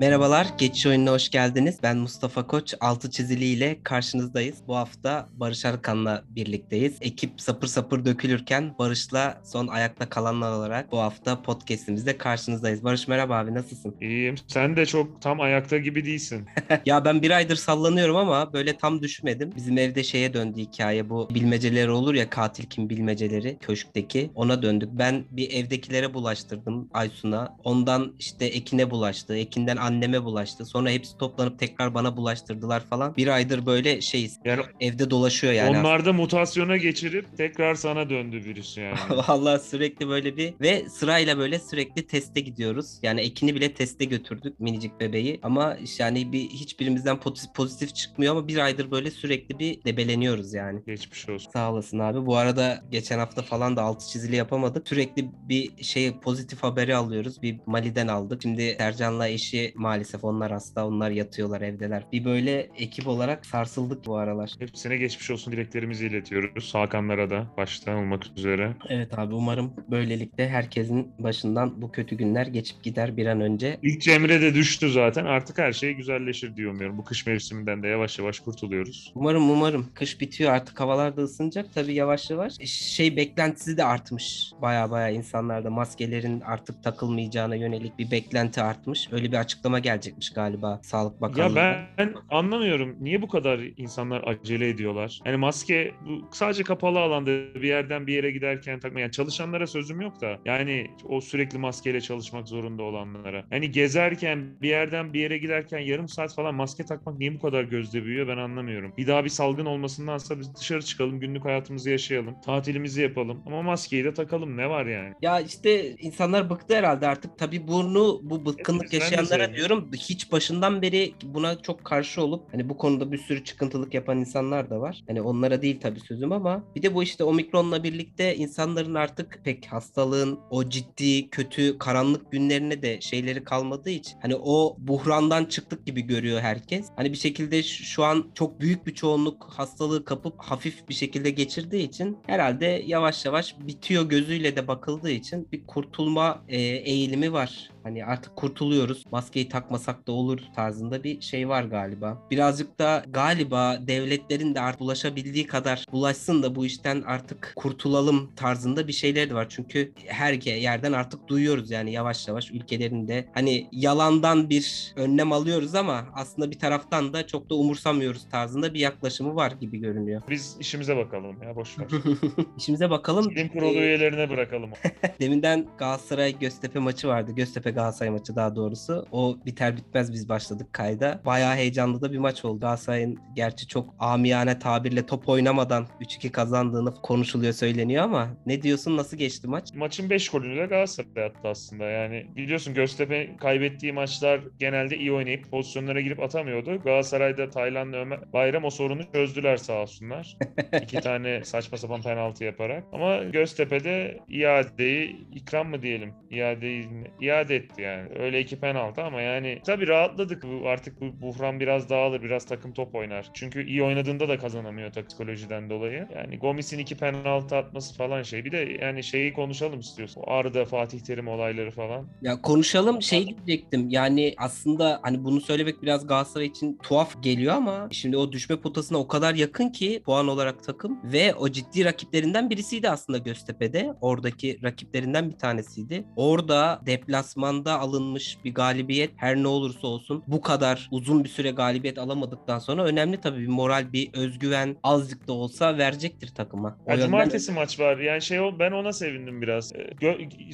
Merhabalar, 0.00 0.46
Geçiş 0.58 0.86
Oyununa 0.86 1.12
hoş 1.12 1.30
geldiniz. 1.30 1.78
Ben 1.82 1.96
Mustafa 1.96 2.46
Koç, 2.46 2.74
altı 2.80 3.10
çizili 3.10 3.44
ile 3.44 3.78
karşınızdayız. 3.82 4.56
Bu 4.68 4.76
hafta 4.76 5.28
Barış 5.32 5.64
Arkan'la 5.64 6.24
birlikteyiz. 6.28 6.96
Ekip 7.00 7.40
sapır 7.40 7.66
sapır 7.66 8.04
dökülürken 8.04 8.74
Barış'la 8.78 9.40
son 9.44 9.66
ayakta 9.66 10.08
kalanlar 10.08 10.52
olarak 10.52 10.92
bu 10.92 10.98
hafta 10.98 11.42
podcastimizde 11.42 12.18
karşınızdayız. 12.18 12.84
Barış 12.84 13.08
merhaba 13.08 13.38
abi, 13.38 13.54
nasılsın? 13.54 13.94
İyiyim. 14.00 14.34
Sen 14.46 14.76
de 14.76 14.86
çok 14.86 15.22
tam 15.22 15.40
ayakta 15.40 15.78
gibi 15.78 16.04
değilsin. 16.04 16.46
ya 16.86 17.04
ben 17.04 17.22
bir 17.22 17.30
aydır 17.30 17.56
sallanıyorum 17.56 18.16
ama 18.16 18.52
böyle 18.52 18.76
tam 18.76 19.02
düşmedim. 19.02 19.52
Bizim 19.56 19.78
evde 19.78 20.04
şeye 20.04 20.34
döndü 20.34 20.60
hikaye 20.60 21.10
bu 21.10 21.28
bilmeceleri 21.34 21.90
olur 21.90 22.14
ya 22.14 22.30
katil 22.30 22.64
kim 22.64 22.90
bilmeceleri 22.90 23.58
köşkteki 23.60 24.30
ona 24.34 24.62
döndük. 24.62 24.88
Ben 24.92 25.24
bir 25.30 25.50
evdekilere 25.50 26.14
bulaştırdım 26.14 26.88
Aysun'a. 26.92 27.56
Ondan 27.64 28.12
işte 28.18 28.44
Ekin'e 28.44 28.90
bulaştı. 28.90 29.36
Ekin'den 29.36 29.76
anneme 29.86 30.24
bulaştı. 30.24 30.64
Sonra 30.64 30.90
hepsi 30.90 31.18
toplanıp 31.18 31.58
tekrar 31.58 31.94
bana 31.94 32.16
bulaştırdılar 32.16 32.80
falan. 32.80 33.16
Bir 33.16 33.28
aydır 33.28 33.66
böyle 33.66 34.00
şeyiz. 34.00 34.38
Yani 34.44 34.62
Evde 34.80 35.10
dolaşıyor 35.10 35.52
yani. 35.52 35.78
onlar 35.78 36.04
da 36.04 36.12
mutasyona 36.12 36.76
geçirip 36.76 37.36
tekrar 37.36 37.74
sana 37.74 38.10
döndü 38.10 38.36
virüs 38.44 38.76
yani. 38.76 38.96
Vallahi 39.28 39.62
sürekli 39.62 40.08
böyle 40.08 40.36
bir 40.36 40.54
ve 40.60 40.88
sırayla 40.88 41.38
böyle 41.38 41.58
sürekli 41.58 42.06
teste 42.06 42.40
gidiyoruz. 42.40 42.98
Yani 43.02 43.20
Ekin'i 43.20 43.54
bile 43.54 43.74
teste 43.74 44.04
götürdük 44.04 44.60
minicik 44.60 45.00
bebeği 45.00 45.40
ama 45.42 45.76
yani 45.98 46.32
bir 46.32 46.48
hiçbirimizden 46.48 47.20
pozitif, 47.20 47.54
pozitif 47.54 47.94
çıkmıyor 47.94 48.36
ama 48.36 48.48
bir 48.48 48.56
aydır 48.58 48.90
böyle 48.90 49.10
sürekli 49.10 49.58
bir 49.58 49.84
debeleniyoruz 49.84 50.54
yani. 50.54 50.80
Geçmiş 50.86 51.28
olsun. 51.28 51.50
Sağ 51.50 51.72
olasın 51.72 51.98
abi. 51.98 52.26
Bu 52.26 52.36
arada 52.36 52.84
geçen 52.90 53.18
hafta 53.18 53.42
falan 53.42 53.76
da 53.76 53.82
altı 53.82 54.08
çizili 54.08 54.36
yapamadık. 54.36 54.88
Sürekli 54.88 55.30
bir 55.48 55.84
şey 55.84 56.18
pozitif 56.20 56.62
haberi 56.62 56.96
alıyoruz. 56.96 57.42
Bir 57.42 57.60
Mali'den 57.66 58.08
aldık. 58.08 58.42
Şimdi 58.42 58.76
Sercan'la 58.78 59.28
eşi 59.28 59.74
maalesef 59.78 60.24
onlar 60.24 60.52
hasta. 60.52 60.86
Onlar 60.86 61.10
yatıyorlar 61.10 61.60
evdeler. 61.60 62.02
Bir 62.12 62.24
böyle 62.24 62.70
ekip 62.78 63.06
olarak 63.08 63.46
sarsıldık 63.46 64.06
bu 64.06 64.16
aralar. 64.16 64.52
Hepsine 64.58 64.96
geçmiş 64.96 65.30
olsun 65.30 65.52
dileklerimizi 65.52 66.06
iletiyoruz. 66.06 66.74
Hakanlara 66.74 67.30
da 67.30 67.46
başta 67.56 67.96
olmak 67.96 68.26
üzere. 68.36 68.76
Evet 68.88 69.18
abi 69.18 69.34
umarım 69.34 69.72
böylelikle 69.90 70.48
herkesin 70.48 71.12
başından 71.18 71.82
bu 71.82 71.92
kötü 71.92 72.16
günler 72.16 72.46
geçip 72.46 72.82
gider 72.82 73.16
bir 73.16 73.26
an 73.26 73.40
önce. 73.40 73.78
İlk 73.82 74.02
Cemre 74.02 74.40
de 74.40 74.54
düştü 74.54 74.90
zaten. 74.90 75.24
Artık 75.24 75.58
her 75.58 75.72
şey 75.72 75.92
güzelleşir 75.92 76.56
diye 76.56 76.68
umuyorum. 76.68 76.98
Bu 76.98 77.04
kış 77.04 77.26
mevsiminden 77.26 77.82
de 77.82 77.88
yavaş 77.88 78.18
yavaş 78.18 78.40
kurtuluyoruz. 78.40 79.12
Umarım 79.14 79.50
umarım. 79.50 79.86
Kış 79.94 80.20
bitiyor 80.20 80.52
artık 80.52 80.80
havalar 80.80 81.16
da 81.16 81.22
ısınacak 81.22 81.74
tabii 81.74 81.94
yavaş 81.94 82.30
yavaş. 82.30 82.52
Şey 82.64 83.16
beklentisi 83.16 83.76
de 83.76 83.84
artmış. 83.84 84.52
Baya 84.62 84.90
baya 84.90 85.08
insanlarda 85.08 85.70
maskelerin 85.70 86.40
artık 86.40 86.82
takılmayacağına 86.84 87.54
yönelik 87.54 87.98
bir 87.98 88.10
beklenti 88.10 88.62
artmış. 88.62 89.08
Öyle 89.12 89.32
bir 89.32 89.36
açıklama 89.36 89.65
gelecekmiş 89.74 90.30
galiba 90.30 90.80
Sağlık 90.82 91.20
Bakanlığı. 91.20 91.58
Ya 91.58 91.88
ben 91.98 92.14
anlamıyorum. 92.30 92.96
Niye 93.00 93.22
bu 93.22 93.28
kadar 93.28 93.60
insanlar 93.76 94.22
acele 94.26 94.68
ediyorlar? 94.68 95.20
Yani 95.24 95.36
maske 95.36 95.94
bu 96.06 96.28
sadece 96.32 96.62
kapalı 96.62 97.00
alanda 97.00 97.30
bir 97.30 97.68
yerden 97.68 98.06
bir 98.06 98.14
yere 98.14 98.30
giderken 98.30 98.80
takma. 98.80 99.00
Yani 99.00 99.12
çalışanlara 99.12 99.66
sözüm 99.66 100.00
yok 100.00 100.20
da. 100.20 100.38
Yani 100.44 100.86
o 101.08 101.20
sürekli 101.20 101.58
maskeyle 101.58 102.00
çalışmak 102.00 102.48
zorunda 102.48 102.82
olanlara. 102.82 103.44
Yani 103.50 103.70
gezerken 103.70 104.46
bir 104.62 104.68
yerden 104.68 105.12
bir 105.12 105.20
yere 105.20 105.38
giderken 105.38 105.78
yarım 105.78 106.08
saat 106.08 106.34
falan 106.34 106.54
maske 106.54 106.84
takmak 106.84 107.18
niye 107.18 107.34
bu 107.34 107.40
kadar 107.40 107.64
gözde 107.64 108.04
büyüyor 108.04 108.28
ben 108.28 108.36
anlamıyorum. 108.36 108.92
Bir 108.98 109.06
daha 109.06 109.24
bir 109.24 109.30
salgın 109.30 109.66
olmasındansa 109.66 110.40
biz 110.40 110.54
dışarı 110.56 110.82
çıkalım, 110.82 111.20
günlük 111.20 111.44
hayatımızı 111.44 111.90
yaşayalım, 111.90 112.40
tatilimizi 112.40 113.02
yapalım. 113.02 113.42
Ama 113.46 113.62
maskeyi 113.62 114.04
de 114.04 114.14
takalım 114.14 114.56
ne 114.56 114.70
var 114.70 114.86
yani? 114.86 115.14
Ya 115.22 115.40
işte 115.40 115.90
insanlar 115.90 116.50
bıktı 116.50 116.76
herhalde 116.76 117.06
artık. 117.08 117.38
Tabii 117.38 117.68
bunu 117.68 118.20
bu 118.22 118.46
bıkkınlık 118.46 118.92
de 118.92 118.96
yaşayanlara. 118.96 119.55
Diyorum 119.56 119.88
hiç 119.92 120.32
başından 120.32 120.82
beri 120.82 121.14
buna 121.22 121.62
çok 121.62 121.84
karşı 121.84 122.22
olup 122.22 122.52
hani 122.52 122.68
bu 122.68 122.76
konuda 122.76 123.12
bir 123.12 123.18
sürü 123.18 123.44
çıkıntılık 123.44 123.94
yapan 123.94 124.18
insanlar 124.18 124.70
da 124.70 124.80
var. 124.80 125.04
Hani 125.06 125.22
onlara 125.22 125.62
değil 125.62 125.80
tabii 125.80 126.00
sözüm 126.00 126.32
ama 126.32 126.64
bir 126.76 126.82
de 126.82 126.94
bu 126.94 127.02
işte 127.02 127.24
omikronla 127.24 127.84
birlikte 127.84 128.36
insanların 128.36 128.94
artık 128.94 129.40
pek 129.44 129.66
hastalığın 129.66 130.38
o 130.50 130.68
ciddi 130.68 131.30
kötü 131.30 131.78
karanlık 131.78 132.32
günlerine 132.32 132.82
de 132.82 133.00
şeyleri 133.00 133.44
kalmadığı 133.44 133.90
için 133.90 134.18
hani 134.22 134.36
o 134.36 134.76
buhrandan 134.78 135.44
çıktık 135.44 135.86
gibi 135.86 136.02
görüyor 136.02 136.40
herkes. 136.40 136.86
Hani 136.96 137.12
bir 137.12 137.16
şekilde 137.16 137.62
şu 137.62 138.04
an 138.04 138.30
çok 138.34 138.60
büyük 138.60 138.86
bir 138.86 138.94
çoğunluk 138.94 139.44
hastalığı 139.50 140.04
kapıp 140.04 140.34
hafif 140.38 140.88
bir 140.88 140.94
şekilde 140.94 141.30
geçirdiği 141.30 141.88
için 141.88 142.18
herhalde 142.26 142.82
yavaş 142.86 143.24
yavaş 143.24 143.56
bitiyor 143.60 144.08
gözüyle 144.08 144.56
de 144.56 144.68
bakıldığı 144.68 145.10
için 145.10 145.48
bir 145.52 145.66
kurtulma 145.66 146.42
e, 146.48 146.60
eğilimi 146.60 147.32
var. 147.32 147.70
Hani 147.82 148.04
artık 148.04 148.36
kurtuluyoruz. 148.36 149.04
Maskeyi 149.46 149.62
takmasak 149.62 150.06
da 150.06 150.12
olur 150.12 150.38
tarzında 150.56 151.04
bir 151.04 151.20
şey 151.20 151.48
var 151.48 151.64
galiba. 151.64 152.22
Birazcık 152.30 152.78
da 152.78 153.04
galiba 153.08 153.78
devletlerin 153.86 154.54
de 154.54 154.60
artık 154.60 154.80
bulaşabildiği 154.80 155.46
kadar 155.46 155.84
bulaşsın 155.92 156.42
da 156.42 156.54
bu 156.54 156.66
işten 156.66 157.02
artık 157.06 157.52
kurtulalım 157.56 158.34
tarzında 158.36 158.88
bir 158.88 158.92
şeyler 158.92 159.30
de 159.30 159.34
var. 159.34 159.46
Çünkü 159.48 159.92
her 160.06 160.32
yerden 160.42 160.92
artık 160.92 161.28
duyuyoruz 161.28 161.70
yani 161.70 161.92
yavaş 161.92 162.28
yavaş 162.28 162.50
ülkelerinde 162.50 163.28
hani 163.34 163.68
yalandan 163.72 164.50
bir 164.50 164.92
önlem 164.96 165.32
alıyoruz 165.32 165.74
ama 165.74 166.04
aslında 166.14 166.50
bir 166.50 166.58
taraftan 166.58 167.12
da 167.12 167.26
çok 167.26 167.50
da 167.50 167.54
umursamıyoruz 167.54 168.28
tarzında 168.30 168.74
bir 168.74 168.80
yaklaşımı 168.80 169.34
var 169.36 169.52
gibi 169.60 169.78
görünüyor. 169.78 170.22
Biz 170.30 170.56
işimize 170.60 170.96
bakalım 170.96 171.42
ya 171.42 171.56
boş 171.56 171.78
ver. 171.78 171.86
İşimize 172.58 172.90
bakalım. 172.90 173.30
Bilim 173.30 173.48
kurulu 173.48 173.74
Ee, 173.74 173.78
üyelerine 173.78 174.30
bırakalım. 174.30 174.70
Deminden 175.20 175.66
Galatasaray 175.78 176.38
Göztepe 176.38 176.78
maçı 176.78 177.08
vardı. 177.08 177.32
Göztepe 177.36 177.70
Galatasaray 177.70 178.10
maçı 178.10 178.36
daha 178.36 178.56
doğrusu. 178.56 179.06
O 179.12 179.35
biter 179.46 179.76
bitmez 179.76 180.12
biz 180.12 180.28
başladık 180.28 180.72
kayda. 180.72 181.20
Bayağı 181.26 181.54
heyecanlı 181.54 182.00
da 182.02 182.12
bir 182.12 182.18
maç 182.18 182.44
oldu. 182.44 182.60
Galatasaray'ın 182.60 183.18
gerçi 183.36 183.66
çok 183.66 183.94
amiyane 183.98 184.58
tabirle 184.58 185.06
top 185.06 185.28
oynamadan 185.28 185.86
3-2 186.00 186.30
kazandığını 186.30 186.94
konuşuluyor 186.94 187.52
söyleniyor 187.52 188.04
ama 188.04 188.28
ne 188.46 188.62
diyorsun 188.62 188.96
nasıl 188.96 189.16
geçti 189.16 189.48
maç? 189.48 189.74
Maçın 189.74 190.10
5 190.10 190.28
golünü 190.28 190.56
de 190.56 190.66
Galatasaray 190.66 191.24
attı 191.24 191.48
aslında. 191.48 191.84
Yani 191.84 192.26
biliyorsun 192.36 192.74
Göztepe 192.74 193.36
kaybettiği 193.36 193.92
maçlar 193.92 194.40
genelde 194.58 194.96
iyi 194.96 195.12
oynayıp 195.12 195.50
pozisyonlara 195.50 196.00
girip 196.00 196.20
atamıyordu. 196.22 196.82
Galatasaray'da 196.82 197.50
Tayland'la 197.50 197.96
Ömer 197.96 198.32
Bayram 198.32 198.64
o 198.64 198.70
sorunu 198.70 199.12
çözdüler 199.12 199.56
sağ 199.56 199.82
olsunlar. 199.82 200.36
İki 200.82 201.00
tane 201.00 201.44
saçma 201.44 201.78
sapan 201.78 202.02
penaltı 202.02 202.44
yaparak. 202.44 202.84
Ama 202.92 203.22
Göztepe'de 203.22 204.18
iadeyi 204.28 205.26
ikram 205.34 205.68
mı 205.68 205.82
diyelim? 205.82 206.14
İadeyi 206.30 206.88
iade 207.20 207.56
etti 207.56 207.82
yani. 207.82 208.08
Öyle 208.18 208.40
iki 208.40 208.60
penaltı 208.60 209.02
ama 209.02 209.22
yani 209.26 209.60
tabii 209.66 209.88
rahatladık. 209.88 210.42
Bu, 210.42 210.68
artık 210.68 211.00
bu 211.00 211.22
buhran 211.22 211.60
biraz 211.60 211.90
dağılır. 211.90 212.22
Biraz 212.22 212.44
takım 212.44 212.72
top 212.72 212.94
oynar. 212.94 213.30
Çünkü 213.34 213.66
iyi 213.66 213.82
oynadığında 213.82 214.28
da 214.28 214.38
kazanamıyor 214.38 214.90
psikolojiden 215.08 215.70
dolayı. 215.70 216.08
Yani 216.14 216.38
Gomis'in 216.38 216.78
iki 216.78 216.96
penaltı 216.96 217.56
atması 217.56 217.94
falan 217.96 218.22
şey. 218.22 218.44
Bir 218.44 218.52
de 218.52 218.78
yani 218.80 219.02
şeyi 219.02 219.32
konuşalım 219.32 219.80
istiyorsun. 219.80 220.20
O 220.26 220.30
Arda, 220.30 220.64
Fatih 220.64 221.00
Terim 221.00 221.28
olayları 221.28 221.70
falan. 221.70 222.06
Ya 222.22 222.42
konuşalım 222.42 223.02
şey 223.02 223.36
diyecektim. 223.46 223.88
Yani 223.88 224.34
aslında 224.38 225.00
hani 225.02 225.24
bunu 225.24 225.40
söylemek 225.40 225.82
biraz 225.82 226.06
Galatasaray 226.06 226.46
için 226.46 226.78
tuhaf 226.82 227.22
geliyor 227.22 227.54
ama 227.54 227.88
şimdi 227.90 228.16
o 228.16 228.32
düşme 228.32 228.56
potasına 228.56 228.98
o 228.98 229.08
kadar 229.08 229.34
yakın 229.34 229.68
ki 229.68 230.02
puan 230.04 230.28
olarak 230.28 230.64
takım 230.64 230.98
ve 231.04 231.34
o 231.34 231.48
ciddi 231.48 231.84
rakiplerinden 231.84 232.50
birisiydi 232.50 232.90
aslında 232.90 233.18
Göztepe'de. 233.18 233.94
Oradaki 234.00 234.58
rakiplerinden 234.62 235.30
bir 235.30 235.38
tanesiydi. 235.38 236.04
Orada 236.16 236.80
deplasmanda 236.86 237.80
alınmış 237.80 238.38
bir 238.44 238.54
galibiyet 238.54 239.05
her 239.16 239.36
ne 239.36 239.48
olursa 239.48 239.86
olsun 239.86 240.24
bu 240.26 240.40
kadar 240.40 240.88
uzun 240.90 241.24
bir 241.24 241.28
süre 241.28 241.50
galibiyet 241.50 241.98
alamadıktan 241.98 242.58
sonra 242.58 242.84
önemli 242.84 243.20
tabii 243.20 243.40
bir 243.40 243.46
moral, 243.48 243.92
bir 243.92 244.10
özgüven 244.14 244.76
azıcık 244.82 245.28
da 245.28 245.32
olsa 245.32 245.78
verecektir 245.78 246.28
takıma. 246.34 246.78
O 246.86 246.90
Ya 246.90 246.96
yönden- 246.96 247.06
cumartesi 247.06 247.52
maç 247.52 247.80
var. 247.80 247.98
Yani 247.98 248.22
şey 248.22 248.40
ol- 248.40 248.58
ben 248.58 248.72
ona 248.72 248.92
sevindim 248.92 249.42
biraz. 249.42 249.72
Ee, 249.76 249.90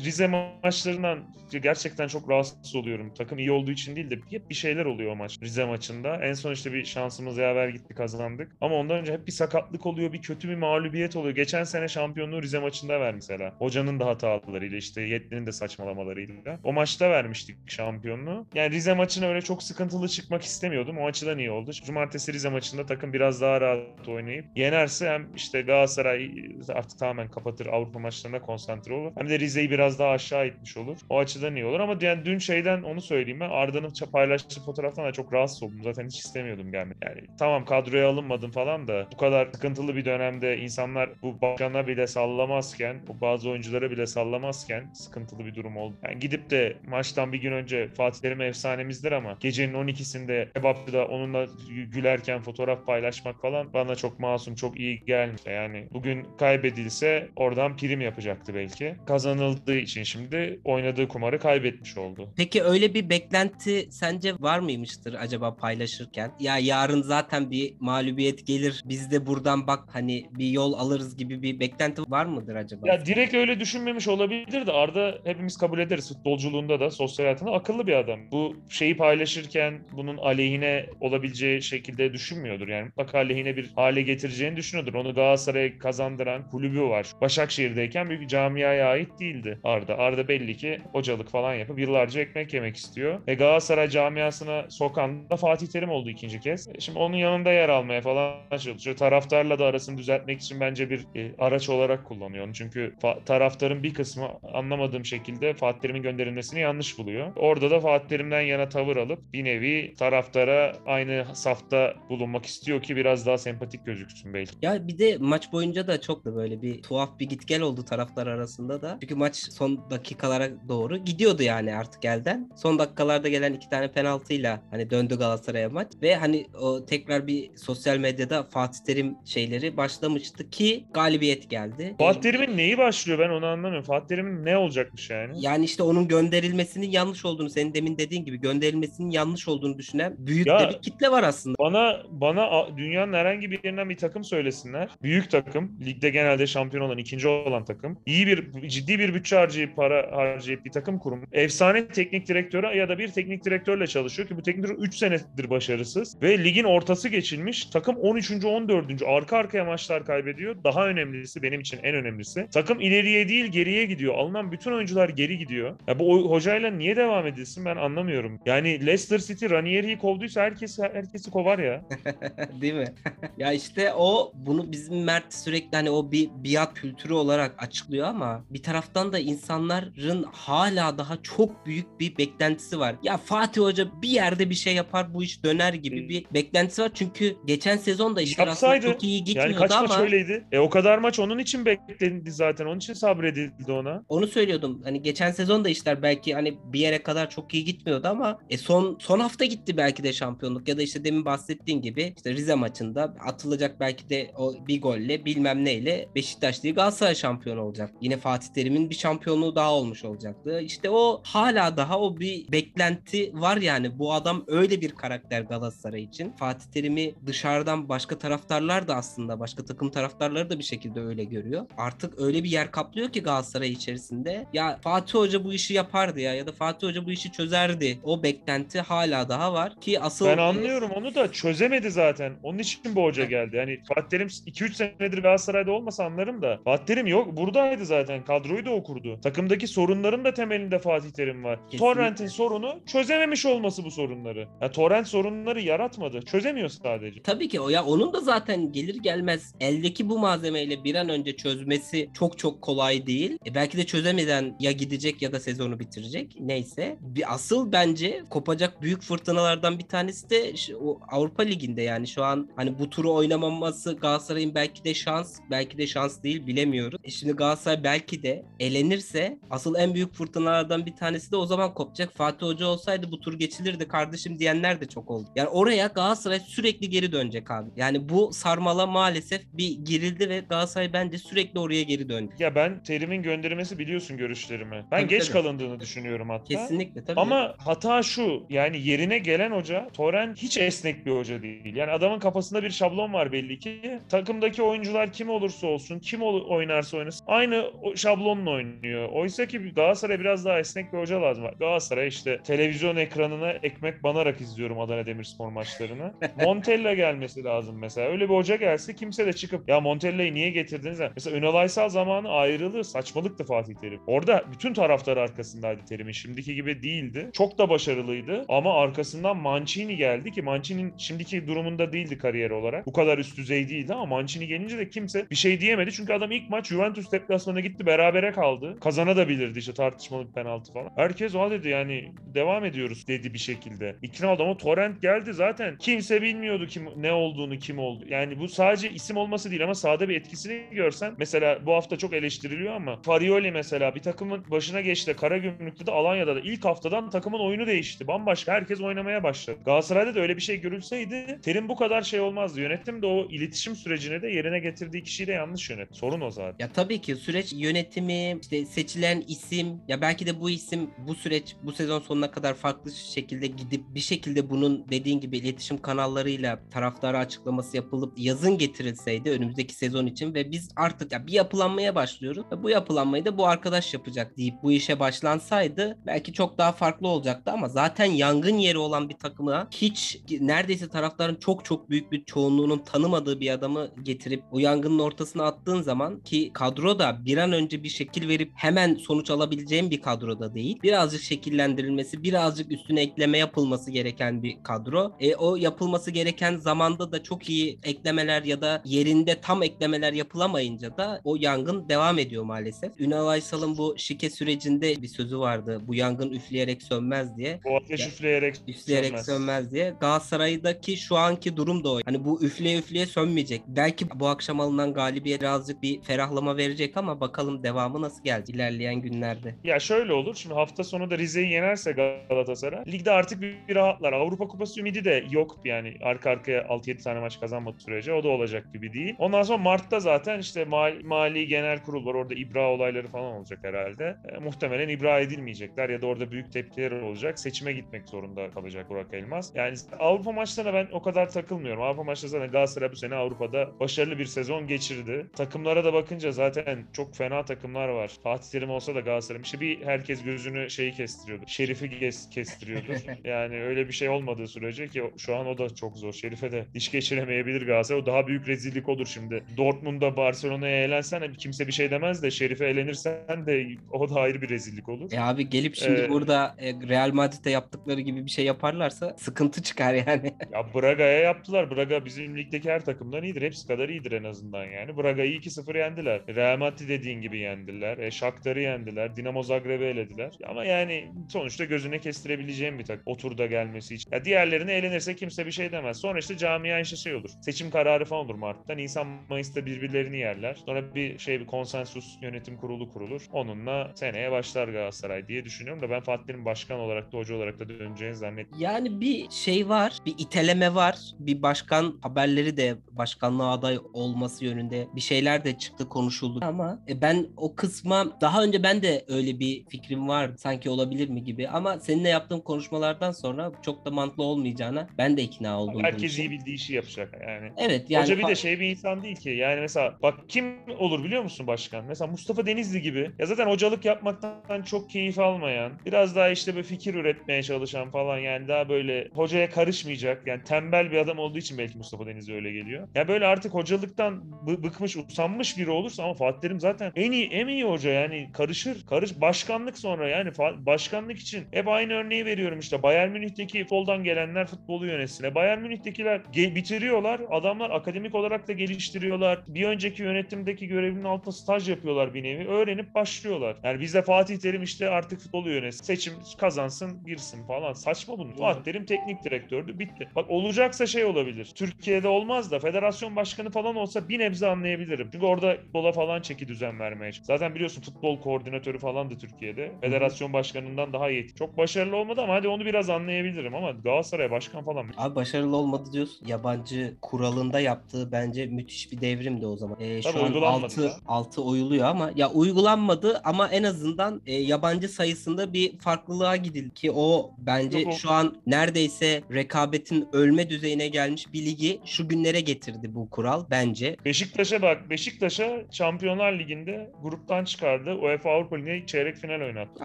Rize 0.05 0.27
maçlarından 0.27 1.19
gerçekten 1.63 2.09
çok 2.09 2.31
rahatsız 2.31 2.75
oluyorum. 2.77 3.15
Takım 3.15 3.39
iyi 3.39 3.53
olduğu 3.53 3.71
için 3.71 3.97
değil 3.97 4.11
de 4.11 4.19
hep 4.31 4.51
bir 4.51 4.55
şeyler 4.55 4.85
oluyor 4.85 5.13
o 5.13 5.17
maç. 5.17 5.39
Rize 5.43 5.65
maçında. 5.65 6.17
En 6.17 6.33
son 6.33 6.53
işte 6.53 6.73
bir 6.73 6.85
şansımız 6.85 7.39
yaver 7.39 7.69
gitti 7.69 7.95
kazandık. 7.95 8.53
Ama 8.61 8.75
ondan 8.77 8.97
önce 8.99 9.13
hep 9.13 9.27
bir 9.27 9.33
sakatlık 9.33 9.87
oluyor, 9.87 10.13
bir 10.13 10.23
kötü 10.23 10.49
bir 10.49 10.55
mağlubiyet 10.55 11.17
oluyor. 11.17 11.35
Geçen 11.35 11.65
sene 11.65 11.89
şampiyonluğu 11.89 12.43
Rize 12.43 12.59
maçında 12.59 13.01
ver 13.01 13.15
mesela. 13.15 13.55
Hocanın 13.59 14.01
da 14.01 14.07
hatalarıyla 14.07 14.79
işte 14.79 15.03
Yetlin'in 15.03 15.47
de 15.47 15.53
saçmalamalarıyla. 15.53 16.61
O 16.65 16.73
maçta 16.73 17.11
vermiştik 17.11 17.57
şampiyonluğu. 17.71 18.42
Yani 18.55 18.71
Rize 18.71 18.95
maçına 18.95 19.27
öyle 19.27 19.43
çok 19.43 19.63
sıkıntılı 19.63 20.09
çıkmak 20.09 20.43
istemiyordum. 20.43 20.99
O 20.99 21.07
açıdan 21.07 21.39
iyi 21.39 21.51
oldu. 21.51 21.71
Cumartesi 21.73 22.33
Rize 22.33 22.49
maçında 22.49 22.87
takım 22.87 23.13
biraz 23.13 23.41
daha 23.41 23.61
rahat 23.61 24.09
oynayıp 24.09 24.47
yenerse 24.57 25.09
hem 25.11 25.35
işte 25.35 25.63
Galatasaray 25.63 26.31
artık 26.69 26.99
tamamen 26.99 27.29
kapatır 27.31 27.67
Avrupa 27.67 27.99
maçlarına 27.99 28.41
konsantre 28.41 28.95
olur. 28.95 29.13
Hem 29.19 29.29
de 29.29 29.39
Rize'yi 29.39 29.71
biraz 29.71 29.99
daha 29.99 30.11
aşağı 30.11 30.47
itmiş 30.47 30.77
olur. 30.77 30.99
O 31.11 31.19
açıdan 31.19 31.57
iyi 31.57 31.65
olur 31.65 31.81
ama 31.81 31.97
yani 32.01 32.25
dün 32.25 32.39
şeyden 32.39 32.83
onu 32.83 33.01
söyleyeyim 33.01 33.41
ben 33.41 33.51
Arda'nın 33.51 33.93
paylaştığı 34.13 34.61
fotoğraftan 34.65 35.05
da 35.05 35.13
çok 35.13 35.33
rahatsız 35.33 35.63
oldum. 35.63 35.83
Zaten 35.83 36.07
hiç 36.07 36.19
istemiyordum 36.19 36.73
gelmek. 36.73 36.97
Yani 37.05 37.21
tamam 37.39 37.65
kadroya 37.65 38.09
alınmadım 38.09 38.51
falan 38.51 38.89
da 38.89 39.09
bu 39.13 39.17
kadar 39.17 39.49
sıkıntılı 39.53 39.97
bir 39.97 40.05
dönemde 40.05 40.59
insanlar 40.59 41.11
bu 41.23 41.41
başkana 41.41 41.87
bile 41.87 42.07
sallamazken, 42.07 43.07
bu 43.07 43.21
bazı 43.21 43.51
oyunculara 43.51 43.91
bile 43.91 44.07
sallamazken 44.07 44.91
sıkıntılı 44.95 45.47
bir 45.47 45.55
durum 45.55 45.77
oldu. 45.77 45.97
Yani 46.05 46.19
gidip 46.19 46.51
de 46.51 46.77
maçtan 46.87 47.33
bir 47.33 47.41
gün 47.41 47.53
önce 47.53 47.89
Fatih 47.97 48.23
Terim 48.33 48.41
efsanemizdir 48.41 49.13
ama 49.13 49.37
gecenin 49.41 49.75
12'sinde 49.75 50.53
kebapçıda 50.53 51.07
onunla 51.07 51.47
gülerken 51.93 52.43
fotoğraf 52.43 52.87
paylaşmak 52.87 53.43
falan 53.43 53.73
bana 53.73 53.95
çok 53.95 54.21
masum, 54.21 54.55
çok 54.55 54.81
iyi 54.81 55.05
gelmiyor. 55.05 55.51
Yani 55.51 55.89
bugün 55.93 56.27
kaybedilse 56.39 57.29
oradan 57.37 57.77
prim 57.77 58.01
yapacaktı 58.01 58.55
belki. 58.55 58.97
Kazanıldığı 59.07 59.77
için 59.77 60.03
şimdi 60.03 60.61
oynadığı 60.65 61.09
kumarı 61.09 61.39
kaybetmiş 61.39 61.99
oldu. 61.99 62.29
Peki 62.37 62.63
öyle 62.63 62.95
bir 62.95 63.11
beklenti 63.11 63.89
sence 63.91 64.35
var 64.41 64.59
mıymıştır 64.59 65.15
acaba 65.15 65.57
paylaşırken? 65.57 66.33
Ya 66.41 66.59
yarın 66.59 67.03
zaten 67.03 67.51
bir 67.51 67.75
mağlubiyet 67.81 68.47
gelir. 68.47 68.83
Biz 68.85 69.11
de 69.11 69.27
buradan 69.27 69.67
bak 69.67 69.81
hani 69.93 70.27
bir 70.31 70.51
yol 70.51 70.73
alırız 70.73 71.17
gibi 71.17 71.43
bir 71.43 71.61
beklenti 71.61 72.03
var 72.09 72.27
mıdır 72.27 72.55
acaba? 72.55 72.89
Ya 72.89 73.07
direkt 73.07 73.35
öyle 73.35 73.61
düşünmemiş 73.61 74.09
olabilir 74.09 74.67
de 74.67 74.73
Arda 74.73 75.19
hepimiz 75.25 75.57
kabul 75.57 75.79
ederiz 75.79 76.09
futbolculuğunda 76.09 76.81
da 76.81 76.91
sosyal 76.91 77.27
hayatında 77.27 77.53
akıllı 77.53 77.87
bir 77.87 77.93
adam. 77.93 78.22
Bu 78.31 78.57
şeyi 78.69 78.97
paylaşırken 78.97 79.81
bunun 79.93 80.17
aleyhine 80.17 80.87
olabileceği 81.01 81.63
şekilde 81.63 82.13
düşünmüyordur. 82.13 82.69
Yani 82.69 82.85
mutlaka 82.85 83.19
aleyhine 83.19 83.57
bir 83.57 83.73
hale 83.77 84.03
getireceğini 84.03 84.57
düşünüyordur. 84.57 84.95
Onu 84.95 85.15
Galatasaray'a 85.15 85.79
kazandıran 85.79 86.49
kulübü 86.51 86.83
var. 86.83 87.07
Başakşehir'deyken 87.21 88.09
büyük 88.11 88.31
camiaya 88.31 88.89
ait 88.89 89.21
değildi 89.21 89.59
Arda. 89.65 89.99
Arda 89.99 90.29
belli 90.29 90.57
ki 90.57 90.81
hocalık 90.93 91.29
falan 91.31 91.55
yapıp 91.55 91.79
yıllarca 91.79 92.21
ekmek 92.21 92.55
yemek 92.55 92.77
istiyor. 92.77 93.21
Ve 93.29 93.35
Galatasaray 93.35 93.89
camiasına 93.89 94.67
sokan 94.71 95.31
da 95.31 95.37
Fatih 95.37 95.67
Terim 95.67 95.91
oldu 95.91 96.11
ikinci 96.11 96.41
kez. 96.41 96.69
E, 96.69 96.81
Şimdi 96.81 96.99
onun 96.99 97.17
yanında 97.17 97.53
yer 97.53 97.69
almaya 97.69 98.01
falan 98.01 98.35
çalışıyor. 98.59 98.97
Taraftarla 98.97 99.59
da 99.59 99.65
arasını 99.67 99.99
düzeltmek 99.99 100.41
için 100.41 100.61
bence 100.61 100.91
bir 100.91 101.07
e, 101.15 101.35
araç 101.39 101.69
olarak 101.69 102.05
kullanıyor 102.05 102.47
onu. 102.47 102.53
Çünkü 102.55 102.95
taraftarın 103.27 103.83
bir 103.83 103.95
kısmı 103.95 104.29
anlamadığım 104.53 105.05
şekilde 105.05 105.55
Fatih 105.55 105.81
Terim'in 105.81 106.03
gönderilmesini 106.03 106.61
yanlış 106.61 106.99
buluyor. 106.99 107.33
Orada 107.37 107.71
da 107.71 107.81
Fatih 107.81 108.09
Terim'den 108.13 108.41
yana 108.41 108.69
tavır 108.69 108.97
alıp 108.97 109.33
bir 109.33 109.45
nevi 109.45 109.95
taraftara 109.99 110.77
aynı 110.87 111.27
safta 111.35 111.95
bulunmak 112.11 112.47
istiyor 112.47 112.83
ki 112.83 112.97
biraz 112.97 113.27
daha 113.27 113.39
sempatik 113.39 113.87
gözüksün 113.87 114.35
belki. 114.35 114.53
Ya 114.63 114.89
bir 114.89 114.99
de 114.99 115.17
maç 115.21 115.53
boyunca 115.53 115.87
da 115.87 116.01
çok 116.01 116.25
da 116.25 116.37
böyle 116.37 116.63
bir 116.63 116.83
tuhaf 116.83 117.21
bir 117.21 117.29
git 117.29 117.49
gel 117.49 117.61
oldu 117.61 117.85
taraftar 117.85 118.27
arasında 118.27 118.83
da. 118.83 118.99
Çünkü 119.01 119.15
maç 119.15 119.37
son 119.37 119.91
dakikalara 119.91 120.49
doğru 120.69 120.97
gidiyordu 120.97 121.43
yani 121.43 121.75
artık 121.75 122.05
elden. 122.05 122.51
Son 122.57 122.79
dakikalarda 122.79 123.29
gelen 123.29 123.53
iki 123.53 123.69
tane 123.69 123.93
penaltıyla 123.93 124.63
hani 124.71 124.91
döndü 124.91 125.19
Galatasaray'a 125.19 125.69
maç. 125.69 125.93
Ve 126.03 126.17
hani 126.17 126.47
o 126.61 126.87
tekrar 126.87 127.27
bir 127.27 127.57
sosyal 127.57 127.99
medyada 127.99 128.43
Fatih 128.43 128.79
Terim 128.87 129.15
şeyleri 129.25 129.77
başlamıştı 129.77 130.51
ki 130.51 130.85
galibiyet 130.95 131.51
geldi. 131.51 131.95
Fatih 131.99 132.21
Terim'in 132.21 132.57
neyi 132.57 132.79
başlıyor 132.79 133.19
ben 133.19 133.29
onu 133.29 133.47
anlamıyorum. 133.47 133.83
Fatih 133.83 134.09
Terim'in 134.09 134.45
ne 134.45 134.57
olacakmış 134.57 135.11
yani? 135.11 135.33
Yani 135.45 135.65
işte 135.65 135.83
onun 135.83 136.09
gönderilmesinin 136.09 136.91
yanlış 136.91 137.25
olduğunu 137.25 137.51
senin 137.51 137.75
demin 137.75 137.99
dediğin 138.03 138.25
gibi 138.25 138.41
gönderilmesinin 138.41 139.11
yanlış 139.11 139.49
olduğunu 139.49 139.79
düşünen 139.79 140.15
büyük 140.19 140.47
Ya- 140.47 140.61
de 140.61 140.69
bir 140.69 140.83
kitle 140.83 141.11
var 141.11 141.23
aslında. 141.23 141.57
Bana 141.59 142.03
bana 142.11 142.77
dünyanın 142.77 143.13
herhangi 143.13 143.51
bir 143.51 143.61
yerinden 143.65 143.91
bir 143.91 143.97
takım 143.97 144.25
söylesinler. 144.25 144.89
Büyük 145.03 145.31
takım, 145.31 145.79
ligde 145.87 146.11
genelde 146.11 146.47
şampiyon 146.47 146.85
olan, 146.85 146.99
ikinci 146.99 147.29
olan 147.29 147.65
takım. 147.65 147.99
İyi 148.07 148.27
bir 148.27 148.69
ciddi 148.69 148.99
bir 148.99 149.15
bütçe 149.15 149.37
harcayıp 149.37 149.77
para 149.77 150.17
harcayıp 150.17 150.65
bir 150.65 150.71
takım 150.71 150.99
kurum. 150.99 151.25
Efsane 151.33 151.89
teknik 151.89 152.29
direktörü 152.29 152.77
ya 152.77 152.89
da 152.89 152.99
bir 152.99 153.09
teknik 153.09 153.45
direktörle 153.45 153.87
çalışıyor 153.87 154.29
ki 154.29 154.37
bu 154.37 154.43
teknik 154.43 154.65
direktör 154.65 154.85
3 154.85 154.95
senedir 154.97 155.51
başarısız 155.51 156.23
ve 156.23 156.45
ligin 156.45 156.65
ortası 156.65 157.09
geçilmiş. 157.09 157.65
Takım 157.65 157.97
13. 157.97 158.45
14. 158.45 159.03
arka 159.07 159.37
arkaya 159.37 159.65
maçlar 159.65 160.05
kaybediyor. 160.05 160.57
Daha 160.65 160.89
önemlisi 160.89 161.43
benim 161.43 161.61
için 161.61 161.79
en 161.83 161.95
önemlisi. 161.95 162.47
Takım 162.53 162.81
ileriye 162.81 163.29
değil 163.29 163.47
geriye 163.47 163.85
gidiyor. 163.87 164.15
Alınan 164.15 164.53
bütün 164.53 164.73
oyuncular 164.73 165.09
geri 165.09 165.39
gidiyor. 165.39 165.77
Ya 165.89 165.99
bu 165.99 166.31
hocayla 166.31 166.71
niye 166.71 166.97
devam 166.97 167.27
edilsin 167.27 167.65
ben 167.65 167.77
anlamıyorum. 167.93 168.41
Yani 168.47 168.87
Leicester 168.87 169.19
City 169.19 169.47
Ranieri'yi 169.51 169.99
kovduysa 169.99 170.41
herkes 170.43 170.79
herkesi 170.79 171.31
kovar 171.31 171.59
ya. 171.59 171.83
Değil 172.61 172.75
mi? 172.75 172.95
ya 173.39 173.53
işte 173.53 173.93
o 173.95 174.33
bunu 174.35 174.73
bizim 174.73 175.05
Mert 175.05 175.35
sürekli 175.35 175.77
hani 175.77 175.91
o 175.91 176.13
bir 176.13 176.29
biat 176.45 176.75
kültürü 176.75 177.13
olarak 177.13 177.63
açıklıyor 177.63 178.07
ama 178.07 178.45
bir 178.51 178.63
taraftan 178.63 179.13
da 179.13 179.19
insanların 179.19 180.27
hala 180.33 180.99
daha 180.99 181.23
çok 181.23 181.67
büyük 181.67 182.01
bir 182.01 182.19
beklentisi 182.19 182.79
var. 182.81 182.95
Ya 183.03 183.17
Fatih 183.17 183.61
Hoca 183.61 184.03
bir 184.03 184.09
yerde 184.09 184.51
bir 184.51 184.55
şey 184.55 184.75
yapar 184.75 185.15
bu 185.15 185.23
iş 185.25 185.45
döner 185.45 185.73
gibi 185.75 186.01
Hmm. 186.03 186.09
bir 186.09 186.27
beklentisi 186.35 186.83
var. 186.83 186.91
Çünkü 186.95 187.37
geçen 187.45 187.77
sezon 187.77 188.17
da 188.17 188.23
işler 188.23 188.47
Yapsaydı, 188.47 188.77
aslında 188.79 188.93
çok 188.93 189.05
iyi 189.05 189.25
gitmiyordu 189.25 189.51
Yani 189.53 189.59
kaç 189.61 189.71
ama 189.73 189.87
maç 189.89 189.99
öyleydi? 189.99 190.45
E 190.53 190.59
o 190.59 190.71
kadar 190.71 190.99
maç 190.99 191.19
onun 191.19 191.39
için 191.39 191.65
beklendi 191.67 192.31
zaten. 192.33 192.67
Onun 192.67 192.79
için 192.79 192.95
sabredildi 192.95 193.73
ona. 193.73 194.03
onu 194.09 194.27
söylüyordum. 194.27 194.81
Hani 194.85 195.03
geçen 195.03 195.31
sezon 195.31 195.65
da 195.65 195.69
işler 195.69 196.03
belki 196.03 196.35
hani 196.35 196.59
bir 196.65 196.81
yere 196.81 197.03
kadar 197.03 197.31
çok 197.31 197.55
iyi 197.55 197.65
gitmiyordu 197.65 197.82
ama 198.05 198.39
e 198.51 198.59
son 198.59 198.99
son 199.01 199.21
hafta 199.21 199.45
gitti 199.45 199.77
belki 199.77 200.03
de 200.03 200.13
şampiyonluk 200.13 200.69
ya 200.69 200.79
da 200.79 200.83
işte 200.83 201.05
demin 201.05 201.25
bahsettiğin 201.25 201.83
gibi 201.83 202.15
işte 202.17 202.33
Rize 202.33 202.55
maçında 202.55 203.15
atılacak 203.27 203.81
belki 203.81 204.11
de 204.11 204.31
o 204.37 204.55
bir 204.69 204.83
golle 204.83 205.25
bilmem 205.25 205.65
neyle 205.65 206.09
Beşiktaş 206.15 206.63
değil 206.63 206.75
Galatasaray 206.75 207.15
şampiyon 207.15 207.57
olacak. 207.57 207.91
Yine 208.01 208.17
Fatih 208.17 208.49
Terim'in 208.49 208.91
bir 208.91 208.95
şampiyonluğu 208.95 209.57
daha 209.57 209.75
olmuş 209.75 210.05
olacaktı. 210.05 210.61
İşte 210.61 210.91
o 210.91 211.23
hala 211.25 211.77
daha 211.77 212.01
o 212.01 212.21
bir 212.21 212.53
beklenti 212.53 213.33
var 213.35 213.57
yani 213.57 213.99
bu 213.99 214.13
adam 214.13 214.45
öyle 214.47 214.81
bir 214.81 214.91
karakter 214.91 215.41
Galatasaray 215.41 216.03
için. 216.03 216.33
Fatih 216.33 216.67
Terim'i 216.67 217.15
dışarıdan 217.27 217.89
başka 217.89 218.19
taraftarlar 218.19 218.89
da 218.89 218.97
aslında 218.97 219.41
başka 219.41 219.65
takım 219.65 219.91
taraftarları 219.91 220.51
da 220.51 220.59
bir 220.59 220.65
şekilde 220.65 221.01
öyle 221.01 221.25
görüyor. 221.25 221.67
Artık 221.79 222.21
öyle 222.21 222.45
bir 222.45 222.51
yer 222.51 222.71
kaplıyor 222.71 223.13
ki 223.13 223.23
Galatasaray 223.23 223.73
içerisinde. 223.73 224.47
Ya 224.53 224.79
Fatih 224.83 225.15
Hoca 225.15 225.45
bu 225.45 225.53
işi 225.53 225.75
yapardı 225.75 226.21
ya 226.21 226.35
ya 226.35 226.47
da 226.47 226.53
Fatih 226.53 226.89
Hoca 226.89 227.07
bu 227.07 227.11
işi 227.11 227.33
çözerdi. 227.67 227.99
O 228.05 228.23
beklenti 228.23 228.81
hala 228.81 229.29
daha 229.29 229.53
var 229.53 229.81
ki 229.81 230.01
asıl 230.01 230.27
Ben 230.27 230.39
anlıyorum 230.39 230.91
onu 230.91 231.15
da 231.15 231.33
çözemedi 231.33 231.91
zaten. 231.91 232.33
Onun 232.43 232.59
için 232.59 232.97
bu 232.97 233.05
hoca 233.05 233.25
geldi. 233.25 233.57
Yani 233.57 233.81
Fatih 233.95 234.09
Terim 234.09 234.27
2-3 234.27 234.75
senedir 234.75 235.23
Galatasaray'da 235.23 235.73
olmasa 235.73 236.05
anlarım 236.05 236.43
da. 236.43 236.61
Fatih 236.65 236.87
Terim 236.87 237.07
yok 237.07 237.37
buradaydı 237.37 237.87
zaten. 237.87 238.25
Kadroyu 238.25 238.67
da 238.67 238.71
okurdu. 238.71 239.21
Takımdaki 239.21 239.67
sorunların 239.67 240.25
da 240.25 240.35
temelinde 240.35 240.79
Fatih 240.79 241.11
Terim 241.11 241.45
var. 241.45 241.59
Kesinlikle. 241.59 241.79
Torrent'in 241.79 242.27
sorunu 242.27 242.81
çözememiş 242.87 243.47
olması 243.47 243.85
bu 243.85 243.91
sorunları. 243.91 244.49
Ya 244.61 244.71
Torrent 244.71 245.09
sorunları 245.09 245.61
yaratmadı. 245.61 246.23
Çözemiyor 246.23 246.69
sadece. 246.69 247.23
Tabii 247.23 247.49
ki 247.49 247.61
o 247.61 247.69
ya 247.69 247.85
onun 247.85 248.13
da 248.13 248.21
zaten 248.21 248.73
gelir 248.73 248.95
gelmez 248.95 249.55
eldeki 249.61 250.09
bu 250.09 250.19
malzemeyle 250.19 250.85
bir 250.85 250.95
an 250.95 251.09
önce 251.09 251.37
çözmesi 251.37 252.11
çok 252.15 252.39
çok 252.39 252.63
kolay 252.63 253.07
değil. 253.07 253.39
E 253.47 253.55
belki 253.55 253.79
de 253.79 253.87
çözemeden 253.87 254.57
ya 254.61 254.73
gidecek 254.73 255.23
ya 255.23 255.33
da 255.33 255.41
sezonu 255.41 255.81
bitirecek. 255.81 256.37
Neyse. 256.41 256.97
Bir 257.01 257.35
asıl 257.35 257.52
bence 257.73 258.23
kopacak 258.31 258.83
büyük 258.83 259.03
fırtınalardan 259.03 259.79
bir 259.79 259.85
tanesi 259.89 260.31
de 260.31 260.57
şu- 260.57 260.77
o 260.77 261.01
Avrupa 261.09 261.43
Ligi'nde 261.43 261.83
yani 261.83 262.07
şu 262.09 262.25
an 262.25 262.49
hani 262.57 262.79
bu 262.79 262.91
turu 262.91 263.13
oynamaması 263.15 263.97
Galatasaray'ın 263.97 264.55
belki 264.55 264.85
de 264.85 264.95
şans, 264.95 265.39
belki 265.51 265.79
de 265.79 265.87
şans 265.87 266.23
değil 266.23 266.47
bilemiyoruz. 266.47 267.01
E 267.05 267.11
şimdi 267.11 267.33
Galatasaray 267.33 267.85
belki 267.85 268.23
de 268.23 268.45
elenirse 268.61 269.39
asıl 269.51 269.75
en 269.75 269.95
büyük 269.95 270.15
fırtınalardan 270.15 270.87
bir 270.87 270.97
tanesi 270.97 271.33
de 271.33 271.37
o 271.37 271.47
zaman 271.47 271.75
kopacak. 271.75 272.13
Fatih 272.17 272.47
Hoca 272.47 272.67
olsaydı 272.67 273.11
bu 273.11 273.21
tur 273.21 273.39
geçilirdi 273.39 273.89
kardeşim 273.89 274.39
diyenler 274.39 274.81
de 274.81 274.89
çok 274.89 275.11
oldu. 275.11 275.29
Yani 275.37 275.49
oraya 275.49 275.87
Galatasaray 275.87 276.41
sürekli 276.41 276.91
geri 276.91 277.13
dönecek 277.13 277.51
abi. 277.51 277.71
Yani 277.77 278.09
bu 278.09 278.33
sarmala 278.33 278.87
maalesef 278.87 279.43
bir 279.53 279.79
girildi 279.85 280.29
ve 280.29 280.41
Galatasaray 280.41 280.93
bence 280.93 281.19
sürekli 281.19 281.61
oraya 281.61 281.83
geri 281.83 282.09
döndü. 282.09 282.33
Ya 282.39 282.55
ben 282.55 282.83
Terim'in 282.83 283.23
gönderilmesi 283.23 283.79
biliyorsun 283.79 284.17
görüşlerimi. 284.17 284.85
Ben 284.91 285.01
Tabii, 285.01 285.09
geç 285.09 285.23
tabii. 285.29 285.33
kalındığını 285.33 285.81
düşünüyorum 285.81 286.29
hatta. 286.31 286.45
Kesinlikle 286.45 287.05
tabii. 287.05 287.21
Ama 287.21 287.42
hata 287.59 288.03
şu 288.03 288.47
yani 288.51 288.89
yerine 288.89 289.19
gelen 289.19 289.51
hoca 289.51 289.89
Toren 289.93 290.35
hiç 290.35 290.59
esnek 290.59 291.07
bir 291.07 291.11
hoca 291.11 291.43
değil. 291.43 291.77
Yani 291.77 291.91
adamın 291.91 292.19
kafasında 292.19 292.63
bir 292.63 292.71
şablon 292.71 293.13
var 293.13 293.33
belli 293.33 293.59
ki. 293.59 294.01
Takımdaki 294.09 294.63
oyuncular 294.63 295.13
kim 295.13 295.31
olursa 295.31 295.67
olsun, 295.67 295.99
kim 295.99 296.23
oynarsa 296.23 296.97
oynasın 296.97 297.25
aynı 297.27 297.71
şablonla 297.97 298.51
oynuyor. 298.51 299.09
Oysa 299.13 299.47
ki 299.47 299.59
Galatasaray 299.59 300.21
biraz 300.21 300.45
daha 300.45 300.59
esnek 300.59 300.93
bir 300.93 300.99
hoca 300.99 301.23
lazım. 301.23 301.45
Galatasaray 301.59 302.09
işte 302.09 302.41
televizyon 302.45 302.97
ekranına 302.97 303.51
ekmek 303.51 304.03
banarak 304.03 304.41
izliyorum 304.41 304.81
Adana 304.81 305.07
Demirspor 305.07 305.49
maçlarını. 305.49 306.15
Montella 306.45 306.95
gelmesi 306.95 307.45
lazım 307.45 307.79
mesela. 307.79 308.09
Öyle 308.09 308.29
bir 308.29 308.35
hoca 308.35 308.57
gelse 308.57 308.95
kimse 308.95 309.27
de 309.27 309.33
çıkıp 309.33 309.69
ya 309.69 309.81
Montella'yı 309.81 310.35
niye 310.35 310.51
getirdiniz? 310.51 311.01
Mesela 311.15 311.37
Ünal 311.37 311.55
Aysal 311.55 311.89
zamanı 311.89 312.29
ayrılığı 312.29 312.85
saçmalıktı 312.85 313.45
Fatih 313.45 313.75
Terim. 313.75 314.01
Orada 314.07 314.45
bütün 314.53 314.75
taraftar 314.75 315.17
arkasındaydı 315.17 315.81
Terim'in. 315.89 316.13
Şimdiki 316.13 316.55
gibi 316.55 316.83
değildi. 316.83 317.31
Çok 317.33 317.59
da 317.59 317.69
başarılıydı 317.69 318.45
ama 318.49 318.75
arkasından 318.75 319.37
Mancini 319.37 319.97
geldi 319.97 320.33
ki 320.33 320.43
Mancini'nin 320.43 320.95
şimdiki 320.99 321.47
durumunda 321.47 321.93
değildi 321.93 322.19
kariyer 322.19 322.51
olarak. 322.51 322.87
Bu 322.87 322.93
kadar 322.93 323.19
üst 323.19 323.37
düzey 323.39 323.69
değildi 323.69 323.95
ama 323.95 324.07
Mancini 324.07 324.47
gelince 324.47 324.79
de 324.79 324.89
kimse 324.89 325.31
bir 325.31 325.37
şey 325.37 325.61
diyemedi. 325.61 325.93
Çünkü 325.93 326.13
adam 326.13 326.33
ilk 326.33 326.51
maç 326.51 326.67
Juventus 326.67 327.13
deplasmanına 327.13 327.61
gitti 327.61 327.87
berabere 327.87 328.33
kaldı. 328.33 328.77
Kazana 328.81 329.17
da 329.17 329.29
bilirdi 329.29 329.59
işte 329.59 329.75
tartışmalı 329.75 330.29
bir 330.29 330.33
penaltı 330.33 330.73
falan. 330.73 330.91
Herkes 330.97 331.35
o 331.35 331.51
dedi 331.51 331.69
yani 331.69 332.13
devam 332.35 332.65
ediyoruz 332.65 333.09
dedi 333.09 333.35
bir 333.35 333.39
şekilde. 333.39 333.97
İkna 334.03 334.33
oldu 334.33 334.43
ama 334.43 334.57
Torrent 334.57 335.03
geldi 335.03 335.33
zaten. 335.33 335.77
Kimse 335.79 336.23
bilmiyordu 336.23 336.67
kim 336.67 336.89
ne 336.97 337.13
olduğunu 337.13 337.59
kim 337.59 337.79
oldu. 337.79 338.05
Yani 338.09 338.39
bu 338.39 338.49
sadece 338.49 338.91
isim 338.91 339.17
olması 339.17 339.51
değil 339.51 339.65
ama 339.65 339.75
sahada 339.75 340.09
bir 340.09 340.17
etkisini 340.17 340.63
görsen 340.73 341.15
mesela 341.19 341.67
bu 341.67 341.73
hafta 341.73 341.99
çok 341.99 342.13
eleştiriliyor 342.13 342.75
ama 342.75 343.03
Farioli 343.03 343.51
mesela 343.51 343.95
bir 343.95 344.03
takımın 344.03 344.45
başına 344.51 344.81
geçti. 344.81 345.15
Karagümrük'te 345.17 345.87
de 345.87 345.91
Alanya'da 345.91 346.37
da 346.37 346.41
ilk 346.41 346.65
haftadan 346.65 347.11
takım 347.11 347.22
takımın 347.23 347.39
oyunu 347.39 347.67
değişti. 347.67 348.07
Bambaşka 348.07 348.53
herkes 348.53 348.81
oynamaya 348.81 349.23
başladı. 349.23 349.59
Galatasaray'da 349.65 350.15
da 350.15 350.21
öyle 350.21 350.37
bir 350.37 350.43
şey 350.43 350.61
görülseydi 350.61 351.39
terim 351.43 351.69
bu 351.69 351.77
kadar 351.77 352.03
şey 352.03 352.21
olmazdı. 352.21 352.61
Yönetim 352.61 353.03
de 353.03 353.07
o 353.07 353.29
iletişim 353.31 353.77
sürecini 353.77 354.23
de 354.23 354.29
yerine 354.29 354.59
getirdiği 354.59 355.03
kişiyi 355.03 355.27
de 355.27 355.33
yanlış 355.33 355.71
yönet. 355.71 355.89
Sorun 355.93 356.21
o 356.21 356.31
zaten. 356.31 356.57
Ya 356.59 356.73
tabii 356.73 357.01
ki 357.01 357.17
süreç 357.17 357.53
yönetimi, 357.53 358.39
işte 358.43 358.67
seçilen 358.67 359.25
isim 359.29 359.81
ya 359.89 360.01
belki 360.01 360.27
de 360.27 360.41
bu 360.41 360.51
isim 360.51 360.91
bu 360.99 361.15
süreç 361.15 361.57
bu 361.63 361.73
sezon 361.73 362.01
sonuna 362.01 362.31
kadar 362.31 362.55
farklı 362.55 362.93
şekilde 362.93 363.47
gidip 363.47 363.83
bir 363.95 364.01
şekilde 364.01 364.51
bunun 364.51 364.87
dediğin 364.91 365.21
gibi 365.21 365.39
iletişim 365.39 365.79
kanallarıyla 365.79 366.59
taraftara 366.71 367.19
açıklaması 367.19 367.77
yapılıp 367.77 368.19
yazın 368.19 368.59
getirilseydi 368.59 369.31
önümüzdeki 369.31 369.75
sezon 369.75 370.07
için 370.07 370.35
ve 370.35 370.51
biz 370.51 370.69
artık 370.77 371.13
ya 371.13 371.27
bir 371.27 371.33
yapılanmaya 371.33 371.95
başlıyoruz 371.95 372.45
ve 372.53 372.63
bu 372.63 372.71
yapılanmayı 372.71 373.25
da 373.25 373.39
bu 373.39 373.47
arkadaş 373.47 373.95
yapacak 373.95 374.37
deyip 374.37 374.55
bu 374.63 374.73
işe 374.73 375.01
başlansaydı 375.01 375.99
belki 376.07 376.33
çok 376.33 376.59
daha 376.59 376.73
farklı 376.73 377.09
olacaktı 377.13 377.51
ama 377.51 377.69
zaten 377.69 378.05
yangın 378.05 378.59
yeri 378.59 378.79
olan 378.79 379.09
bir 379.09 379.15
takıma 379.15 379.69
hiç 379.71 380.21
neredeyse 380.41 380.89
taraftarın 380.89 381.35
çok 381.35 381.65
çok 381.65 381.91
büyük 381.91 382.13
bir 382.13 382.25
çoğunluğunun 382.25 382.79
tanımadığı 382.79 383.41
bir 383.41 383.51
adamı 383.51 383.89
getirip 384.03 384.43
o 384.51 384.59
yangının 384.59 384.99
ortasına 384.99 385.45
attığın 385.45 385.83
zaman 385.83 386.21
ki 386.21 386.51
kadro 386.55 386.99
da 386.99 387.25
bir 387.25 387.39
an 387.39 387.53
önce 387.53 387.83
bir 387.83 387.89
şekil 387.89 388.29
verip 388.29 388.53
hemen 388.55 388.95
sonuç 388.95 389.31
alabileceğim 389.31 389.91
bir 389.91 390.03
kadroda 390.03 390.55
değil. 390.55 390.79
Birazcık 390.83 391.23
şekillendirilmesi, 391.23 392.23
birazcık 392.23 392.73
üstüne 392.73 393.01
ekleme 393.03 393.39
yapılması 393.39 393.91
gereken 393.91 394.43
bir 394.43 394.63
kadro. 394.63 395.13
E, 395.21 395.35
o 395.35 395.57
yapılması 395.57 396.11
gereken 396.11 396.57
zamanda 396.57 397.13
da 397.13 397.23
çok 397.23 397.49
iyi 397.49 397.79
eklemeler 397.83 398.43
ya 398.43 398.61
da 398.61 398.83
yerinde 398.85 399.41
tam 399.41 399.63
eklemeler 399.63 400.13
yapılamayınca 400.13 400.97
da 400.97 401.21
o 401.25 401.37
yangın 401.37 401.89
devam 401.89 402.19
ediyor 402.19 402.45
maalesef. 402.45 403.01
Ünal 403.01 403.27
Aysal'ın 403.27 403.79
bu 403.79 403.95
şike 403.99 404.31
sürecinde 404.31 405.03
bir 405.03 405.09
sözü 405.09 405.39
vardı. 405.39 405.81
Bu 405.87 405.95
yangın 405.95 406.33
üfleyerek 406.33 406.83
sönmez 406.83 407.02
diye. 407.37 407.61
O 407.65 407.77
ateş 407.77 408.07
üfleyerek, 408.07 408.57
Üfleyerek 408.69 409.09
sönmez. 409.09 409.27
sönmez. 409.27 409.73
diye. 409.73 409.95
Galatasaray'daki 410.01 410.97
şu 410.97 411.17
anki 411.17 411.57
durum 411.57 411.85
da 411.85 411.89
o. 411.93 412.01
Hani 412.05 412.25
bu 412.25 412.43
üfleye 412.43 412.79
üfleye 412.79 413.07
sönmeyecek. 413.07 413.63
Belki 413.67 414.07
bu 414.15 414.29
akşam 414.29 414.61
alınan 414.61 414.95
galibiyet 414.95 415.41
birazcık 415.41 415.83
bir 415.83 416.03
ferahlama 416.03 416.57
verecek 416.57 416.97
ama 416.97 417.21
bakalım 417.21 417.63
devamı 417.63 418.03
nasıl 418.03 418.25
gelecek 418.25 418.55
ilerleyen 418.55 418.95
günlerde. 418.95 419.55
Ya 419.65 419.79
şöyle 419.81 420.13
olur. 420.13 420.35
Şimdi 420.35 420.55
hafta 420.55 420.85
sonu 420.85 421.11
da 421.11 421.19
Rize'yi 421.19 421.51
yenerse 421.53 421.93
Galatasaray 421.93 422.85
ligde 422.93 423.11
artık 423.11 423.41
bir, 423.41 423.55
bir 423.69 423.75
rahatlar. 423.75 424.13
Avrupa 424.13 424.49
Kupası 424.49 424.81
ümidi 424.81 425.05
de 425.05 425.25
yok 425.31 425.59
yani 425.65 425.95
arka 426.03 426.31
arkaya 426.31 426.63
6-7 426.63 427.03
tane 427.03 427.21
maç 427.21 427.41
kazanmadığı 427.41 427.81
sürece 427.81 428.13
o 428.13 428.25
da 428.25 428.29
olacak 428.29 428.73
gibi 428.73 428.93
değil. 428.93 429.15
Ondan 429.19 429.43
sonra 429.43 429.59
Mart'ta 429.59 430.01
zaten 430.01 430.39
işte 430.39 430.65
mali, 430.65 431.05
mali 431.05 431.47
genel 431.47 431.83
kurul 431.83 432.07
var. 432.07 432.15
Orada 432.15 432.35
İbra 432.35 432.71
olayları 432.71 433.09
falan 433.09 433.33
olacak 433.33 433.59
herhalde. 433.63 434.17
E, 434.35 434.39
muhtemelen 434.39 434.89
İbra 434.89 435.21
edilmeyecekler 435.21 435.89
ya 435.89 436.03
da 436.03 436.07
orada 436.07 436.31
büyük 436.31 436.53
tepkiler 436.53 436.92
olacak. 437.01 437.39
Seçime 437.39 437.73
gitmek 437.73 438.09
zorunda 438.09 438.51
kalacak 438.51 438.91
Burak 438.91 439.15
Elmas. 439.15 439.53
Yani 439.55 439.77
Avrupa 439.99 440.33
maçlarına 440.33 440.75
ben 440.75 440.89
o 440.93 441.03
kadar 441.03 441.29
takılmıyorum. 441.31 441.83
Avrupa 441.83 442.03
maçları 442.05 442.31
zaten 442.31 442.51
Galatasaray 442.51 442.93
bu 442.93 442.97
sene 442.97 443.15
Avrupa'da 443.15 443.71
başarılı 443.81 444.19
bir 444.19 444.25
sezon 444.27 444.67
geçirdi. 444.67 445.27
Takımlara 445.37 445.85
da 445.85 445.93
bakınca 445.93 446.33
zaten 446.33 446.85
çok 446.93 447.15
fena 447.17 447.45
takımlar 447.45 447.89
var. 447.89 448.11
Fatih 448.23 448.51
Terim 448.51 448.71
olsa 448.71 448.95
da 448.95 449.01
Galatasaray. 449.01 449.43
İşte 449.43 449.61
bir 449.61 449.85
herkes 449.85 450.23
gözünü 450.23 450.71
şeyi 450.71 450.93
kestiriyordu. 450.93 451.45
Şerif'i 451.47 451.99
kes, 451.99 452.31
kestiriyordu. 452.31 452.93
yani 453.25 453.63
öyle 453.63 453.89
bir 453.89 453.93
şey 453.93 454.09
olmadığı 454.09 454.49
sürece 454.49 454.89
ki 454.89 455.03
şu 455.19 455.37
an 455.37 455.47
o 455.47 455.59
da 455.59 455.75
çok 455.75 455.97
zor. 455.97 456.13
Şerif'e 456.13 456.53
de 456.53 456.67
diş 456.75 456.91
geçiremeyebilir 456.91 457.67
Galatasaray. 457.67 458.03
O 458.03 458.07
daha 458.07 458.27
büyük 458.27 458.49
rezillik 458.49 458.89
olur 458.89 459.07
şimdi. 459.07 459.45
Dortmund'da 459.57 460.17
Barcelona'ya 460.17 460.85
eğlensen 460.85 461.33
kimse 461.35 461.67
bir 461.67 461.73
şey 461.73 461.91
demez 461.91 462.23
de 462.23 462.31
Şerif'e 462.31 462.67
eğlenirsen 462.67 463.47
de 463.47 463.67
o 463.93 464.11
da 464.11 464.21
ayrı 464.21 464.43
bir 464.43 464.49
rezillik 464.49 464.89
olur. 464.89 465.13
E 465.13 465.21
abi 465.21 465.51
gelip 465.51 465.77
şimdi 465.77 466.01
Ee, 466.01 466.09
burada 466.09 466.57
e, 466.59 466.72
Real 466.89 467.13
Madrid'de 467.13 467.51
yaptıkları 467.51 468.01
gibi 468.01 468.27
bir 468.27 468.31
şey 468.31 468.45
yaparlarsa 468.45 469.15
sıkıntı 469.19 469.63
çıkar 469.63 469.95
yani. 469.95 470.35
Ya 470.53 470.75
Braga'ya 470.75 471.19
yaptılar. 471.19 471.71
Braga 471.71 472.05
bizim 472.05 472.37
ligdeki 472.37 472.71
her 472.71 472.85
takımdan 472.85 473.23
iyidir. 473.23 473.43
Hepsi 473.43 473.67
kadar 473.67 473.89
iyidir 473.89 474.13
en 474.13 474.25
azından 474.25 474.65
yani. 474.65 474.97
Braga'yı 474.97 475.39
2-0 475.41 475.79
yendiler. 475.79 476.23
Real 476.29 476.59
Madrid 476.59 476.89
dediğin 476.89 477.21
gibi 477.21 477.39
yendiler. 477.39 477.99
E, 477.99 478.11
Shakhtar'ı 478.11 478.61
yendiler. 478.61 479.17
Dinamo 479.17 479.43
Zagreb'i 479.43 479.85
elediler. 479.85 480.33
Ama 480.49 480.65
yani 480.65 481.13
sonuçta 481.29 481.65
gözüne 481.65 481.99
kestirebileceğim 481.99 482.79
bir 482.79 482.85
takım. 482.85 483.03
O 483.07 483.17
turda 483.17 483.47
gelmesi 483.47 483.95
için. 483.95 484.11
Ya 484.13 484.25
diğerlerini 484.25 484.71
eğlenirse 484.73 485.17
kimse 485.17 485.47
bir 485.47 485.53
şey 485.53 485.73
demez. 485.73 485.97
Sonra 485.97 486.19
işte 486.19 486.37
camia 486.37 486.81
işte 486.81 486.97
şey 486.97 487.15
olur. 487.15 487.31
Seçim 487.43 487.71
kararı 487.71 488.05
falan 488.05 488.25
olur 488.25 488.35
Mart'ta. 488.35 488.75
Nisan 488.75 489.07
Mayıs'ta 489.29 489.67
birbirlerini 489.67 490.17
yerler. 490.19 490.55
Sonra 490.67 490.95
bir 490.95 491.19
şey 491.19 491.41
bir 491.41 491.47
konsensus 491.47 492.19
yönetim 492.23 492.57
kurulu 492.57 492.89
kurulur. 492.93 493.23
Onunla 493.33 493.93
seneye 493.95 494.31
başlar 494.31 494.69
Galatasaray 494.69 495.29
diye 495.29 495.45
düşünüyorum 495.45 495.83
da 495.83 495.91
ben 495.91 496.01
Fatih'in 496.01 496.45
başkan 496.63 496.81
olarak 496.81 497.13
da 497.13 497.19
hoca 497.19 497.35
olarak 497.37 497.59
da 497.59 497.69
döneceğini 497.69 498.17
zannetmiyorum. 498.17 498.61
Yani 498.61 499.01
bir 499.01 499.31
şey 499.31 499.69
var, 499.69 499.99
bir 500.07 500.15
iteleme 500.19 500.75
var. 500.75 500.99
Bir 501.19 501.43
başkan 501.43 501.99
haberleri 502.03 502.57
de 502.57 502.77
başkanlığa 502.91 503.53
aday 503.53 503.79
olması 503.93 504.45
yönünde 504.45 504.87
bir 504.97 505.01
şeyler 505.01 505.45
de 505.45 505.59
çıktı 505.59 505.89
konuşuldu. 505.89 506.41
Ama 506.43 506.79
e, 506.89 507.01
ben 507.01 507.27
o 507.37 507.55
kısma 507.55 508.21
daha 508.21 508.43
önce 508.43 508.63
ben 508.63 508.83
de 508.83 509.05
öyle 509.09 509.41
bir 509.41 509.65
fikrim 509.69 510.09
vardı. 510.09 510.35
Sanki 510.39 510.71
olabilir 510.71 511.09
mi 511.09 511.25
gibi. 511.25 511.49
Ama 511.49 511.79
seninle 511.81 512.09
yaptığım 512.09 512.41
konuşmalardan 512.41 513.13
sonra 513.13 513.53
çok 513.63 513.85
da 513.85 513.91
mantıklı 513.91 514.23
olmayacağına 514.23 514.89
ben 514.99 515.17
de 515.17 515.23
ikna 515.23 515.61
oldum. 515.61 515.83
Herkes 515.85 516.19
iyi 516.19 516.31
bildiği 516.31 516.55
işi 516.55 516.75
yapacak 516.75 517.15
yani. 517.27 517.53
Evet 517.57 517.91
yani 517.91 518.03
Hoca 518.03 518.19
bir 518.19 518.27
de 518.27 518.35
şey 518.35 518.61
bir 518.61 518.67
insan 518.67 519.03
değil 519.03 519.17
ki. 519.17 519.31
Yani 519.31 519.61
mesela 519.61 519.95
bak 520.03 520.15
kim 520.29 520.55
olur 520.79 521.05
biliyor 521.05 521.23
musun 521.23 521.47
başkan? 521.47 521.85
Mesela 521.85 522.11
Mustafa 522.11 522.47
Denizli 522.47 522.83
gibi. 522.83 523.11
Ya 523.19 523.27
zaten 523.27 523.47
hocalık 523.47 523.85
yapmaktan 523.85 524.63
çok 524.63 524.91
keyif 524.91 525.19
almayan, 525.19 525.73
biraz 525.87 526.17
daha 526.17 526.29
işte 526.29 526.52
böyle 526.55 526.63
fikir 526.67 526.95
üretmeye 526.95 527.43
çalışan 527.43 527.91
falan 527.91 528.19
yani 528.19 528.49
daha 528.49 528.69
böyle 528.69 529.09
hocaya 529.15 529.51
karışmayacak. 529.51 530.27
Yani 530.27 530.43
tembel 530.43 530.93
bir 530.93 530.97
adam 530.97 531.19
olduğu 531.19 531.39
için 531.39 531.59
belki 531.59 531.79
Mustafa 531.79 532.07
Denizli 532.07 532.35
öyle 532.35 532.53
geliyor. 532.53 532.89
Ya 532.95 533.09
böyle 533.09 533.27
artık 533.27 533.55
hocalıktan 533.55 534.15
bı- 534.47 534.63
bıkmış, 534.63 534.97
usanmış 534.97 535.59
biri 535.59 535.71
olursa 535.71 536.05
ama 536.05 536.15
Fatih 536.15 536.41
Terim 536.41 536.61
zaten 536.61 536.93
en 536.97 537.13
iyi 537.13 537.29
en 537.29 537.47
iyi 537.49 537.65
hoca 537.65 537.91
yani 537.91 538.31
karışır. 538.33 538.87
Karış 538.87 539.21
başkanlık 539.21 539.79
sonra 539.79 540.09
yani 540.09 540.31
başkanlık 540.67 541.19
için 541.19 541.45
hep 541.53 541.69
aynı 541.69 541.93
örneği 541.93 542.27
veriyorum 542.27 542.59
işte. 542.59 542.83
Bayern 542.83 543.11
Münih'teki 543.11 543.63
futboldan 543.63 544.05
gelenler 544.05 544.47
futbolu 544.47 544.87
yönetsin. 544.87 545.25
E 545.25 545.35
Bayern 545.35 545.59
Münih'tekiler 545.61 546.21
ge- 546.21 546.55
bitiriyorlar. 546.55 547.21
Adamlar 547.31 547.71
akademik 547.71 548.15
olarak 548.15 548.49
da 548.49 548.53
geliştiriyorlar. 548.53 549.39
Bir 549.47 549.65
önceki 549.65 550.03
yönetimdeki 550.03 550.67
görevinin 550.67 551.05
altında 551.05 551.33
staj 551.33 551.69
yapıyorlar 551.69 552.15
bir 552.15 552.23
nevi. 552.23 552.49
Öğrenip 552.49 552.95
başlıyorlar. 552.95 553.57
Yani 553.65 553.81
bizde 553.81 554.03
Fatih 554.03 554.39
Terim 554.39 554.63
işte 554.63 554.89
artık 554.89 555.21
futbolu 555.21 555.51
yönetsin. 555.51 555.85
Seçim 555.85 556.13
kazansın 556.43 557.05
girsin 557.07 557.47
falan. 557.47 557.73
Saçma 557.73 558.19
bunu. 558.19 558.37
Fatih 558.37 558.63
Terim 558.63 558.85
teknik 558.85 559.25
direktördü. 559.25 559.79
Bitti. 559.79 560.09
Bak 560.17 560.31
olacaksa 560.31 560.87
şey 560.87 561.05
olabilir. 561.05 561.53
Türkiye'de 561.55 562.09
olmaz 562.09 562.51
da 562.51 562.59
federasyon 562.59 563.17
başkanı 563.17 563.51
falan 563.51 563.77
olsa 563.77 564.09
bir 564.09 564.19
nebze 564.19 564.47
anlayabilirim. 564.47 565.09
Çünkü 565.13 565.27
orada 565.27 565.57
dola 565.75 565.93
falan 565.93 566.23
çeki 566.23 566.49
düzen 566.49 566.81
vermeye. 566.81 567.13
Zaten 567.23 567.55
biliyorsun 567.55 567.83
futbol 567.83 568.21
koordinatörü 568.21 568.79
falandı 568.79 569.19
Türkiye'de. 569.19 569.73
Federasyon 569.81 570.33
başkanından 570.33 570.93
daha 570.93 571.11
iyi. 571.11 571.35
Çok 571.35 571.57
başarılı 571.59 571.97
olmadı 571.97 572.21
ama 572.21 572.35
hadi 572.35 572.49
onu 572.49 572.65
biraz 572.65 572.91
anlayabilirim 572.91 573.55
ama 573.55 573.71
Galatasaray 573.71 574.31
başkan 574.31 574.65
falan 574.65 574.87
Abi 574.97 575.15
başarılı 575.15 575.57
olmadı 575.57 575.93
diyorsun. 575.93 576.27
Yabancı 576.27 576.95
kuralında 577.03 577.61
yaptığı 577.61 578.13
bence 578.13 578.47
müthiş 578.47 578.93
bir 578.93 579.01
devrimdi 579.01 579.47
o 579.47 579.57
zaman. 579.57 579.77
Ee, 579.81 580.01
Tabii 580.01 580.13
şu 580.13 580.21
an 580.21 580.27
uygulanmadı 580.27 580.65
6, 580.65 580.83
da. 580.83 580.93
6 581.07 581.43
oyuluyor 581.43 581.87
ama 581.87 582.11
ya 582.17 582.31
uygulanmadı 582.31 583.21
ama 583.25 583.49
en 583.49 583.63
azından 583.63 584.23
e, 584.27 584.35
yabancı 584.35 584.89
sayısında 584.89 585.53
bir 585.53 585.79
farklılığa 585.79 586.32
gidildi 586.37 586.75
ki 586.75 586.93
o 586.95 587.35
bence 587.39 587.93
şu 587.93 588.11
an 588.11 588.37
neredeyse 588.47 589.23
rekabetin 589.33 590.09
ölme 590.13 590.51
düzeyine 590.51 590.89
gelmiş 590.89 591.33
bir 591.33 591.47
ligi 591.47 591.81
şu 591.85 592.09
günlere 592.09 592.41
getirdi 592.41 592.95
bu 592.95 593.11
kural 593.11 593.45
bence. 593.51 593.97
Beşiktaş'a 594.05 594.63
bak. 594.63 594.91
Beşiktaş'a 594.91 595.63
Şampiyonlar 595.71 596.33
Ligi'nde 596.33 596.91
gruptan 597.03 597.45
çıkardı. 597.45 597.95
UEFA 597.95 598.31
Avrupa 598.31 598.57
Ligi'ne 598.57 598.87
çeyrek 598.87 599.17
final 599.17 599.41
oynattı. 599.41 599.81
Bu 599.81 599.85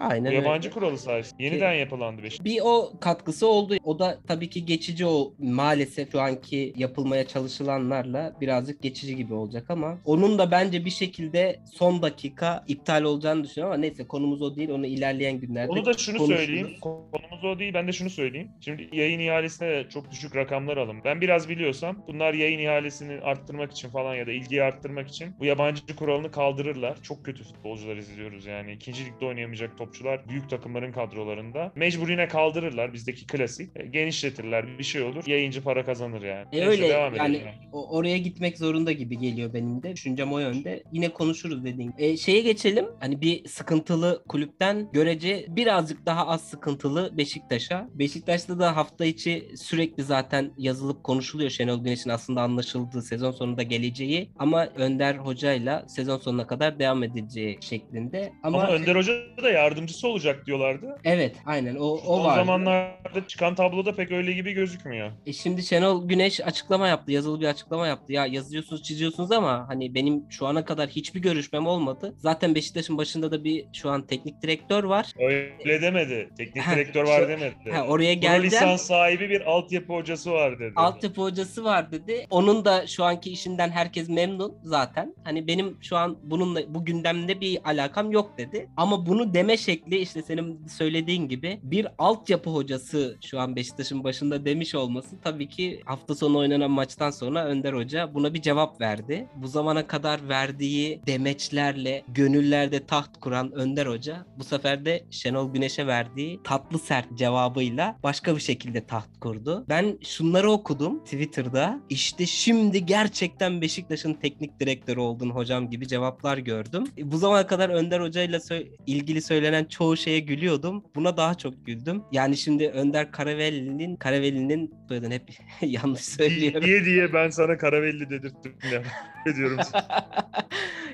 Aynen 0.00 0.26
öyle. 0.26 0.36
yabancı 0.36 0.70
kuralı 0.70 0.98
sayesinde. 0.98 1.42
Yeniden 1.44 1.72
yapılandı 1.74 2.22
Beşiktaş. 2.22 2.44
Bir 2.44 2.60
o 2.64 2.92
katkısı 3.00 3.46
oldu. 3.46 3.76
O 3.84 3.98
da 3.98 4.18
tabii 4.28 4.50
ki 4.50 4.66
geçici 4.66 5.06
o 5.06 5.34
maalesef 5.38 6.12
şu 6.12 6.20
anki 6.20 6.72
yapılmaya 6.76 7.26
çalışılanlarla 7.26 8.36
birazcık 8.40 8.82
geçici 8.82 9.16
gibi 9.16 9.34
olacak 9.34 9.64
ama 9.68 9.98
onun 10.04 10.38
da 10.38 10.50
bence 10.50 10.84
bir 10.84 10.90
şekilde 10.90 11.60
son 11.72 12.02
dakika 12.02 12.64
iptal 12.68 13.02
olacağını 13.02 13.44
düşünüyorum 13.44 13.72
ama 13.74 13.80
neyse 13.80 14.06
konumuz 14.06 14.42
o 14.42 14.56
değil. 14.56 14.70
Onu 14.70 14.86
ilerleyen 14.86 15.40
günlerde 15.40 15.72
Onu 15.72 15.84
da 15.86 15.92
şunu 15.92 16.18
konuşuruz. 16.18 16.37
Söyleyeyim. 16.46 16.76
Konumuz 16.80 17.44
o 17.44 17.58
değil. 17.58 17.74
Ben 17.74 17.88
de 17.88 17.92
şunu 17.92 18.10
söyleyeyim. 18.10 18.48
Şimdi 18.60 18.88
yayın 18.92 19.18
ihalesine 19.20 19.68
de 19.68 19.88
çok 19.88 20.10
düşük 20.10 20.36
rakamlar 20.36 20.76
alın. 20.76 20.96
Ben 21.04 21.20
biraz 21.20 21.48
biliyorsam 21.48 22.04
bunlar 22.08 22.34
yayın 22.34 22.58
ihalesini 22.58 23.20
arttırmak 23.20 23.72
için 23.72 23.88
falan 23.88 24.14
ya 24.14 24.26
da 24.26 24.32
ilgiyi 24.32 24.62
arttırmak 24.62 25.08
için 25.08 25.34
bu 25.38 25.44
yabancı 25.44 25.96
kuralını 25.96 26.30
kaldırırlar. 26.30 27.02
Çok 27.02 27.24
kötü 27.24 27.44
futbolcular 27.44 27.96
izliyoruz 27.96 28.46
yani. 28.46 28.72
İkinci 28.72 29.06
ligde 29.06 29.24
oynayamayacak 29.26 29.78
topçular 29.78 30.28
büyük 30.28 30.50
takımların 30.50 30.92
kadrolarında. 30.92 31.72
Mecburine 31.76 32.28
kaldırırlar. 32.28 32.92
Bizdeki 32.92 33.26
klasik. 33.26 33.76
E, 33.76 33.86
genişletirler. 33.86 34.78
Bir 34.78 34.84
şey 34.84 35.02
olur. 35.02 35.24
Yayıncı 35.26 35.62
para 35.62 35.84
kazanır 35.84 36.22
yani. 36.22 36.46
E 36.52 36.56
Neyse, 36.56 36.66
öyle 36.68 36.88
devam 36.88 37.14
yani 37.14 37.36
edelim. 37.36 37.52
oraya 37.72 38.18
gitmek 38.18 38.58
zorunda 38.58 38.92
gibi 38.92 39.18
geliyor 39.18 39.54
benim 39.54 39.82
de. 39.82 39.92
Düşüncem 39.92 40.32
o 40.32 40.38
yönde. 40.38 40.82
Yine 40.92 41.08
konuşuruz 41.08 41.64
dediğim. 41.64 41.92
E, 41.98 42.16
şeye 42.16 42.40
geçelim. 42.40 42.86
Hani 43.00 43.20
bir 43.20 43.44
sıkıntılı 43.48 44.24
kulüpten 44.28 44.88
görece 44.92 45.46
birazcık 45.48 46.06
daha 46.06 46.26
az 46.28 46.48
sıkıntılı 46.48 47.16
Beşiktaş'a. 47.18 47.88
Beşiktaş'ta 47.94 48.58
da 48.58 48.76
hafta 48.76 49.04
içi 49.04 49.48
sürekli 49.56 50.02
zaten 50.02 50.52
yazılıp 50.58 51.04
konuşuluyor 51.04 51.50
Şenol 51.50 51.84
Güneş'in 51.84 52.10
aslında 52.10 52.42
anlaşıldığı 52.42 53.02
sezon 53.02 53.30
sonunda 53.30 53.62
geleceği 53.62 54.30
ama 54.38 54.66
Önder 54.66 55.14
Hoca'yla 55.16 55.84
sezon 55.88 56.18
sonuna 56.18 56.46
kadar 56.46 56.78
devam 56.78 57.02
edileceği 57.02 57.58
şeklinde. 57.60 58.32
Ama, 58.42 58.58
Ama, 58.62 58.72
Önder 58.72 58.96
Hoca 58.96 59.12
da 59.42 59.50
yardımcısı 59.50 60.08
olacak 60.08 60.46
diyorlardı. 60.46 60.98
evet 61.04 61.36
aynen 61.46 61.74
o 61.76 61.84
o 61.84 62.18
O 62.20 62.24
var. 62.24 62.36
zamanlarda 62.36 63.26
çıkan 63.28 63.54
tabloda 63.54 63.92
pek 63.94 64.10
öyle 64.12 64.32
gibi 64.32 64.52
gözükmüyor. 64.52 65.10
E 65.26 65.32
şimdi 65.32 65.62
Şenol 65.62 66.08
Güneş 66.08 66.40
açıklama 66.46 66.88
yaptı. 66.88 67.12
Yazılı 67.12 67.40
bir 67.40 67.46
açıklama 67.46 67.86
yaptı. 67.86 68.12
Ya 68.12 68.26
yazıyorsunuz 68.26 68.82
çiziyorsunuz 68.82 69.32
ama 69.32 69.64
hani 69.68 69.94
benim 69.94 70.24
şu 70.30 70.46
ana 70.46 70.64
kadar 70.64 70.88
hiçbir 70.88 71.20
görüşmem 71.20 71.66
olmadı. 71.66 72.14
Zaten 72.18 72.54
Beşiktaş'ın 72.54 72.98
başında 72.98 73.30
da 73.30 73.44
bir 73.44 73.64
şu 73.72 73.90
an 73.90 74.06
teknik 74.06 74.42
direktör 74.42 74.84
var. 74.84 75.12
Öyle 75.18 75.82
demedi. 75.82 76.17
Teknik 76.36 76.64
Ha, 76.64 76.74
direktör 76.74 77.04
var 77.04 77.28
demedi. 77.28 77.54
Ha, 77.72 77.86
oraya 77.86 78.14
Pro 78.14 78.20
geleceğim. 78.20 78.44
lisans 78.44 78.82
sahibi 78.82 79.30
bir 79.30 79.40
altyapı 79.50 79.92
hocası 79.92 80.32
var 80.32 80.58
dedi. 80.58 80.72
Altyapı 80.76 81.22
hocası 81.22 81.64
var 81.64 81.92
dedi. 81.92 82.26
Onun 82.30 82.64
da 82.64 82.86
şu 82.86 83.04
anki 83.04 83.30
işinden 83.30 83.70
herkes 83.70 84.08
memnun 84.08 84.54
zaten. 84.62 85.14
Hani 85.24 85.46
benim 85.46 85.76
şu 85.82 85.96
an 85.96 86.18
bununla 86.22 86.74
bu 86.74 86.84
gündemde 86.84 87.40
bir 87.40 87.58
alakam 87.64 88.10
yok 88.10 88.38
dedi. 88.38 88.68
Ama 88.76 89.06
bunu 89.06 89.34
deme 89.34 89.56
şekli 89.56 89.96
işte 89.98 90.22
senin 90.22 90.66
söylediğin 90.66 91.28
gibi 91.28 91.60
bir 91.62 91.86
altyapı 91.98 92.50
hocası 92.50 93.16
şu 93.24 93.40
an 93.40 93.56
Beşiktaş'ın 93.56 94.04
başında 94.04 94.44
demiş 94.44 94.74
olması 94.74 95.20
tabii 95.20 95.48
ki 95.48 95.80
hafta 95.84 96.14
sonu 96.14 96.38
oynanan 96.38 96.70
maçtan 96.70 97.10
sonra 97.10 97.44
Önder 97.44 97.72
Hoca 97.72 98.14
buna 98.14 98.34
bir 98.34 98.42
cevap 98.42 98.80
verdi. 98.80 99.26
Bu 99.36 99.48
zamana 99.48 99.86
kadar 99.86 100.28
verdiği 100.28 101.00
demeçlerle 101.06 102.02
gönüllerde 102.08 102.86
taht 102.86 103.20
kuran 103.20 103.52
Önder 103.52 103.86
Hoca 103.86 104.26
bu 104.38 104.44
sefer 104.44 104.84
de 104.84 105.04
Şenol 105.10 105.52
Güneş'e 105.52 105.86
verdiği 106.08 106.40
tatlı 106.44 106.78
sert 106.78 107.14
cevabıyla 107.14 107.96
başka 108.02 108.36
bir 108.36 108.40
şekilde 108.40 108.86
taht 108.86 109.20
kurdu. 109.20 109.64
Ben 109.68 109.98
şunları 110.04 110.50
okudum 110.50 111.04
Twitter'da. 111.04 111.80
İşte 111.90 112.26
şimdi 112.26 112.86
gerçekten 112.86 113.60
Beşiktaş'ın 113.60 114.14
teknik 114.14 114.60
direktörü 114.60 115.00
oldun 115.00 115.30
hocam 115.30 115.70
gibi 115.70 115.88
cevaplar 115.88 116.38
gördüm. 116.38 116.84
E, 116.98 117.12
Bu 117.12 117.18
zamana 117.18 117.46
kadar 117.46 117.68
Önder 117.70 118.00
Hoca 118.00 118.22
ile 118.22 118.36
sö- 118.36 118.66
ilgili 118.86 119.22
söylenen 119.22 119.64
çoğu 119.64 119.96
şeye 119.96 120.18
gülüyordum. 120.20 120.84
Buna 120.94 121.16
daha 121.16 121.34
çok 121.34 121.66
güldüm. 121.66 122.02
Yani 122.12 122.36
şimdi 122.36 122.68
Önder 122.68 123.12
Karavelli'nin 123.12 123.96
Karavelli'nin 123.96 124.74
soyadını 124.88 125.14
hep 125.14 125.28
yanlış 125.62 126.04
söylüyorum. 126.04 126.62
diye 126.64 126.84
diye 126.84 127.12
ben 127.12 127.30
sana 127.30 127.56
Karavelli 127.58 128.10
dedirttim 128.10 128.54
ya. 128.72 128.82
ediyorum. 129.32 129.58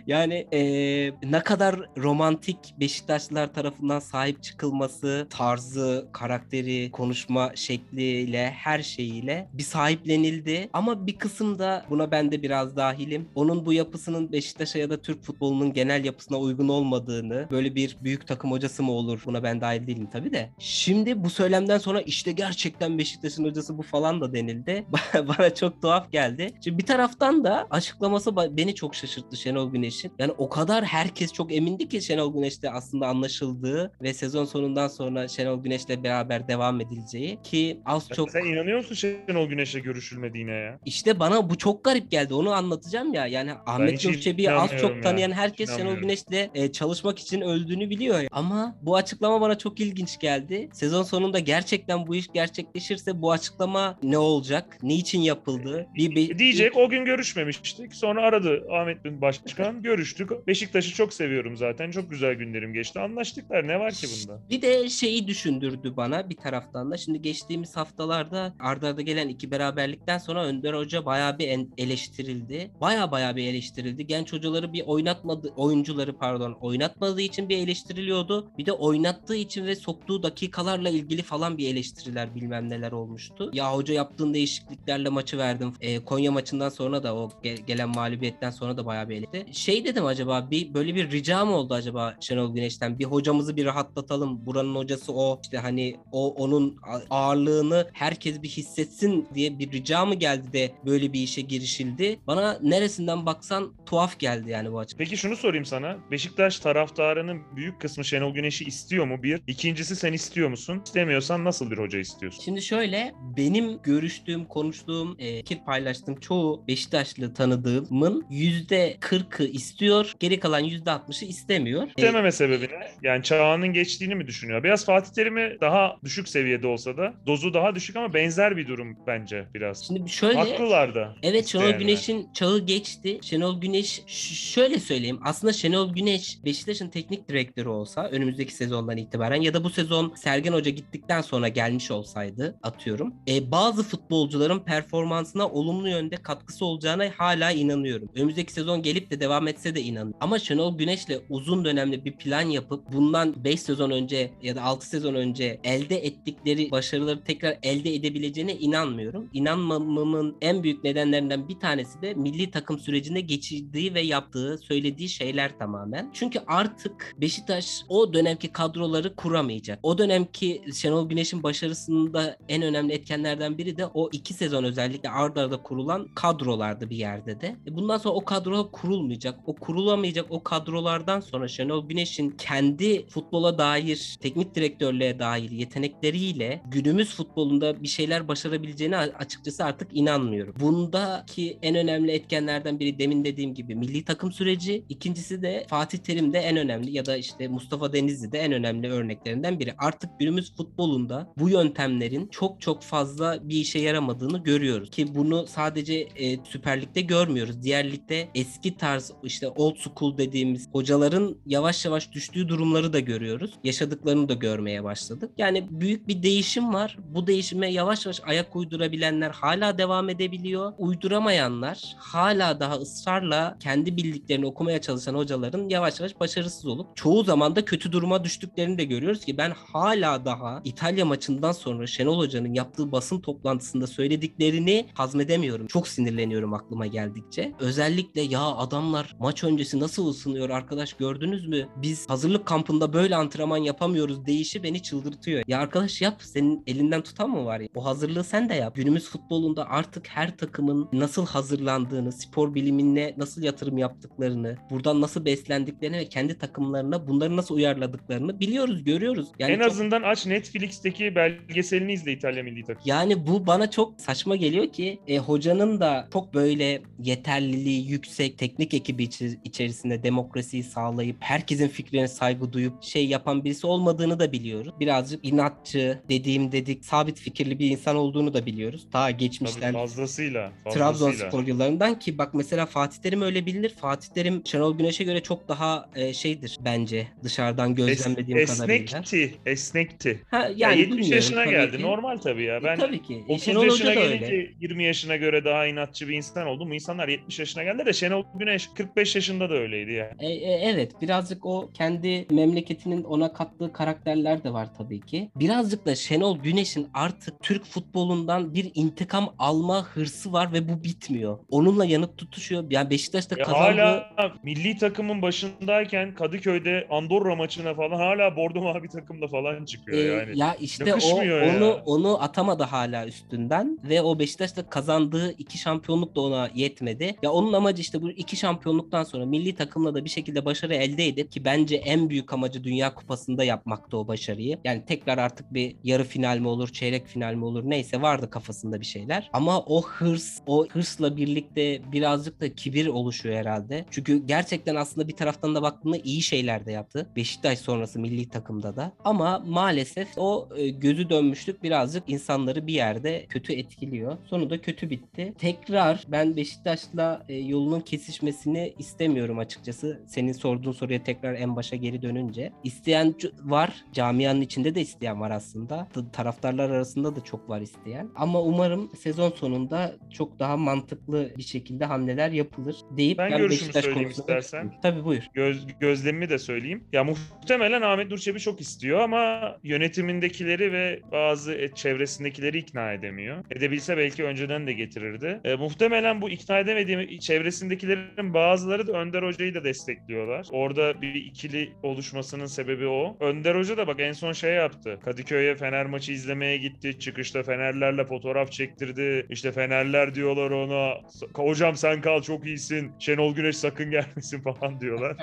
yani 0.06 0.46
eee, 0.52 1.14
ne 1.30 1.40
kadar 1.42 1.76
romantik 1.96 2.58
Beşiktaşlılar 2.80 3.54
tarafından 3.54 3.98
sahip 3.98 4.42
çıkılması, 4.42 4.93
tarzı, 5.30 6.08
karakteri, 6.12 6.90
konuşma 6.90 7.52
şekliyle, 7.54 8.50
her 8.50 8.82
şeyiyle 8.82 9.48
bir 9.52 9.62
sahiplenildi. 9.62 10.68
Ama 10.72 11.06
bir 11.06 11.18
kısım 11.18 11.58
da 11.58 11.84
buna 11.90 12.10
ben 12.10 12.32
de 12.32 12.42
biraz 12.42 12.76
dahilim. 12.76 13.28
Onun 13.34 13.66
bu 13.66 13.72
yapısının 13.72 14.32
Beşiktaş'a 14.32 14.78
ya 14.78 14.90
da 14.90 15.02
Türk 15.02 15.22
futbolunun 15.22 15.72
genel 15.72 16.04
yapısına 16.04 16.38
uygun 16.38 16.68
olmadığını, 16.68 17.48
böyle 17.50 17.74
bir 17.74 17.96
büyük 18.02 18.26
takım 18.26 18.50
hocası 18.50 18.82
mı 18.82 18.92
olur 18.92 19.22
buna 19.26 19.42
ben 19.42 19.60
dahil 19.60 19.86
değilim 19.86 20.08
tabii 20.12 20.32
de. 20.32 20.50
Şimdi 20.58 21.24
bu 21.24 21.30
söylemden 21.30 21.78
sonra 21.78 22.00
işte 22.00 22.32
gerçekten 22.32 22.98
Beşiktaş'ın 22.98 23.44
hocası 23.44 23.78
bu 23.78 23.82
falan 23.82 24.20
da 24.20 24.32
denildi. 24.32 24.86
Bana 25.14 25.54
çok 25.54 25.82
tuhaf 25.82 26.12
geldi. 26.12 26.50
Şimdi 26.64 26.78
bir 26.78 26.86
taraftan 26.86 27.44
da 27.44 27.66
açıklaması 27.70 28.36
beni 28.36 28.74
çok 28.74 28.94
şaşırttı 28.94 29.36
Şenol 29.36 29.72
Güneş'in. 29.72 30.12
Yani 30.18 30.32
o 30.38 30.48
kadar 30.48 30.84
herkes 30.84 31.32
çok 31.32 31.52
emindi 31.52 31.88
ki 31.88 32.02
Şenol 32.02 32.34
Güneş'te 32.34 32.70
aslında 32.70 33.08
anlaşıldığı 33.08 33.92
ve 34.02 34.14
sezon 34.14 34.44
sonundan 34.44 34.83
sonra 34.88 35.28
Şenol 35.28 35.62
Güneş'le 35.62 35.88
beraber 36.04 36.48
devam 36.48 36.80
edileceği 36.80 37.38
ki 37.42 37.80
az 37.86 38.08
çok 38.14 38.30
Sen 38.30 38.44
inanıyor 38.44 38.78
musun 38.78 38.94
Şenol 38.94 39.48
Güneş'le 39.48 39.74
görüşülmediğine 39.84 40.52
ya? 40.52 40.78
işte 40.84 41.18
bana 41.20 41.50
bu 41.50 41.58
çok 41.58 41.84
garip 41.84 42.10
geldi. 42.10 42.34
Onu 42.34 42.50
anlatacağım 42.52 43.14
ya. 43.14 43.26
Yani 43.26 43.52
Ahmet 43.66 43.92
hiç 43.92 44.04
Nur 44.06 44.14
Çebi'yi 44.14 44.50
az 44.50 44.70
çok 44.80 45.02
tanıyan 45.02 45.28
ya. 45.30 45.36
herkes 45.36 45.76
Şenol. 45.76 45.94
Güneş'le 45.94 46.50
e, 46.54 46.72
çalışmak 46.72 47.18
için 47.18 47.40
öldüğünü 47.40 47.90
biliyor. 47.90 48.20
Ama 48.30 48.76
bu 48.82 48.96
açıklama 48.96 49.40
bana 49.40 49.58
çok 49.58 49.80
ilginç 49.80 50.18
geldi. 50.18 50.68
Sezon 50.72 51.02
sonunda 51.02 51.38
gerçekten 51.38 52.06
bu 52.06 52.14
iş 52.14 52.26
gerçekleşirse 52.34 53.22
bu 53.22 53.32
açıklama 53.32 53.98
ne 54.02 54.18
olacak? 54.18 54.78
Niçin 54.82 55.20
yapıldı? 55.20 55.86
Bir, 55.94 56.10
bir- 56.14 56.38
Diyecek 56.38 56.76
o 56.76 56.88
gün 56.88 57.04
görüşmemiştik. 57.04 57.94
Sonra 57.94 58.22
aradı 58.22 58.62
Ahmet 58.72 59.04
Bin 59.04 59.20
Başkan. 59.20 59.82
Görüştük. 59.82 60.46
Beşiktaş'ı 60.46 60.94
çok 60.94 61.14
seviyorum 61.14 61.56
zaten. 61.56 61.90
Çok 61.90 62.10
güzel 62.10 62.34
günlerim 62.34 62.72
geçti. 62.72 63.00
Anlaştıklar. 63.00 63.68
Ne 63.68 63.80
var 63.80 63.92
ki 63.92 64.06
bunda? 64.22 64.40
Bir 64.50 64.62
de 64.62 64.73
şeyi 64.88 65.26
düşündürdü 65.26 65.96
bana 65.96 66.30
bir 66.30 66.36
taraftan 66.36 66.90
da. 66.90 66.96
Şimdi 66.96 67.22
geçtiğimiz 67.22 67.76
haftalarda 67.76 68.54
ardarda 68.60 68.94
arda 68.94 69.02
gelen 69.02 69.28
iki 69.28 69.50
beraberlikten 69.50 70.18
sonra 70.18 70.44
Önder 70.44 70.74
Hoca 70.74 71.04
bayağı 71.04 71.38
bir 71.38 71.48
eleştirildi. 71.78 72.70
Bayağı 72.80 73.10
bayağı 73.10 73.36
bir 73.36 73.44
eleştirildi. 73.44 74.06
Genç 74.06 74.32
hocaları 74.32 74.72
bir 74.72 74.82
oynatmadı, 74.86 75.52
oyuncuları 75.56 76.18
pardon 76.18 76.52
oynatmadığı 76.60 77.20
için 77.20 77.48
bir 77.48 77.58
eleştiriliyordu. 77.58 78.50
Bir 78.58 78.66
de 78.66 78.72
oynattığı 78.72 79.36
için 79.36 79.66
ve 79.66 79.76
soktuğu 79.76 80.22
dakikalarla 80.22 80.90
ilgili 80.90 81.22
falan 81.22 81.58
bir 81.58 81.68
eleştiriler 81.68 82.34
bilmem 82.34 82.68
neler 82.68 82.92
olmuştu. 82.92 83.50
Ya 83.52 83.74
hoca 83.74 83.94
yaptığın 83.94 84.34
değişikliklerle 84.34 85.08
maçı 85.08 85.38
verdim. 85.38 85.72
Ee, 85.80 86.04
Konya 86.04 86.32
maçından 86.32 86.68
sonra 86.68 87.02
da 87.02 87.16
o 87.16 87.30
ge- 87.44 87.66
gelen 87.66 87.88
mağlubiyetten 87.88 88.50
sonra 88.50 88.76
da 88.76 88.86
bayağı 88.86 89.08
bir 89.08 89.16
eleştirdi. 89.16 89.54
Şey 89.54 89.84
dedim 89.84 90.06
acaba 90.06 90.48
bir 90.50 90.74
böyle 90.74 90.94
bir 90.94 91.10
rica 91.10 91.44
mı 91.44 91.56
oldu 91.56 91.74
acaba 91.74 92.14
Şenol 92.20 92.54
Güneş'ten? 92.54 92.98
Bir 92.98 93.04
hocamızı 93.04 93.56
bir 93.56 93.64
rahatlatalım. 93.64 94.46
Buranın 94.46 94.63
hocası 94.74 95.12
o. 95.12 95.40
İşte 95.42 95.58
hani 95.58 95.96
o 96.12 96.34
onun 96.34 96.76
ağırlığını 97.10 97.90
herkes 97.92 98.42
bir 98.42 98.48
hissetsin 98.48 99.28
diye 99.34 99.58
bir 99.58 99.72
rica 99.72 100.04
mı 100.04 100.14
geldi 100.14 100.52
de 100.52 100.72
böyle 100.86 101.12
bir 101.12 101.20
işe 101.20 101.40
girişildi? 101.40 102.18
Bana 102.26 102.58
neresinden 102.62 103.26
baksan 103.26 103.72
tuhaf 103.86 104.18
geldi 104.18 104.50
yani 104.50 104.72
bu 104.72 104.78
açık. 104.78 104.98
Peki 104.98 105.16
şunu 105.16 105.36
sorayım 105.36 105.64
sana. 105.64 105.96
Beşiktaş 106.10 106.58
taraftarının 106.58 107.42
büyük 107.56 107.80
kısmı 107.80 108.04
Şenol 108.04 108.34
Güneş'i 108.34 108.64
istiyor 108.64 109.06
mu? 109.06 109.22
Bir. 109.22 109.40
İkincisi 109.46 109.96
sen 109.96 110.12
istiyor 110.12 110.48
musun? 110.48 110.82
İstemiyorsan 110.86 111.44
nasıl 111.44 111.70
bir 111.70 111.78
hoca 111.78 111.98
istiyorsun? 111.98 112.42
Şimdi 112.44 112.62
şöyle 112.62 113.12
benim 113.36 113.82
görüştüğüm, 113.82 114.44
konuştuğum, 114.44 115.16
e, 115.18 115.36
fikir 115.36 115.58
paylaştığım 115.66 116.20
çoğu 116.20 116.64
Beşiktaşlı 116.68 117.34
tanıdığımın 117.34 118.26
%40'ı 118.30 119.46
istiyor, 119.46 120.12
geri 120.20 120.40
kalan 120.40 120.64
%60'ı 120.64 121.28
istemiyor. 121.28 121.82
E, 121.82 121.90
İstememe 121.96 122.32
sebebini 122.32 122.70
yani 123.02 123.22
çağının 123.22 123.72
geçtiğini 123.72 124.14
mi 124.14 124.26
düşünüyor? 124.54 124.64
Biraz 124.64 124.84
Fatih 124.84 125.12
Terim'i 125.12 125.58
daha 125.60 125.96
düşük 126.04 126.28
seviyede 126.28 126.66
olsa 126.66 126.96
da 126.96 127.14
dozu 127.26 127.54
daha 127.54 127.74
düşük 127.74 127.96
ama 127.96 128.14
benzer 128.14 128.56
bir 128.56 128.68
durum 128.68 128.96
bence 129.06 129.46
biraz. 129.54 129.86
Şimdi 129.86 130.10
şöyle 130.10 130.38
Haklılar 130.38 130.94
da. 130.94 131.14
Evet 131.22 131.46
Şenol. 131.46 131.70
Güneş'in 131.70 132.32
çağı 132.32 132.58
geçti. 132.58 133.18
Şenol 133.22 133.60
Güneş 133.60 134.02
şöyle 134.06 134.78
söyleyeyim. 134.78 135.20
Aslında 135.24 135.52
Şenol 135.52 135.94
Güneş 135.94 136.38
Beşiktaş'ın 136.44 136.88
teknik 136.88 137.28
direktörü 137.28 137.68
olsa 137.68 138.08
önümüzdeki 138.08 138.54
sezondan 138.54 138.96
itibaren 138.96 139.42
ya 139.42 139.54
da 139.54 139.64
bu 139.64 139.70
sezon 139.70 140.14
Sergen 140.16 140.52
Hoca 140.52 140.70
gittikten 140.70 141.20
sonra 141.20 141.48
gelmiş 141.48 141.90
olsaydı 141.90 142.58
atıyorum. 142.62 143.14
E, 143.28 143.50
bazı 143.50 143.82
futbolcuların 143.82 144.60
performansına 144.60 145.48
olumlu 145.48 145.88
yönde 145.88 146.16
katkısı 146.16 146.64
olacağına 146.64 147.10
hala 147.16 147.50
inanıyorum. 147.50 148.08
Önümüzdeki 148.16 148.52
sezon 148.52 148.82
gelip 148.82 149.10
de 149.10 149.20
devam 149.20 149.48
etse 149.48 149.74
de 149.74 149.80
inanıyorum. 149.80 150.14
Ama 150.20 150.38
Şenol 150.38 150.78
Güneş'le 150.78 151.20
uzun 151.28 151.64
dönemli 151.64 152.04
bir 152.04 152.12
plan 152.16 152.42
yapıp 152.42 152.92
bundan 152.92 153.44
5 153.44 153.60
sezon 153.60 153.90
önce 153.90 154.30
ya 154.44 154.56
da 154.56 154.62
6 154.62 154.86
sezon 154.86 155.14
önce 155.14 155.60
elde 155.64 155.96
ettikleri 155.96 156.70
başarıları 156.70 157.24
tekrar 157.24 157.58
elde 157.62 157.94
edebileceğine 157.94 158.56
inanmıyorum. 158.56 159.30
İnanmamamın 159.32 160.36
en 160.40 160.62
büyük 160.62 160.84
nedenlerinden 160.84 161.48
bir 161.48 161.60
tanesi 161.60 162.02
de 162.02 162.14
milli 162.14 162.50
takım 162.50 162.78
sürecinde 162.78 163.20
geçirdiği 163.20 163.94
ve 163.94 164.00
yaptığı, 164.00 164.58
söylediği 164.58 165.08
şeyler 165.08 165.58
tamamen. 165.58 166.10
Çünkü 166.12 166.40
artık 166.46 167.14
Beşiktaş 167.20 167.82
o 167.88 168.12
dönemki 168.12 168.48
kadroları 168.48 169.16
kuramayacak. 169.16 169.78
O 169.82 169.98
dönemki 169.98 170.62
Şenol 170.74 171.08
Güneş'in 171.08 171.42
başarısında 171.42 172.36
en 172.48 172.62
önemli 172.62 172.92
etkenlerden 172.92 173.58
biri 173.58 173.76
de 173.76 173.86
o 173.86 174.08
iki 174.12 174.34
sezon 174.34 174.64
özellikle 174.64 175.10
arda 175.10 175.40
arda 175.40 175.62
kurulan 175.62 176.08
kadrolardı 176.14 176.90
bir 176.90 176.96
yerde 176.96 177.40
de. 177.40 177.56
E 177.66 177.76
Bundan 177.76 177.98
sonra 177.98 178.14
o 178.14 178.24
kadro 178.24 178.70
kurulmayacak. 178.70 179.38
O 179.46 179.54
kurulamayacak 179.54 180.26
o 180.30 180.42
kadrolardan 180.42 181.20
sonra 181.20 181.48
Şenol 181.48 181.88
Güneş'in 181.88 182.30
kendi 182.30 183.06
futbola 183.06 183.58
dair, 183.58 184.16
teknik 184.34 184.54
direktörlüğe 184.54 185.18
dair 185.18 185.50
yetenekleriyle 185.50 186.62
günümüz 186.66 187.14
futbolunda 187.14 187.82
bir 187.82 187.88
şeyler 187.88 188.28
başarabileceğine 188.28 188.96
açıkçası 188.96 189.64
artık 189.64 189.88
inanmıyorum. 189.92 190.54
Bundaki 190.60 191.58
en 191.62 191.76
önemli 191.76 192.12
etkenlerden 192.12 192.80
biri 192.80 192.98
demin 192.98 193.24
dediğim 193.24 193.54
gibi 193.54 193.74
milli 193.74 194.04
takım 194.04 194.32
süreci. 194.32 194.84
İkincisi 194.88 195.42
de 195.42 195.66
Fatih 195.68 195.98
Terim 195.98 196.32
de 196.32 196.38
en 196.38 196.56
önemli 196.56 196.90
ya 196.90 197.06
da 197.06 197.16
işte 197.16 197.48
Mustafa 197.48 197.92
Denizli 197.92 198.32
de 198.32 198.38
en 198.38 198.52
önemli 198.52 198.90
örneklerinden 198.90 199.58
biri. 199.58 199.74
Artık 199.78 200.10
günümüz 200.18 200.56
futbolunda 200.56 201.32
bu 201.38 201.48
yöntemlerin 201.48 202.28
çok 202.28 202.60
çok 202.60 202.82
fazla 202.82 203.48
bir 203.48 203.56
işe 203.56 203.78
yaramadığını 203.78 204.38
görüyoruz. 204.38 204.90
Ki 204.90 205.14
bunu 205.14 205.46
sadece 205.46 205.94
e, 205.94 206.44
Süper 206.44 206.82
Lig'de 206.82 207.00
görmüyoruz. 207.00 207.62
Diğer 207.62 207.92
ligde 207.92 208.28
eski 208.34 208.76
tarz 208.76 209.12
işte 209.22 209.48
old 209.48 209.76
school 209.76 210.18
dediğimiz 210.18 210.68
hocaların 210.72 211.36
yavaş 211.46 211.84
yavaş 211.84 212.12
düştüğü 212.12 212.48
durumları 212.48 212.92
da 212.92 213.00
görüyoruz. 213.00 213.50
Yaşadıklarını 213.64 214.23
da 214.28 214.34
görmeye 214.34 214.84
başladık. 214.84 215.30
Yani 215.38 215.66
büyük 215.70 216.08
bir 216.08 216.22
değişim 216.22 216.74
var. 216.74 216.98
Bu 217.14 217.26
değişime 217.26 217.72
yavaş 217.72 218.06
yavaş 218.06 218.20
ayak 218.24 218.56
uydurabilenler 218.56 219.30
hala 219.30 219.78
devam 219.78 220.08
edebiliyor. 220.08 220.72
Uyduramayanlar 220.78 221.96
hala 221.98 222.60
daha 222.60 222.74
ısrarla 222.74 223.56
kendi 223.60 223.96
bildiklerini 223.96 224.46
okumaya 224.46 224.80
çalışan 224.80 225.14
hocaların 225.14 225.68
yavaş 225.68 226.00
yavaş 226.00 226.20
başarısız 226.20 226.66
olup 226.66 226.96
çoğu 226.96 227.24
zaman 227.24 227.56
da 227.56 227.64
kötü 227.64 227.92
duruma 227.92 228.24
düştüklerini 228.24 228.78
de 228.78 228.84
görüyoruz 228.84 229.24
ki 229.24 229.38
ben 229.38 229.52
hala 229.72 230.24
daha 230.24 230.60
İtalya 230.64 231.04
maçından 231.04 231.52
sonra 231.52 231.86
Şenol 231.86 232.18
Hoca'nın 232.18 232.54
yaptığı 232.54 232.92
basın 232.92 233.20
toplantısında 233.20 233.86
söylediklerini 233.86 234.86
hazmedemiyorum. 234.94 235.66
Çok 235.66 235.88
sinirleniyorum 235.88 236.54
aklıma 236.54 236.86
geldikçe. 236.86 237.52
Özellikle 237.60 238.20
ya 238.20 238.42
adamlar 238.42 239.16
maç 239.18 239.44
öncesi 239.44 239.80
nasıl 239.80 240.10
ısınıyor 240.10 240.50
arkadaş 240.50 240.92
gördünüz 240.92 241.46
mü? 241.46 241.68
Biz 241.76 242.10
hazırlık 242.10 242.46
kampında 242.46 242.92
böyle 242.92 243.16
antrenman 243.16 243.56
yapamıyoruz 243.56 244.03
deyişi 244.08 244.62
beni 244.62 244.82
çıldırtıyor. 244.82 245.42
Ya 245.48 245.58
arkadaş 245.58 246.02
yap 246.02 246.22
senin 246.22 246.62
elinden 246.66 247.02
tutan 247.02 247.30
mı 247.30 247.44
var 247.44 247.60
ya? 247.60 247.68
O 247.74 247.84
hazırlığı 247.84 248.24
sen 248.24 248.48
de 248.48 248.54
yap. 248.54 248.76
Günümüz 248.76 249.08
futbolunda 249.08 249.68
artık 249.70 250.08
her 250.08 250.36
takımın 250.36 250.88
nasıl 250.92 251.26
hazırlandığını, 251.26 252.12
spor 252.12 252.54
bilimine 252.54 253.14
nasıl 253.16 253.42
yatırım 253.42 253.78
yaptıklarını, 253.78 254.56
buradan 254.70 255.00
nasıl 255.00 255.24
beslendiklerini 255.24 255.96
ve 255.96 256.08
kendi 256.08 256.38
takımlarına 256.38 257.08
bunları 257.08 257.36
nasıl 257.36 257.54
uyarladıklarını 257.54 258.40
biliyoruz, 258.40 258.84
görüyoruz. 258.84 259.28
Yani 259.38 259.52
en 259.52 259.58
çok- 259.58 259.66
azından 259.66 260.02
aç 260.02 260.26
Netflix'teki 260.26 261.14
belgeselini 261.14 261.92
izle 261.92 262.12
İtalya 262.12 262.42
milli 262.42 262.60
takımı. 262.64 262.82
yani 262.88 263.26
bu 263.26 263.46
bana 263.46 263.70
çok 263.70 264.00
saçma 264.00 264.36
geliyor 264.36 264.72
ki 264.72 264.98
e, 265.08 265.18
hocanın 265.18 265.80
da 265.80 266.08
çok 266.12 266.34
böyle 266.34 266.82
yeterliliği 267.02 267.90
yüksek 267.90 268.38
teknik 268.38 268.74
ekibi 268.74 269.08
içerisinde 269.44 270.02
demokrasiyi 270.02 270.62
sağlayıp 270.62 271.16
herkesin 271.20 271.68
fikrine 271.68 272.08
saygı 272.08 272.52
duyup 272.52 272.82
şey 272.82 273.06
yapan 273.06 273.44
birisi 273.44 273.66
olmadığını 273.94 274.18
da 274.18 274.32
biliyoruz. 274.32 274.72
Birazcık 274.80 275.24
inatçı 275.24 275.98
dediğim 276.08 276.52
dedik 276.52 276.84
sabit 276.84 277.18
fikirli 277.20 277.58
bir 277.58 277.70
insan 277.70 277.96
olduğunu 277.96 278.34
da 278.34 278.46
biliyoruz. 278.46 278.86
Daha 278.92 279.06
Tabii 279.10 279.16
geçmişten 279.16 279.72
fazlasıyla. 279.72 280.52
fazlasıyla. 280.64 280.86
Trabzonspor 280.92 281.46
yıllarından 281.46 281.98
ki 281.98 282.18
bak 282.18 282.34
mesela 282.34 282.66
Fatih 282.66 283.02
Terim 283.02 283.22
öyle 283.22 283.46
bilinir. 283.46 283.68
Fatih 283.68 284.08
Terim 284.14 284.42
Şenol 284.46 284.78
Güneş'e 284.78 285.04
göre 285.04 285.20
çok 285.22 285.48
daha 285.48 285.90
e, 285.94 286.12
şeydir 286.12 286.58
bence 286.64 287.06
dışarıdan 287.24 287.70
Es- 287.70 287.74
gözlemlediğim 287.74 288.46
kadarıyla. 288.46 288.74
esnekti, 288.84 289.34
esnekti. 289.46 290.20
Ha, 290.30 290.38
Yani 290.38 290.54
yani 290.56 290.78
70 290.80 290.90
bilmiyorum 290.92 291.14
yaşına 291.14 291.44
tabii 291.44 291.50
geldi. 291.50 291.76
ki. 291.76 291.82
Normal 291.82 292.16
tabii 292.16 292.42
ya. 292.44 292.56
E, 292.56 292.64
Ben 292.64 292.78
tabii 292.78 293.02
ki. 293.02 293.14
E, 293.28 293.32
30 293.32 293.44
Şenol 293.44 293.64
yaşına 293.64 293.90
Hoca 293.90 294.00
da 294.00 294.04
gelince 294.06 294.26
öyle. 294.34 294.50
20 294.60 294.84
yaşına 294.84 295.16
göre 295.16 295.44
daha 295.44 295.66
inatçı 295.66 296.08
bir 296.08 296.14
insan 296.16 296.46
oldum. 296.46 296.70
Bu 296.70 296.74
insanlar 296.74 297.08
70 297.08 297.38
yaşına 297.38 297.62
geldi 297.64 297.86
de 297.86 297.92
Şenol 297.92 298.24
Güneş 298.34 298.68
45 298.74 299.14
yaşında 299.14 299.50
da 299.50 299.54
öyleydi 299.54 299.92
ya. 299.92 300.10
E, 300.20 300.26
e, 300.26 300.52
evet 300.70 300.92
birazcık 301.02 301.46
o 301.46 301.70
kendi 301.74 302.26
memleketinin 302.30 303.04
ona 303.04 303.32
kattığı 303.32 303.72
karakterler 303.88 304.44
de 304.44 304.52
var 304.52 304.68
tabii 304.78 305.00
ki. 305.00 305.30
Birazcık 305.36 305.86
da 305.86 305.94
Şenol 305.94 306.38
Güneş'in 306.38 306.88
artık 306.94 307.42
Türk 307.42 307.64
futbolundan 307.64 308.54
bir 308.54 308.70
intikam 308.74 309.34
alma 309.38 309.82
hırsı 309.84 310.32
var 310.32 310.52
ve 310.52 310.68
bu 310.68 310.84
bitmiyor. 310.84 311.38
Onunla 311.50 311.84
yanıp 311.84 312.18
tutuşuyor. 312.18 312.64
Yani 312.70 312.90
Beşiktaş'ta 312.90 313.36
Ya 313.38 313.44
kazandığı 313.44 313.80
hala 313.82 314.32
milli 314.42 314.76
takımın 314.78 315.22
başındayken 315.22 316.14
Kadıköy'de 316.14 316.86
Andorra 316.90 317.34
maçına 317.36 317.74
falan 317.74 317.96
hala 317.96 318.36
bordo 318.36 318.62
mavi 318.62 318.88
takımla 318.88 319.28
falan 319.28 319.64
çıkıyor 319.64 319.98
Ee, 319.98 320.02
yani. 320.26 320.38
ya 320.38 320.54
işte 320.54 320.84
o 320.84 320.88
yakışmıyor 320.88 321.42
ya. 321.42 321.56
onu 321.58 321.78
onu 321.86 322.22
atamadı 322.22 322.62
hala 322.62 323.06
üstünden 323.06 323.78
ve 323.88 324.02
o 324.02 324.18
Beşiktaş'ta 324.18 324.68
kazandığı 324.70 325.32
iki 325.38 325.58
şampiyonluk 325.58 326.16
da 326.16 326.20
ona 326.20 326.50
yetmedi. 326.54 327.16
Ya 327.22 327.32
onun 327.32 327.52
amacı 327.52 327.80
işte 327.82 328.02
bu 328.02 328.10
iki 328.10 328.36
şampiyonluktan 328.36 329.04
sonra 329.04 329.26
milli 329.26 329.54
takımla 329.54 329.94
da 329.94 330.04
bir 330.04 330.10
şekilde 330.10 330.44
başarı 330.44 330.74
elde 330.74 331.06
edip 331.06 331.32
ki 331.32 331.44
bence 331.44 331.76
en 331.76 332.10
büyük 332.10 332.32
amacı 332.32 332.64
Dünya 332.64 332.94
Kupası'nda 332.94 333.44
yapmakta 333.74 333.96
o 333.96 334.08
başarıyı. 334.08 334.58
Yani 334.64 334.84
tekrar 334.86 335.18
artık 335.18 335.54
bir 335.54 335.76
yarı 335.84 336.04
final 336.04 336.38
mi 336.38 336.48
olur, 336.48 336.68
çeyrek 336.68 337.06
final 337.06 337.34
mi 337.34 337.44
olur 337.44 337.62
neyse 337.66 338.02
vardı 338.02 338.30
kafasında 338.30 338.80
bir 338.80 338.86
şeyler. 338.86 339.30
Ama 339.32 339.60
o 339.60 339.82
hırs, 339.82 340.40
o 340.46 340.66
hırsla 340.68 341.16
birlikte 341.16 341.80
birazcık 341.92 342.40
da 342.40 342.54
kibir 342.54 342.86
oluşuyor 342.86 343.36
herhalde. 343.36 343.84
Çünkü 343.90 344.26
gerçekten 344.26 344.74
aslında 344.74 345.08
bir 345.08 345.16
taraftan 345.16 345.54
da 345.54 345.62
baktığında 345.62 345.96
iyi 346.04 346.22
şeyler 346.22 346.66
de 346.66 346.72
yaptı. 346.72 347.06
Beşiktaş 347.16 347.58
sonrası 347.58 348.00
milli 348.00 348.28
takımda 348.28 348.76
da. 348.76 348.92
Ama 349.04 349.38
maalesef 349.46 350.08
o 350.16 350.48
e, 350.56 350.68
gözü 350.68 351.10
dönmüşlük 351.10 351.62
birazcık 351.62 352.08
insanları 352.08 352.66
bir 352.66 352.72
yerde 352.74 353.26
kötü 353.28 353.52
etkiliyor. 353.52 354.16
Sonu 354.26 354.50
da 354.50 354.60
kötü 354.60 354.90
bitti. 354.90 355.34
Tekrar 355.38 356.04
ben 356.08 356.36
Beşiktaş'la 356.36 357.22
e, 357.28 357.34
yolunun 357.34 357.80
kesişmesini 357.80 358.74
istemiyorum 358.78 359.38
açıkçası. 359.38 360.00
Senin 360.06 360.32
sorduğun 360.32 360.72
soruya 360.72 361.04
tekrar 361.04 361.34
en 361.34 361.56
başa 361.56 361.76
geri 361.76 362.02
dönünce. 362.02 362.52
İsteyen 362.64 363.14
c- 363.18 363.30
var. 363.64 363.84
Camianın 363.92 364.40
içinde 364.40 364.74
de 364.74 364.80
isteyen 364.80 365.20
var 365.20 365.30
aslında. 365.30 365.88
Taraftarlar 366.12 366.70
arasında 366.70 367.16
da 367.16 367.24
çok 367.24 367.48
var 367.48 367.60
isteyen. 367.60 368.10
Ama 368.16 368.42
umarım 368.42 368.90
sezon 368.96 369.30
sonunda 369.30 369.94
çok 370.12 370.38
daha 370.38 370.56
mantıklı 370.56 371.32
bir 371.38 371.42
şekilde 371.42 371.84
hamleler 371.84 372.30
yapılır 372.30 372.76
deyip 372.90 373.18
Ben 373.18 373.30
ben, 373.30 373.38
görüşümü 373.38 373.60
Beşiktaş 373.60 373.84
söyleyeyim 373.84 374.10
istersen. 374.10 374.72
Tabii 374.82 375.04
buyur. 375.04 375.22
Göz, 375.34 375.66
gözlemimi 375.80 376.30
de 376.30 376.38
söyleyeyim. 376.38 376.84
Ya 376.92 377.04
muhtemelen 377.04 377.82
Ahmet 377.82 378.10
Nur 378.10 378.18
Çebi 378.18 378.40
çok 378.40 378.60
istiyor 378.60 379.00
ama 379.00 379.56
yönetimindekileri 379.62 380.72
ve 380.72 381.00
bazı 381.12 381.54
e, 381.54 381.74
çevresindekileri 381.74 382.58
ikna 382.58 382.92
edemiyor. 382.92 383.44
Edebilse 383.50 383.96
belki 383.96 384.24
önceden 384.24 384.66
de 384.66 384.72
getirirdi. 384.72 385.40
E, 385.44 385.54
muhtemelen 385.54 386.20
bu 386.20 386.30
ikna 386.30 386.58
edemediğim 386.58 387.18
çevresindekilerin 387.18 388.34
bazıları 388.34 388.86
da 388.86 388.92
Önder 388.92 389.22
Hoca'yı 389.22 389.54
da 389.54 389.64
destekliyorlar. 389.64 390.46
Orada 390.50 391.02
bir 391.02 391.14
ikili 391.14 391.72
oluşmasının 391.82 392.46
sebebi 392.46 392.86
o. 392.86 393.16
Önder 393.20 393.53
Hoca 393.54 393.76
da 393.76 393.86
bak 393.86 394.00
en 394.00 394.12
son 394.12 394.32
şey 394.32 394.52
yaptı. 394.52 394.98
Kadıköy'e 395.04 395.56
Fener 395.56 395.86
maçı 395.86 396.12
izlemeye 396.12 396.56
gitti. 396.56 396.98
Çıkışta 396.98 397.42
Fenerlerle 397.42 398.04
fotoğraf 398.04 398.52
çektirdi. 398.52 399.26
İşte 399.30 399.52
Fenerler 399.52 400.14
diyorlar 400.14 400.50
ona. 400.50 400.94
Hocam 401.34 401.76
sen 401.76 402.00
kal 402.00 402.22
çok 402.22 402.46
iyisin. 402.46 402.92
Şenol 402.98 403.34
Güneş 403.34 403.56
sakın 403.56 403.90
gelmesin 403.90 404.40
falan 404.42 404.80
diyorlar. 404.80 405.16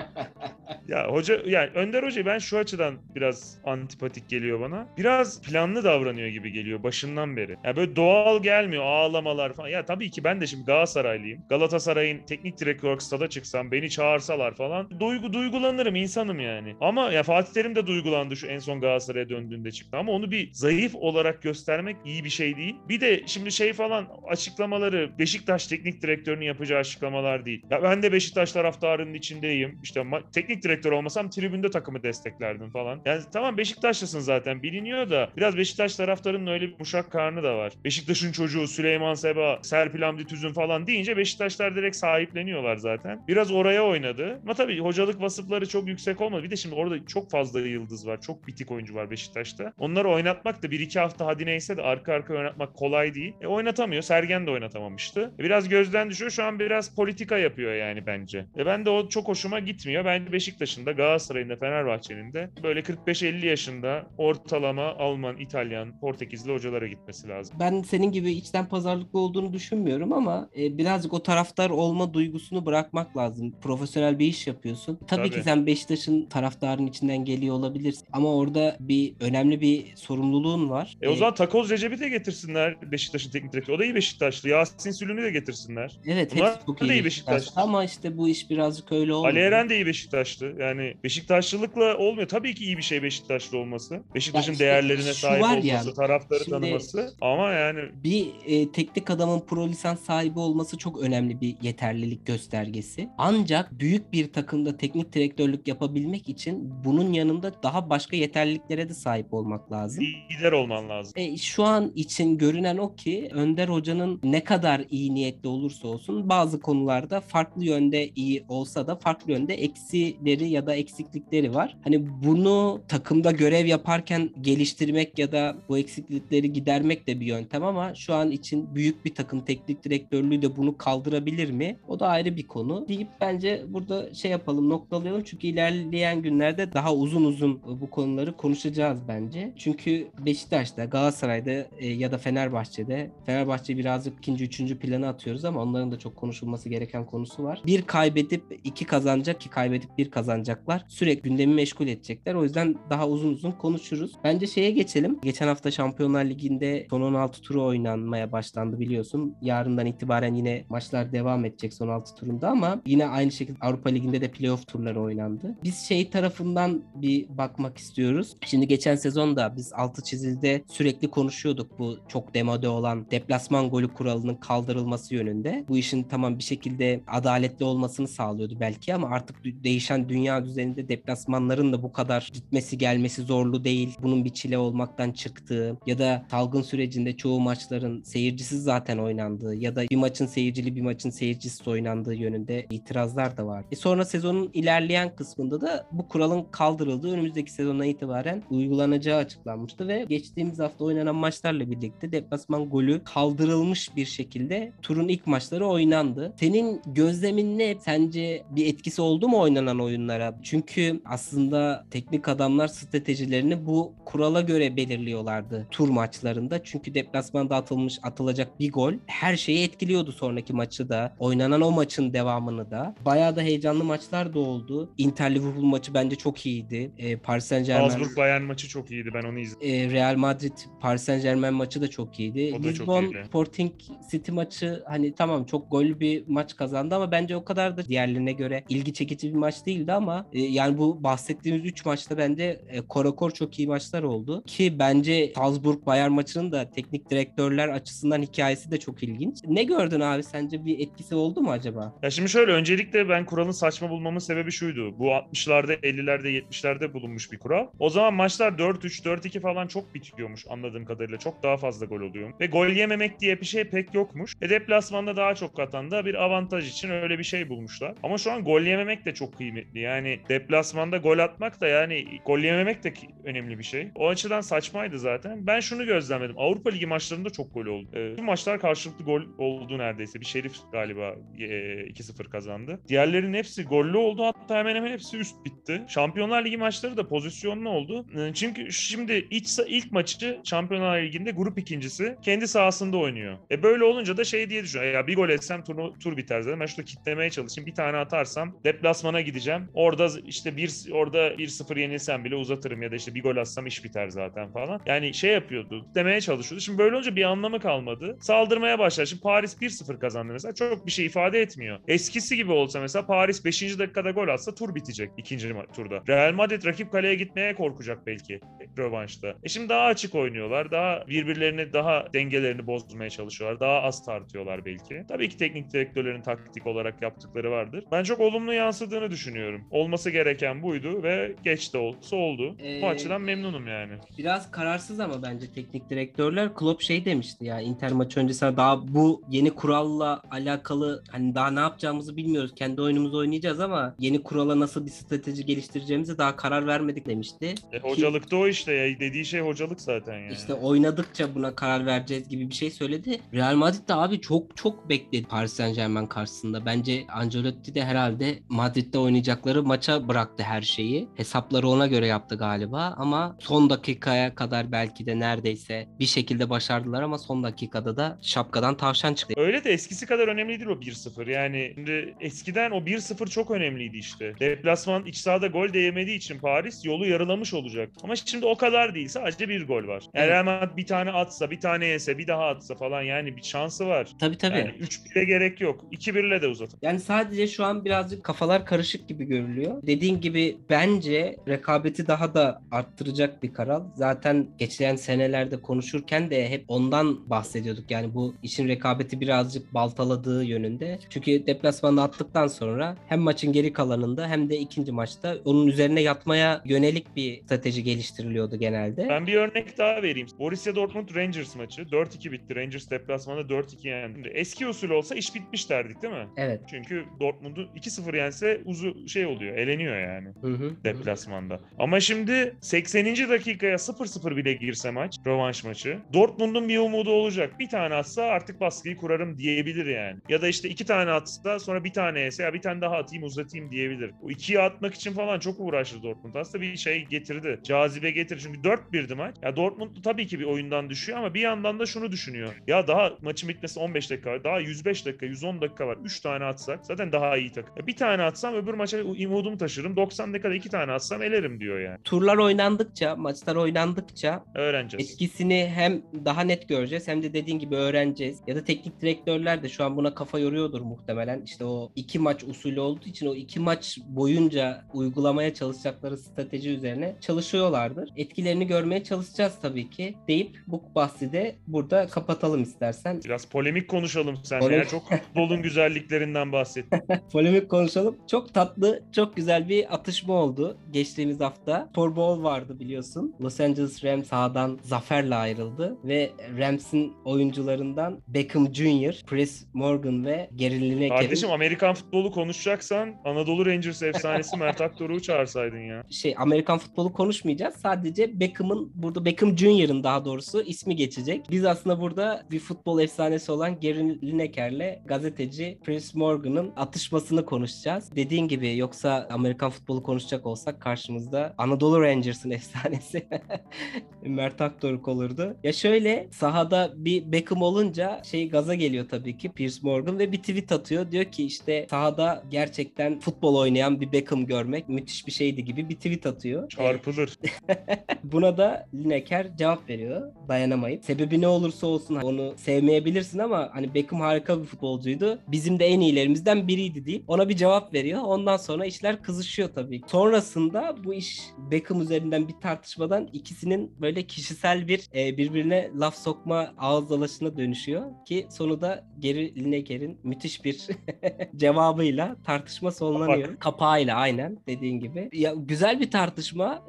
Ya 0.88 1.08
hoca 1.08 1.42
yani 1.46 1.70
Önder 1.76 2.04
Hoca 2.04 2.26
ben 2.26 2.38
şu 2.40 2.58
açıdan 2.58 2.96
biraz 3.16 3.58
antipatik 3.66 4.30
geliyor 4.30 4.60
bana. 4.60 4.88
Biraz 4.98 5.42
planlı 5.42 5.84
davranıyor 5.84 6.28
gibi 6.28 6.52
geliyor 6.52 6.84
başından 6.84 7.38
beri. 7.38 7.56
Ya 7.64 7.76
böyle 7.76 7.96
doğal 7.96 8.44
gelmiyor 8.44 8.84
ağlamalar 8.84 9.54
falan. 9.54 9.68
Ya 9.70 9.86
tabii 9.86 10.12
ki 10.12 10.24
ben 10.24 10.42
de 10.42 10.48
şimdi 10.48 10.66
Galatasaraylıyım. 10.66 11.42
Galatasaray'ın 11.50 12.26
teknik 12.26 12.60
direktör 12.60 12.88
olarak 12.88 13.02
stada 13.02 13.30
çıksam 13.30 13.72
beni 13.72 13.90
çağırsalar 13.90 14.56
falan 14.56 15.00
duygu 15.00 15.34
duygulanırım 15.34 15.96
insanım 15.96 16.40
yani. 16.40 16.76
Ama 16.82 17.12
ya 17.12 17.24
Fatih 17.24 17.54
Terim 17.54 17.76
de 17.76 17.88
duygulandı 18.22 18.36
şu 18.36 18.48
en 18.48 18.60
son 18.60 18.82
Galatasaray'a 18.82 19.30
döndüğünde 19.30 19.72
çıktı. 19.72 19.98
Ama 19.98 20.12
onu 20.12 20.32
bir 20.32 20.50
zayıf 20.54 20.96
olarak 20.96 21.42
göstermek 21.42 21.98
iyi 22.06 22.24
bir 22.24 22.30
şey 22.30 22.58
değil. 22.58 22.76
Bir 22.90 23.02
de 23.02 23.22
şimdi 23.26 23.52
şey 23.52 23.74
falan 23.74 24.08
açıklamaları 24.28 25.12
Beşiktaş 25.20 25.68
teknik 25.68 26.02
direktörünün 26.02 26.46
yapacağı 26.46 26.80
açıklamalar 26.80 27.46
değil. 27.46 27.62
Ya 27.70 27.84
ben 27.84 28.04
de 28.04 28.12
Beşiktaş 28.12 28.52
taraftarının 28.52 29.14
içindeyim. 29.14 29.80
İşte 29.84 30.04
teknik 30.34 30.64
direktör 30.64 30.92
olmasam 30.92 31.30
tribünde 31.30 31.70
takımı 31.70 32.04
desteklerdim 32.04 32.70
falan. 32.70 33.02
Yani 33.06 33.22
tamam 33.34 33.58
Beşiktaşlısın 33.58 34.20
zaten 34.20 34.64
biliniyor 34.64 35.10
da 35.10 35.30
biraz 35.38 35.58
Beşiktaş 35.58 35.96
taraftarının 35.96 36.48
öyle 36.48 36.68
bir 36.68 36.80
muşak 36.80 37.12
karnı 37.12 37.44
da 37.44 37.58
var. 37.58 37.74
Beşiktaş'ın 37.86 38.32
çocuğu 38.32 38.68
Süleyman 38.68 39.14
Seba, 39.14 39.60
Serpil 39.62 40.02
Hamdi 40.02 40.28
Tüzün 40.28 40.54
falan 40.54 40.88
deyince 40.88 41.18
Beşiktaşlar 41.18 41.76
direkt 41.76 41.96
sahipleniyorlar 41.96 42.76
zaten. 42.76 43.20
Biraz 43.28 43.52
oraya 43.52 43.86
oynadı. 43.86 44.40
Ama 44.44 44.54
tabii 44.54 44.80
hocalık 44.80 45.22
vasıfları 45.22 45.68
çok 45.68 45.88
yüksek 45.88 46.22
olmadı. 46.22 46.44
Bir 46.44 46.52
de 46.52 46.56
şimdi 46.56 46.76
orada 46.76 47.06
çok 47.06 47.32
fazla 47.32 47.60
yıldız 47.72 48.08
var. 48.08 48.11
Çok 48.20 48.48
bitik 48.48 48.72
oyuncu 48.72 48.96
var 48.96 49.12
Beşiktaş'ta. 49.12 49.74
Onları 49.78 50.10
oynatmak 50.10 50.64
da 50.64 50.72
bir 50.72 50.80
iki 50.80 51.00
hafta 51.00 51.26
hadi 51.26 51.46
neyse 51.46 51.78
de 51.78 51.82
arka 51.82 52.14
arka 52.14 52.34
oynatmak 52.34 52.74
kolay 52.74 53.14
değil. 53.14 53.34
E, 53.42 53.48
oynatamıyor. 53.48 54.02
Sergen 54.02 54.48
de 54.48 54.52
oynatamamıştı. 54.52 55.32
E, 55.40 55.44
biraz 55.44 55.70
gözden 55.70 56.10
düşüyor. 56.10 56.32
Şu 56.32 56.44
an 56.44 56.60
biraz 56.60 56.96
politika 56.96 57.38
yapıyor 57.38 57.74
yani 57.74 58.06
bence. 58.06 58.46
E, 58.58 58.66
ben 58.66 58.86
de 58.86 58.90
o 58.90 59.10
çok 59.10 59.28
hoşuma 59.28 59.60
gitmiyor. 59.60 60.06
Bence 60.06 60.32
Beşiktaş'ın 60.32 60.86
da 60.86 60.92
Galatasaray'ın 60.92 61.50
da 61.50 61.56
Fenerbahçe'nin 61.56 62.34
de 62.34 62.50
böyle 62.64 62.80
45-50 62.80 63.46
yaşında 63.46 64.08
ortalama 64.18 64.86
Alman, 64.86 65.38
İtalyan, 65.38 66.00
Portekizli 66.00 66.52
hocalara 66.52 66.88
gitmesi 66.88 67.28
lazım. 67.28 67.56
Ben 67.60 67.82
senin 67.82 68.12
gibi 68.12 68.32
içten 68.32 68.68
pazarlıklı 68.68 69.20
olduğunu 69.20 69.54
düşünmüyorum 69.54 70.14
ama 70.14 70.50
e, 70.58 70.78
birazcık 70.78 71.14
o 71.14 71.24
taraftar 71.24 71.70
olma 71.70 72.14
duygusunu 72.14 72.66
bırakmak 72.66 73.18
lazım. 73.18 73.52
Profesyonel 73.62 74.20
bir 74.20 74.26
iş 74.26 74.48
yapıyorsun. 74.48 75.00
Tabii, 75.08 75.30
Tabii. 75.30 75.30
ki 75.30 75.44
sen 75.44 75.66
Beşiktaş'ın 75.66 76.26
taraftarın 76.26 76.88
içinden 76.88 77.26
geliyor 77.26 77.56
olabilirsin. 77.92 78.08
Ama 78.14 78.36
orada 78.36 78.78
bir 78.80 79.14
önemli 79.20 79.62
bir 79.62 79.96
sorumluluğun 79.96 80.70
var. 80.70 80.98
E 81.02 81.08
o 81.08 81.16
zaman 81.16 81.36
Takoz 81.36 81.70
Recep'i 81.70 82.00
de 82.00 82.10
getirsinler 82.10 82.92
Beşiktaş'ın 82.92 83.32
teknik 83.32 83.54
direktörü. 83.54 83.76
O 83.76 83.80
da 83.80 83.86
iyi 83.86 83.96
Beşiktaşlı. 83.96 84.50
Yasin 84.50 84.92
Sülün'ü 84.92 85.24
de 85.24 85.32
getirsinler. 85.32 86.00
Evet 86.06 86.32
Bunlar 86.36 86.54
hepsi 86.54 86.66
çok 86.66 86.82
da 86.82 86.86
iyi 86.86 86.92
iyi 86.92 87.06
Beşiktaşlı. 87.06 87.36
Beşiktaşlı. 87.36 87.62
Ama 87.62 87.84
işte 87.84 88.18
bu 88.18 88.30
iş 88.30 88.50
birazcık 88.50 88.92
öyle 88.92 89.14
olmuyor. 89.14 89.34
Ali 89.34 89.40
Eren 89.40 89.70
de 89.70 89.76
iyi 89.76 89.86
Beşiktaşlı. 89.86 90.56
Yani 90.60 90.94
Beşiktaşlılıkla 91.04 91.98
olmuyor. 91.98 92.28
Tabii 92.28 92.56
ki 92.56 92.64
iyi 92.66 92.78
bir 92.78 92.84
şey 92.84 93.04
Beşiktaşlı 93.04 93.58
olması. 93.58 94.04
Beşiktaş'ın 94.16 94.52
işte 94.52 94.66
değerlerine 94.66 95.14
sahip 95.14 95.44
olması, 95.44 95.68
ya, 95.68 95.82
taraftarı 95.94 96.40
şimdi- 96.40 96.50
tanıması. 96.50 97.14
Ama 97.22 97.52
yani 97.52 97.80
bir 98.04 98.28
e, 98.46 98.72
teknik 98.72 99.10
adamın 99.10 99.40
pro 99.40 99.68
lisans 99.68 100.02
sahibi 100.02 100.40
olması 100.40 100.78
çok 100.78 101.00
önemli 101.00 101.42
bir 101.42 101.56
yeterlilik 101.62 102.26
göstergesi. 102.26 103.10
Ancak 103.18 103.80
büyük 103.80 104.14
bir 104.14 104.34
takımda 104.34 104.78
teknik 104.78 105.14
direktörlük 105.14 105.68
yapabilmek 105.68 106.30
için 106.30 106.74
bunun 106.86 107.14
yanında 107.14 107.64
daha 107.64 107.81
başka 107.90 108.18
yeterliliklere 108.18 108.90
de 108.90 108.94
sahip 108.94 109.34
olmak 109.34 109.72
lazım. 109.72 110.04
Lider 110.32 110.52
olman 110.52 110.90
lazım. 110.90 111.14
E, 111.16 111.38
şu 111.38 111.64
an 111.64 111.92
için 111.96 112.38
görünen 112.38 112.78
o 112.78 112.96
ki 112.96 113.30
Önder 113.32 113.70
Hoca'nın 113.70 114.20
ne 114.24 114.44
kadar 114.44 114.86
iyi 114.90 115.16
niyetli 115.16 115.50
olursa 115.50 115.88
olsun 115.88 116.30
bazı 116.30 116.60
konularda 116.60 117.22
farklı 117.22 117.66
yönde 117.66 118.10
iyi 118.10 118.44
olsa 118.50 118.88
da 118.88 118.96
farklı 118.96 119.32
yönde 119.32 119.54
eksileri 119.54 120.50
ya 120.50 120.68
da 120.68 120.76
eksiklikleri 120.76 121.54
var. 121.54 121.78
Hani 121.84 122.24
bunu 122.24 122.82
takımda 122.88 123.32
görev 123.32 123.66
yaparken 123.66 124.30
geliştirmek 124.42 125.20
ya 125.20 125.32
da 125.32 125.56
bu 125.70 125.78
eksiklikleri 125.78 126.54
gidermek 126.54 127.08
de 127.08 127.20
bir 127.20 127.26
yöntem 127.26 127.64
ama 127.64 127.96
şu 127.96 128.14
an 128.14 128.32
için 128.32 128.76
büyük 128.76 129.06
bir 129.06 129.16
takım 129.16 129.46
teknik 129.46 129.84
direktörlüğü 129.84 130.42
de 130.42 130.58
bunu 130.58 130.78
kaldırabilir 130.78 131.52
mi? 131.52 131.78
O 131.88 132.00
da 132.00 132.08
ayrı 132.08 132.38
bir 132.38 132.48
konu 132.48 132.88
deyip 132.88 133.08
bence 133.22 133.66
burada 133.68 134.14
şey 134.14 134.32
yapalım 134.32 134.70
noktalayalım 134.70 135.24
çünkü 135.24 135.48
ilerleyen 135.48 136.22
günlerde 136.22 136.74
daha 136.74 136.94
uzun 136.94 137.24
uzun 137.24 137.62
bu 137.82 137.90
konuları 137.90 138.38
konuşacağız 138.38 139.00
bence. 139.08 139.54
Çünkü 139.58 140.08
Beşiktaş'ta, 140.26 140.86
Galatasaray'da 140.86 141.52
e, 141.80 141.88
ya 141.88 142.12
da 142.12 142.18
Fenerbahçe'de 142.18 143.12
Fenerbahçe 143.26 143.78
birazcık 143.78 144.18
ikinci, 144.18 144.44
üçüncü 144.44 144.80
plana 144.80 145.10
atıyoruz 145.10 145.46
ama 145.46 145.62
onların 145.62 145.92
da 145.92 146.00
çok 146.00 146.16
konuşulması 146.16 146.70
gereken 146.70 147.06
konusu 147.06 147.44
var. 147.44 147.62
Bir 147.66 147.82
kaybedip 147.82 148.60
iki 148.64 148.86
kazanacak 148.86 149.42
ki 149.42 149.50
kaybedip 149.50 149.98
bir 149.98 150.12
kazanacaklar. 150.12 150.86
Sürekli 150.88 151.22
gündemi 151.22 151.54
meşgul 151.54 151.88
edecekler. 151.88 152.34
O 152.36 152.44
yüzden 152.44 152.76
daha 152.90 153.08
uzun 153.08 153.34
uzun 153.34 153.52
konuşuruz. 153.52 154.12
Bence 154.24 154.48
şeye 154.48 154.72
geçelim. 154.72 155.20
Geçen 155.24 155.48
hafta 155.48 155.72
Şampiyonlar 155.72 156.26
Ligi'nde 156.26 156.88
son 156.90 157.02
16 157.02 157.42
turu 157.42 157.66
oynanmaya 157.66 158.32
başlandı 158.32 158.80
biliyorsun. 158.80 159.36
Yarından 159.42 159.86
itibaren 159.86 160.34
yine 160.34 160.66
maçlar 160.70 161.12
devam 161.12 161.46
edecek 161.46 161.74
son 161.74 161.88
16 161.88 162.16
turunda 162.16 162.50
ama 162.50 162.82
yine 162.86 163.08
aynı 163.08 163.32
şekilde 163.32 163.58
Avrupa 163.62 163.90
Ligi'nde 163.90 164.22
de 164.22 164.32
playoff 164.32 164.68
turları 164.68 165.02
oynandı. 165.02 165.56
Biz 165.64 165.78
şey 165.78 166.10
tarafından 166.10 166.84
bir 166.96 167.38
bakmak 167.64 167.78
istiyoruz. 167.78 168.36
Şimdi 168.46 168.68
geçen 168.68 168.96
sezonda 168.96 169.54
biz 169.58 169.74
altı 169.74 170.04
çizilde 170.04 170.64
sürekli 170.68 171.10
konuşuyorduk 171.10 171.80
bu 171.80 171.98
çok 172.08 172.34
demode 172.34 172.68
olan 172.68 173.12
deplasman 173.12 173.70
golü 173.70 173.88
kuralının 173.88 174.36
kaldırılması 174.36 175.16
yönünde. 175.16 175.66
Bu 175.70 175.78
işin 175.78 176.04
tamam 176.04 176.38
bir 176.38 176.44
şekilde 176.44 177.02
adaletli 177.08 177.66
olmasını 177.66 178.08
sağlıyordu 178.08 178.58
belki 178.60 178.96
ama 178.96 179.10
artık 179.10 179.36
değişen 179.44 180.10
dünya 180.10 180.46
düzeninde 180.46 180.88
deplasmanların 180.88 181.74
da 181.74 181.84
bu 181.84 181.94
kadar 181.94 182.30
gitmesi 182.34 182.78
gelmesi 182.78 183.22
zorlu 183.22 183.64
değil. 183.64 183.98
Bunun 184.04 184.26
bir 184.26 184.30
çile 184.30 184.58
olmaktan 184.58 185.12
çıktığı 185.12 185.78
ya 185.86 186.00
da 186.00 186.26
salgın 186.32 186.62
sürecinde 186.62 187.18
çoğu 187.18 187.40
maçların 187.40 188.04
seyircisiz 188.04 188.64
zaten 188.64 188.98
oynandığı 188.98 189.56
ya 189.56 189.76
da 189.76 189.84
bir 189.90 189.96
maçın 189.96 190.26
seyircili 190.26 190.76
bir 190.76 190.82
maçın 190.82 191.10
seyircisiz 191.10 191.68
oynandığı 191.68 192.14
yönünde 192.14 192.68
itirazlar 192.70 193.38
da 193.38 193.46
var. 193.46 193.66
E 193.72 193.76
sonra 193.76 194.06
sezonun 194.06 194.50
ilerleyen 194.54 195.16
kısmında 195.16 195.62
da 195.62 195.88
bu 195.92 196.08
kuralın 196.08 196.44
kaldırıldığı 196.52 197.12
önümüzdeki 197.12 197.51
sezondan 197.52 197.88
itibaren 197.88 198.44
uygulanacağı 198.50 199.18
açıklanmıştı 199.18 199.88
ve 199.88 200.06
geçtiğimiz 200.10 200.60
hafta 200.60 200.86
oynanan 200.86 201.16
maçlarla 201.16 201.72
birlikte 201.72 202.12
deplasman 202.12 202.70
golü 202.70 203.04
kaldırılmış 203.04 203.96
bir 203.96 204.06
şekilde 204.06 204.72
turun 204.82 205.08
ilk 205.08 205.28
maçları 205.28 205.68
oynandı. 205.68 206.34
Senin 206.40 206.82
gözlemin 206.86 207.60
ne? 207.60 207.76
Sence 207.80 208.44
bir 208.50 208.66
etkisi 208.66 209.02
oldu 209.02 209.28
mu 209.28 209.40
oynanan 209.40 209.80
oyunlara? 209.80 210.40
Çünkü 210.44 211.02
aslında 211.06 211.86
teknik 211.92 212.28
adamlar 212.28 212.68
stratejilerini 212.68 213.66
bu 213.66 213.94
kurala 214.06 214.42
göre 214.42 214.76
belirliyorlardı 214.76 215.68
tur 215.72 215.90
maçlarında. 215.90 216.64
Çünkü 216.64 216.94
deplasmanda 216.94 217.56
atılmış 217.56 218.00
atılacak 218.04 218.60
bir 218.60 218.72
gol 218.72 218.94
her 219.06 219.38
şeyi 219.38 219.64
etkiliyordu 219.64 220.12
sonraki 220.12 220.54
maçı 220.54 220.90
da. 220.90 221.14
Oynanan 221.20 221.62
o 221.62 221.72
maçın 221.72 222.14
devamını 222.14 222.72
da. 222.72 222.96
Bayağı 223.06 223.36
da 223.36 223.42
heyecanlı 223.42 223.84
maçlar 223.84 224.34
da 224.34 224.40
oldu. 224.40 224.90
Inter 224.98 225.36
Liverpool 225.36 225.64
maçı 225.64 225.94
bence 225.94 226.16
çok 226.16 226.46
iyiydi. 226.46 226.92
E, 226.98 227.18
Paris 227.18 227.41
Saint 227.46 227.66
Germain 227.68 227.90
Salzburg 227.90 228.18
Bayern 228.18 228.42
maçı 228.42 228.68
çok 228.68 228.92
iyiydi. 228.92 229.10
Ben 229.14 229.22
onu 229.24 229.40
izledim. 229.40 229.70
e, 229.70 229.92
Real 229.92 230.16
Madrid 230.16 230.58
Paris 230.82 231.02
Saint 231.04 231.24
Germain 231.24 231.54
maçı 231.54 231.82
da 231.82 231.90
çok 231.90 232.20
iyiydi. 232.20 232.56
O 232.60 232.64
da 232.64 232.74
çok 232.74 232.88
Lisbon 232.88 233.04
iyiydi. 233.04 233.24
Sporting 233.28 233.72
City 234.12 234.32
maçı 234.32 234.84
hani 234.88 235.16
tamam 235.16 235.46
çok 235.46 235.72
gol 235.72 236.00
bir 236.00 236.24
maç 236.28 236.56
kazandı 236.56 236.96
ama 236.96 237.12
bence 237.12 237.36
o 237.36 237.44
kadar 237.44 237.78
da 237.78 237.86
diğerlerine 237.86 238.32
göre 238.32 238.64
ilgi 238.70 238.94
çekici 238.94 239.30
bir 239.34 239.38
maç 239.38 239.66
değildi 239.66 239.94
ama 239.94 240.28
e, 240.34 240.42
yani 240.42 240.78
bu 240.78 241.04
bahsettiğimiz 241.04 241.66
3 241.66 241.86
maçta 241.86 242.18
bence 242.18 242.62
e, 242.70 242.82
korakor 242.82 243.32
çok 243.32 243.60
iyi 243.60 243.68
maçlar 243.68 244.04
oldu 244.04 244.44
ki 244.48 244.80
bence 244.80 245.32
Salzburg 245.36 245.86
Bayern 245.86 246.12
maçının 246.12 246.52
da 246.52 246.72
teknik 246.72 247.10
direktörler 247.10 247.68
açısından 247.70 248.22
hikayesi 248.22 248.72
de 248.72 248.78
çok 248.80 249.04
ilginç. 249.04 249.38
Ne 249.48 249.64
gördün 249.64 250.00
abi 250.00 250.24
sence 250.24 250.66
bir 250.66 250.80
etkisi 250.80 251.16
oldu 251.16 251.42
mu 251.42 251.52
acaba? 251.52 251.94
Ya 252.04 252.10
şimdi 252.10 252.30
şöyle 252.30 252.52
öncelikle 252.52 253.10
ben 253.10 253.26
kuralın 253.26 253.52
saçma 253.52 253.90
bulmamın 253.90 254.20
sebebi 254.20 254.52
şuydu. 254.52 255.00
Bu 255.00 255.06
60'larda, 255.08 255.80
50'lerde, 255.80 256.28
70'lerde 256.42 256.94
bulunmuş 256.94 257.31
bir 257.32 257.40
kural. 257.40 257.68
O 257.80 257.90
zaman 257.90 258.14
maçlar 258.14 258.52
4-3, 258.52 259.04
4-2 259.06 259.40
falan 259.40 259.68
çok 259.68 259.96
bitiyormuş 259.96 260.46
anladığım 260.50 260.86
kadarıyla. 260.86 261.18
Çok 261.18 261.44
daha 261.44 261.58
fazla 261.58 261.86
gol 261.86 262.02
oluyor. 262.02 262.34
Ve 262.40 262.46
gol 262.46 262.68
yememek 262.68 263.20
diye 263.20 263.42
bir 263.42 263.46
şey 263.46 263.64
pek 263.64 263.94
yokmuş. 263.94 264.36
E 264.42 264.50
deplasmanda 264.50 265.16
daha 265.16 265.36
çok 265.36 265.60
atan 265.60 265.92
da 265.92 266.06
bir 266.06 266.24
avantaj 266.24 266.70
için 266.70 266.90
öyle 266.90 267.20
bir 267.20 267.24
şey 267.24 267.50
bulmuşlar. 267.50 267.96
Ama 268.04 268.18
şu 268.18 268.32
an 268.32 268.44
gol 268.44 268.62
yememek 268.62 269.06
de 269.06 269.14
çok 269.14 269.38
kıymetli. 269.38 269.80
Yani 269.80 270.20
deplasmanda 270.30 270.98
gol 270.98 271.20
atmak 271.20 271.62
da 271.62 271.68
yani 271.68 272.06
gol 272.26 272.40
yememek 272.40 272.84
de 272.84 272.94
önemli 273.24 273.60
bir 273.60 273.64
şey. 273.64 273.88
O 273.96 274.08
açıdan 274.08 274.42
saçmaydı 274.42 275.00
zaten. 275.00 275.48
Ben 275.48 275.60
şunu 275.60 275.86
gözlemledim. 275.86 276.40
Avrupa 276.40 276.70
Ligi 276.70 276.86
maçlarında 276.86 277.30
çok 277.30 277.54
gol 277.54 277.66
oldu. 277.66 277.90
E, 277.94 278.16
tüm 278.16 278.26
maçlar 278.26 278.60
karşılıklı 278.60 279.06
gol 279.06 279.22
oldu 279.38 279.78
neredeyse. 279.78 280.22
Bir 280.22 280.26
Şerif 280.26 280.54
galiba 280.72 281.16
e, 281.40 281.44
2-0 281.44 282.30
kazandı. 282.30 282.80
Diğerlerinin 282.88 283.38
hepsi 283.38 283.64
gollü 283.64 283.98
oldu. 283.98 284.24
Hatta 284.24 284.58
hemen 284.58 284.76
hemen 284.76 284.92
hepsi 284.92 285.18
üst 285.18 285.46
bitti. 285.46 285.82
Şampiyonlar 285.88 286.46
Ligi 286.46 286.58
maçları 286.58 286.98
da 286.98 287.08
pozisyonlu 287.22 287.70
oldu. 287.70 288.06
E, 288.18 288.34
Çünkü 288.34 288.72
şimdi 288.72 289.28
iç, 289.32 289.60
ilk 289.68 289.92
maçı 289.92 290.40
Şampiyonlar 290.44 291.02
Ligi'nde 291.02 291.32
grup 291.32 291.60
ikincisi 291.60 292.16
kendi 292.22 292.48
sahasında 292.48 292.98
oynuyor. 292.98 293.38
E 293.52 293.64
böyle 293.64 293.84
olunca 293.84 294.18
da 294.18 294.24
şey 294.24 294.50
diye 294.50 294.64
düşünüyor. 294.64 294.94
Ya 294.94 295.08
bir 295.08 295.16
gol 295.16 295.30
etsem 295.30 295.64
tur, 295.64 296.00
tur 296.00 296.18
biter 296.18 296.42
zaten. 296.42 296.60
Ben 296.60 296.66
şurada 296.66 296.86
kitlemeye 296.86 297.30
çalışayım. 297.30 297.68
Bir 297.68 297.76
tane 297.76 297.98
atarsam 297.98 298.56
deplasmana 298.64 299.22
gideceğim. 299.22 299.70
Orada 299.74 300.08
işte 300.26 300.58
bir 300.58 300.72
orada 300.92 301.28
1-0 301.34 301.80
yenilsem 301.80 302.24
bile 302.26 302.36
uzatırım 302.36 302.82
ya 302.82 302.92
da 302.92 302.96
işte 302.96 303.16
bir 303.16 303.24
gol 303.24 303.38
atsam 303.38 303.68
iş 303.68 303.84
biter 303.84 304.10
zaten 304.10 304.52
falan. 304.52 304.82
Yani 304.86 305.14
şey 305.14 305.32
yapıyordu. 305.32 305.86
Demeye 305.96 306.22
çalışıyordu. 306.22 306.64
Şimdi 306.64 306.78
böyle 306.78 306.96
olunca 306.96 307.16
bir 307.16 307.24
anlamı 307.24 307.60
kalmadı. 307.60 308.18
Saldırmaya 308.22 308.80
başlar. 308.80 309.06
Şimdi 309.06 309.22
Paris 309.22 309.58
1-0 309.62 310.00
kazandı 310.00 310.34
mesela. 310.34 310.54
Çok 310.54 310.86
bir 310.86 310.92
şey 310.92 311.06
ifade 311.06 311.42
etmiyor. 311.42 311.80
Eskisi 311.88 312.36
gibi 312.36 312.52
olsa 312.52 312.80
mesela 312.80 313.06
Paris 313.06 313.46
5. 313.46 313.80
dakikada 313.80 314.12
gol 314.12 314.28
atsa 314.28 314.56
tur 314.56 314.76
bitecek 314.76 315.10
ikinci 315.18 315.52
turda. 315.76 316.04
Real 316.08 316.34
Madrid 316.34 316.66
rakip 316.66 316.92
kaleye 316.92 317.11
gitmeye 317.14 317.56
korkacak 317.56 318.08
belki 318.08 318.40
rövanşta. 318.78 319.34
E 319.44 319.50
şimdi 319.50 319.70
daha 319.70 319.82
açık 319.82 320.16
oynuyorlar. 320.16 320.72
Daha 320.72 321.08
birbirlerini 321.08 321.74
daha 321.74 322.06
dengelerini 322.14 322.68
bozmaya 322.68 323.10
çalışıyorlar. 323.10 323.60
Daha 323.60 323.82
az 323.82 324.06
tartıyorlar 324.06 324.66
belki. 324.66 325.04
Tabii 325.08 325.30
ki 325.30 325.38
teknik 325.38 325.74
direktörlerin 325.74 326.22
taktik 326.22 326.68
olarak 326.68 327.02
yaptıkları 327.02 327.52
vardır. 327.52 327.84
Ben 327.92 328.04
çok 328.04 328.20
olumlu 328.20 328.54
yansıdığını 328.54 329.12
düşünüyorum. 329.12 329.62
Olması 329.72 330.10
gereken 330.10 330.64
buydu 330.64 331.04
ve 331.04 331.36
geç 331.44 331.74
de 331.74 331.78
olsa 331.78 332.16
oldu. 332.16 332.56
Ee, 332.64 332.82
Bu 332.82 332.88
açıdan 332.88 333.22
memnunum 333.22 333.68
yani. 333.68 333.94
Biraz 334.18 334.52
kararsız 334.52 335.00
ama 335.00 335.24
bence 335.24 335.54
teknik 335.54 335.90
direktörler. 335.90 336.56
Klopp 336.56 336.82
şey 336.82 337.06
demişti 337.06 337.46
ya 337.46 337.62
Inter 337.62 337.92
maçı 337.92 338.20
öncesinde 338.20 338.58
daha 338.58 338.94
bu 338.94 339.22
yeni 339.30 339.52
kuralla 339.52 340.22
alakalı 340.32 341.04
hani 341.12 341.36
daha 341.36 341.52
ne 341.52 341.60
yapacağımızı 341.60 342.18
bilmiyoruz. 342.18 342.52
Kendi 342.56 342.82
oyunumuzu 342.82 343.18
oynayacağız 343.18 343.60
ama 343.60 343.96
yeni 344.00 344.24
kurala 344.24 344.60
nasıl 344.60 344.86
bir 344.86 344.92
strateji 344.92 345.46
geliştireceğimize 345.46 346.18
daha 346.18 346.36
karar 346.36 346.68
vermedik 346.68 346.91
demişti. 347.06 347.56
E, 347.74 347.80
hocalık 347.80 348.32
da 348.32 348.38
o 348.38 348.48
işte 348.48 348.74
ya. 348.74 349.00
Dediği 349.00 349.26
şey 349.26 349.40
hocalık 349.40 349.82
zaten 349.82 350.20
yani. 350.20 350.34
İşte 350.34 350.54
oynadıkça 350.54 351.36
buna 351.36 351.56
karar 351.56 351.86
vereceğiz 351.86 352.30
gibi 352.30 352.50
bir 352.50 352.56
şey 352.56 352.72
söyledi. 352.72 353.20
Real 353.34 353.56
Madrid 353.56 353.90
de 353.90 353.94
abi 353.94 354.22
çok 354.22 354.58
çok 354.58 354.90
bekledi 354.90 355.28
Paris 355.28 355.54
Saint 355.54 355.76
Germain 355.76 356.08
karşısında. 356.08 356.66
Bence 356.66 357.04
Ancelotti 357.10 357.76
de 357.76 357.86
herhalde 357.86 358.40
Madrid'de 358.50 358.98
oynayacakları 358.98 359.64
maça 359.64 360.08
bıraktı 360.08 360.44
her 360.44 360.62
şeyi. 360.62 361.10
Hesapları 361.16 361.68
ona 361.68 361.88
göre 361.88 362.08
yaptı 362.08 362.38
galiba 362.38 362.96
ama 362.98 363.38
son 363.40 363.70
dakikaya 363.70 364.36
kadar 364.36 364.72
belki 364.72 365.06
de 365.06 365.20
neredeyse 365.20 365.88
bir 366.00 366.06
şekilde 366.06 366.50
başardılar 366.50 367.02
ama 367.02 367.18
son 367.18 367.44
dakikada 367.44 367.98
da 367.98 368.20
şapkadan 368.22 368.78
tavşan 368.78 369.14
çıktı. 369.14 369.34
Öyle 369.38 369.64
de 369.64 369.72
eskisi 369.72 370.06
kadar 370.06 370.28
önemli 370.28 370.60
değil 370.60 370.70
o 370.70 370.74
1-0. 370.74 371.32
Yani 371.32 371.72
şimdi 371.76 372.16
eskiden 372.20 372.72
o 372.72 372.78
1-0 372.78 373.30
çok 373.30 373.52
önemliydi 373.52 373.98
işte. 373.98 374.34
Deplasman 374.40 375.06
iç 375.06 375.18
sahada 375.18 375.48
gol 375.48 375.74
de 375.74 375.80
yemediği 375.80 376.18
için 376.18 376.40
Paris 376.40 376.81
yolu 376.86 377.08
yarılamış 377.08 377.54
olacak. 377.54 377.90
Ama 378.04 378.16
şimdi 378.16 378.46
o 378.46 378.58
kadar 378.58 378.96
değil. 378.96 379.08
Sadece 379.08 379.50
bir 379.50 379.68
gol 379.68 379.88
var. 379.88 380.04
Evet. 380.14 380.30
Real 380.30 380.44
Madrid 380.44 380.78
bir 380.78 380.86
tane 380.86 381.12
atsa, 381.12 381.52
bir 381.52 381.60
tane 381.60 381.86
yese, 381.86 382.18
bir 382.18 382.28
daha 382.28 382.48
atsa 382.48 382.76
falan 382.76 383.02
yani 383.02 383.38
bir 383.38 383.44
şansı 383.44 383.88
var. 383.88 384.08
Tabii 384.20 384.38
tabii. 384.38 384.58
Yani 384.58 384.70
3-1'e 384.70 385.24
gerek 385.24 385.62
yok. 385.62 385.86
2-1'le 385.92 386.42
de 386.42 386.48
uzatın. 386.48 386.80
Yani 386.82 387.00
sadece 387.00 387.48
şu 387.48 387.66
an 387.66 387.86
birazcık 387.86 388.24
kafalar 388.24 388.66
karışık 388.66 389.08
gibi 389.08 389.26
görülüyor. 389.26 389.82
Dediğin 389.84 390.22
gibi 390.22 390.58
bence 390.70 391.36
rekabeti 391.48 392.08
daha 392.08 392.34
da 392.34 392.62
arttıracak 392.72 393.44
bir 393.44 393.54
karar. 393.54 393.82
Zaten 393.96 394.48
geçen 394.58 394.96
senelerde 394.96 395.62
konuşurken 395.62 396.30
de 396.30 396.50
hep 396.50 396.66
ondan 396.68 397.30
bahsediyorduk. 397.30 397.92
Yani 397.92 398.14
bu 398.14 398.36
işin 398.44 398.68
rekabeti 398.68 399.22
birazcık 399.22 399.74
baltaladığı 399.74 400.44
yönünde. 400.44 401.00
Çünkü 401.10 401.48
deplasman 401.48 401.92
deplasmanda 401.92 402.04
attıktan 402.04 402.48
sonra 402.48 402.96
hem 403.08 403.20
maçın 403.20 403.54
geri 403.54 403.74
kalanında 403.74 404.28
hem 404.28 404.50
de 404.50 404.58
ikinci 404.58 404.92
maçta 404.92 405.38
onun 405.46 405.68
üzerine 405.68 406.02
yatmaya 406.02 406.62
yönelik 406.72 407.16
bir 407.16 407.42
strateji 407.44 407.84
geliştiriliyordu 407.84 408.56
genelde. 408.56 409.10
Ben 409.10 409.28
bir 409.28 409.36
örnek 409.36 409.78
daha 409.78 410.04
vereyim. 410.04 410.28
Borussia 410.40 410.76
Dortmund 410.76 411.16
Rangers 411.16 411.56
maçı 411.56 411.82
4-2 411.82 412.32
bitti. 412.32 412.56
Rangers 412.56 412.90
deplasmanda 412.92 413.42
4-2 413.42 413.88
yendi. 413.88 414.32
Eski 414.34 414.68
usul 414.68 414.90
olsa 414.90 415.16
iş 415.16 415.36
bitmiş 415.36 415.70
derdik 415.70 416.02
değil 416.02 416.14
mi? 416.14 416.28
Evet. 416.38 416.62
Çünkü 416.70 417.06
Dortmund'u 417.20 417.62
2-0 417.62 418.18
yense 418.18 418.62
uzu 418.66 419.08
şey 419.08 419.26
oluyor, 419.26 419.58
eleniyor 419.58 420.00
yani 420.00 420.30
Hı 420.42 420.48
hı. 420.48 420.72
deplasmanda. 420.84 421.60
Ama 421.80 422.00
şimdi 422.00 422.56
80. 422.62 423.06
dakikaya 423.06 423.76
0-0 423.76 424.38
bile 424.38 424.54
girse 424.54 424.92
maç, 424.92 425.16
rövanş 425.26 425.64
maçı. 425.64 425.98
Dortmund'un 426.14 426.70
bir 426.70 426.78
umudu 426.78 427.12
olacak. 427.12 427.60
Bir 427.60 427.70
tane 427.70 427.94
atsa 427.96 428.24
artık 428.24 428.62
baskıyı 428.62 428.98
kurarım 428.98 429.38
diyebilir 429.38 429.86
yani. 429.86 430.20
Ya 430.30 430.42
da 430.42 430.48
işte 430.48 430.70
iki 430.70 430.86
tane 430.86 431.12
atsa 431.12 431.60
sonra 431.60 431.84
bir 431.84 431.94
tane 431.94 432.20
yese 432.20 432.44
ya 432.44 432.54
bir 432.54 432.62
tane 432.62 432.82
daha 432.82 432.98
atayım 432.98 433.24
uzatayım 433.24 433.72
diyebilir. 433.72 434.12
O 434.22 434.30
ikiyi 434.30 434.60
atmak 434.60 434.94
için 434.94 435.14
falan 435.14 435.40
çok 435.40 435.60
uğraştı 435.60 436.04
Dortmund. 436.04 436.36
Aslında 436.36 436.61
bir 436.62 436.76
şey 436.78 437.06
getirdi. 437.06 437.60
Cazibe 437.64 438.12
getirdi. 438.12 438.42
Çünkü 438.44 438.60
4-1'di 438.60 439.16
maç. 439.16 439.36
Ya 439.42 439.56
Dortmund 439.56 439.90
tabii 440.04 440.28
ki 440.28 440.40
bir 440.40 440.46
oyundan 440.46 440.90
düşüyor 440.90 441.18
ama 441.20 441.34
bir 441.34 441.42
yandan 441.42 441.80
da 441.80 441.86
şunu 441.86 442.12
düşünüyor. 442.12 442.54
Ya 442.68 442.88
daha 442.88 443.12
maçın 443.22 443.50
bitmesi 443.50 443.80
15 443.80 444.12
dakika 444.12 444.30
var. 444.32 444.44
Daha 444.44 444.60
105 444.60 445.06
dakika, 445.06 445.26
110 445.26 445.62
dakika 445.62 445.88
var. 445.88 445.98
3 446.04 446.20
tane 446.20 446.46
atsak 446.46 446.86
zaten 446.86 447.12
daha 447.12 447.38
iyi 447.38 447.52
takım. 447.52 447.74
Ya 447.80 447.88
bir 447.88 447.96
tane 447.96 448.24
atsam 448.24 448.56
öbür 448.56 448.74
maça 448.74 449.04
umudumu 449.04 449.58
taşırım. 449.58 449.96
90 449.96 450.34
dakikada 450.34 450.56
iki 450.56 450.70
tane 450.70 450.92
atsam 450.92 451.24
elerim 451.24 451.60
diyor 451.60 451.80
yani. 451.80 451.98
Turlar 452.04 452.38
oynandıkça, 452.38 453.16
maçlar 453.16 453.56
oynandıkça 453.56 454.44
Öğreneceğiz. 454.56 455.12
etkisini 455.12 455.72
hem 455.76 456.02
daha 456.26 456.42
net 456.42 456.70
göreceğiz 456.70 457.08
hem 457.08 457.24
de 457.24 457.34
dediğin 457.34 457.60
gibi 457.60 457.76
öğreneceğiz. 457.76 458.40
Ya 458.48 458.56
da 458.56 458.64
teknik 458.64 459.02
direktörler 459.02 459.64
de 459.64 459.70
şu 459.70 459.84
an 459.84 459.98
buna 459.98 460.16
kafa 460.16 460.40
yoruyordur 460.40 460.82
muhtemelen. 460.82 461.42
İşte 461.46 461.66
o 461.66 461.92
iki 461.96 462.20
maç 462.20 462.44
usulü 462.44 462.80
olduğu 462.80 463.06
için 463.10 463.28
o 463.28 463.36
iki 463.36 463.60
maç 463.60 463.98
boyunca 464.06 464.86
uygulamaya 464.94 465.54
çalışacakları 465.54 466.18
strateji 466.18 466.51
üzerine 466.54 467.16
çalışıyorlardır. 467.22 468.10
Etkilerini 468.18 468.68
görmeye 468.68 469.04
çalışacağız 469.04 469.54
tabii 469.62 469.90
ki 469.90 470.16
deyip 470.28 470.58
bu 470.68 470.84
bahsi 470.96 471.32
de 471.34 471.56
burada 471.68 472.08
kapatalım 472.08 472.64
istersen. 472.64 473.22
Biraz 473.26 473.46
polemik 473.46 473.88
konuşalım 473.88 474.36
seninle. 474.44 474.66
Polemik. 474.66 474.86
ya. 474.86 474.90
Çok 474.90 475.10
futbolun 475.10 475.62
güzelliklerinden 475.64 476.52
bahsettik. 476.52 477.02
Polemik 477.32 477.70
konuşalım. 477.70 478.18
Çok 478.32 478.54
tatlı, 478.54 479.04
çok 479.16 479.36
güzel 479.36 479.70
bir 479.70 479.94
atışma 479.94 480.34
oldu 480.34 480.78
geçtiğimiz 480.92 481.40
hafta. 481.40 481.90
Super 481.96 482.16
Bowl 482.16 482.44
vardı 482.44 482.80
biliyorsun. 482.80 483.36
Los 483.42 483.60
Angeles 483.60 484.04
Rams 484.04 484.28
sahadan 484.28 484.80
zaferle 484.84 485.36
ayrıldı 485.36 485.98
ve 486.04 486.32
Rams'in 486.58 487.14
oyuncularından 487.26 488.20
Beckham 488.28 488.74
Jr., 488.76 489.24
Chris 489.26 489.66
Morgan 489.74 490.26
ve 490.26 490.50
Lineker'in 490.60 491.10
Kardeşim 491.10 491.52
Amerikan 491.52 491.94
futbolu 491.94 492.32
konuşacaksan 492.32 493.16
Anadolu 493.26 493.66
Rangers 493.66 494.04
efsanesi 494.04 494.58
Mert 494.62 494.82
Aktor'u 494.82 495.22
çağırsaydın 495.22 495.80
ya. 495.80 496.04
şey 496.10 496.36
Amerikan 496.42 496.78
futbolu 496.78 497.14
konuşmayacağız. 497.14 497.76
Sadece 497.76 498.40
Beckham'ın 498.40 498.92
burada 498.96 499.26
Beckham 499.26 499.58
Jr.'ın 499.58 500.04
daha 500.04 500.26
doğrusu 500.26 500.62
ismi 500.62 500.96
geçecek. 500.96 501.46
Biz 501.52 501.66
aslında 501.66 502.02
burada 502.02 502.44
bir 502.52 502.60
futbol 502.60 503.00
efsanesi 503.00 503.52
olan 503.52 503.80
Gary 503.80 504.22
Lineker'le 504.22 505.02
gazeteci 505.06 505.80
Chris 505.86 506.16
Morgan'ın 506.16 506.74
atışmasını 506.76 507.46
konuşacağız. 507.46 508.16
Dediğin 508.16 508.48
gibi 508.48 508.78
yoksa 508.78 509.28
Amerikan 509.32 509.72
futbolu 509.72 510.04
konuşacak 510.04 510.46
olsak 510.46 510.82
karşımızda 510.82 511.56
Anadolu 511.58 512.02
Rangers'ın 512.02 512.52
efsanesi 512.62 513.28
Mert 514.26 514.62
Aktoruk 514.62 515.08
olurdu. 515.08 515.58
Ya 515.64 515.74
şöyle 515.74 516.28
sahada 516.32 516.94
bir 516.96 517.32
Beckham 517.32 517.62
olunca 517.62 518.22
şey 518.24 518.50
gaza 518.50 518.76
geliyor 518.76 519.06
tabii 519.10 519.38
ki 519.38 519.50
Piers 519.50 519.84
Morgan 519.84 520.20
ve 520.20 520.32
bir 520.32 520.38
tweet 520.38 520.72
atıyor. 520.72 521.12
Diyor 521.12 521.26
ki 521.26 521.46
işte 521.46 521.88
sahada 521.90 522.44
gerçekten 522.52 523.20
futbol 523.20 523.56
oynayan 523.56 524.02
bir 524.02 524.12
Beckham 524.12 524.46
görmek 524.46 524.90
müthiş 524.90 525.28
bir 525.28 525.32
şeydi 525.32 525.66
gibi 525.66 525.90
bir 525.90 525.96
tweet 525.96 526.26
atıyor. 526.26 526.31
Çarpılır. 526.70 527.38
Buna 528.24 528.58
da 528.58 528.88
Lineker 528.94 529.58
cevap 529.58 529.90
veriyor 529.90 530.32
dayanamayıp. 530.48 531.06
Sebebi 531.06 531.42
ne 531.42 531.48
olursa 531.48 531.88
olsun 531.88 532.16
onu 532.16 532.54
sevmeyebilirsin 532.58 533.40
ama 533.40 533.70
hani 533.74 533.94
Beckham 533.94 534.20
harika 534.20 534.60
bir 534.60 534.66
futbolcuydu. 534.66 535.40
Bizim 535.48 535.80
de 535.80 535.86
en 535.86 536.00
iyilerimizden 536.00 536.68
biriydi 536.68 537.06
deyip 537.06 537.24
ona 537.30 537.50
bir 537.50 537.56
cevap 537.56 537.94
veriyor. 537.94 538.22
Ondan 538.22 538.58
sonra 538.58 538.86
işler 538.86 539.22
kızışıyor 539.22 539.70
tabii. 539.76 540.02
Sonrasında 540.08 540.96
bu 541.04 541.14
iş 541.14 541.42
Beckham 541.72 542.02
üzerinden 542.02 542.48
bir 542.48 542.54
tartışmadan 542.62 543.30
ikisinin 543.34 543.96
böyle 544.02 544.24
kişisel 544.28 544.88
bir 544.88 545.02
e, 545.16 545.38
birbirine 545.38 545.90
laf 546.00 546.16
sokma 546.16 546.74
ağız 546.78 547.10
dalaşına 547.10 547.58
dönüşüyor 547.58 548.02
ki 548.26 548.48
sonu 548.50 548.82
da 548.82 549.06
geri 549.20 549.56
Lineker'in 549.56 550.20
müthiş 550.24 550.66
bir 550.66 550.88
cevabıyla 551.56 552.36
tartışma 552.46 552.92
sonlanıyor. 552.92 553.58
Kapağıyla 553.60 554.16
aynen 554.16 554.58
dediğin 554.68 555.00
gibi. 555.00 555.30
Ya 555.34 555.54
güzel 555.58 556.00
bir 556.00 556.12
tartışma 556.12 556.21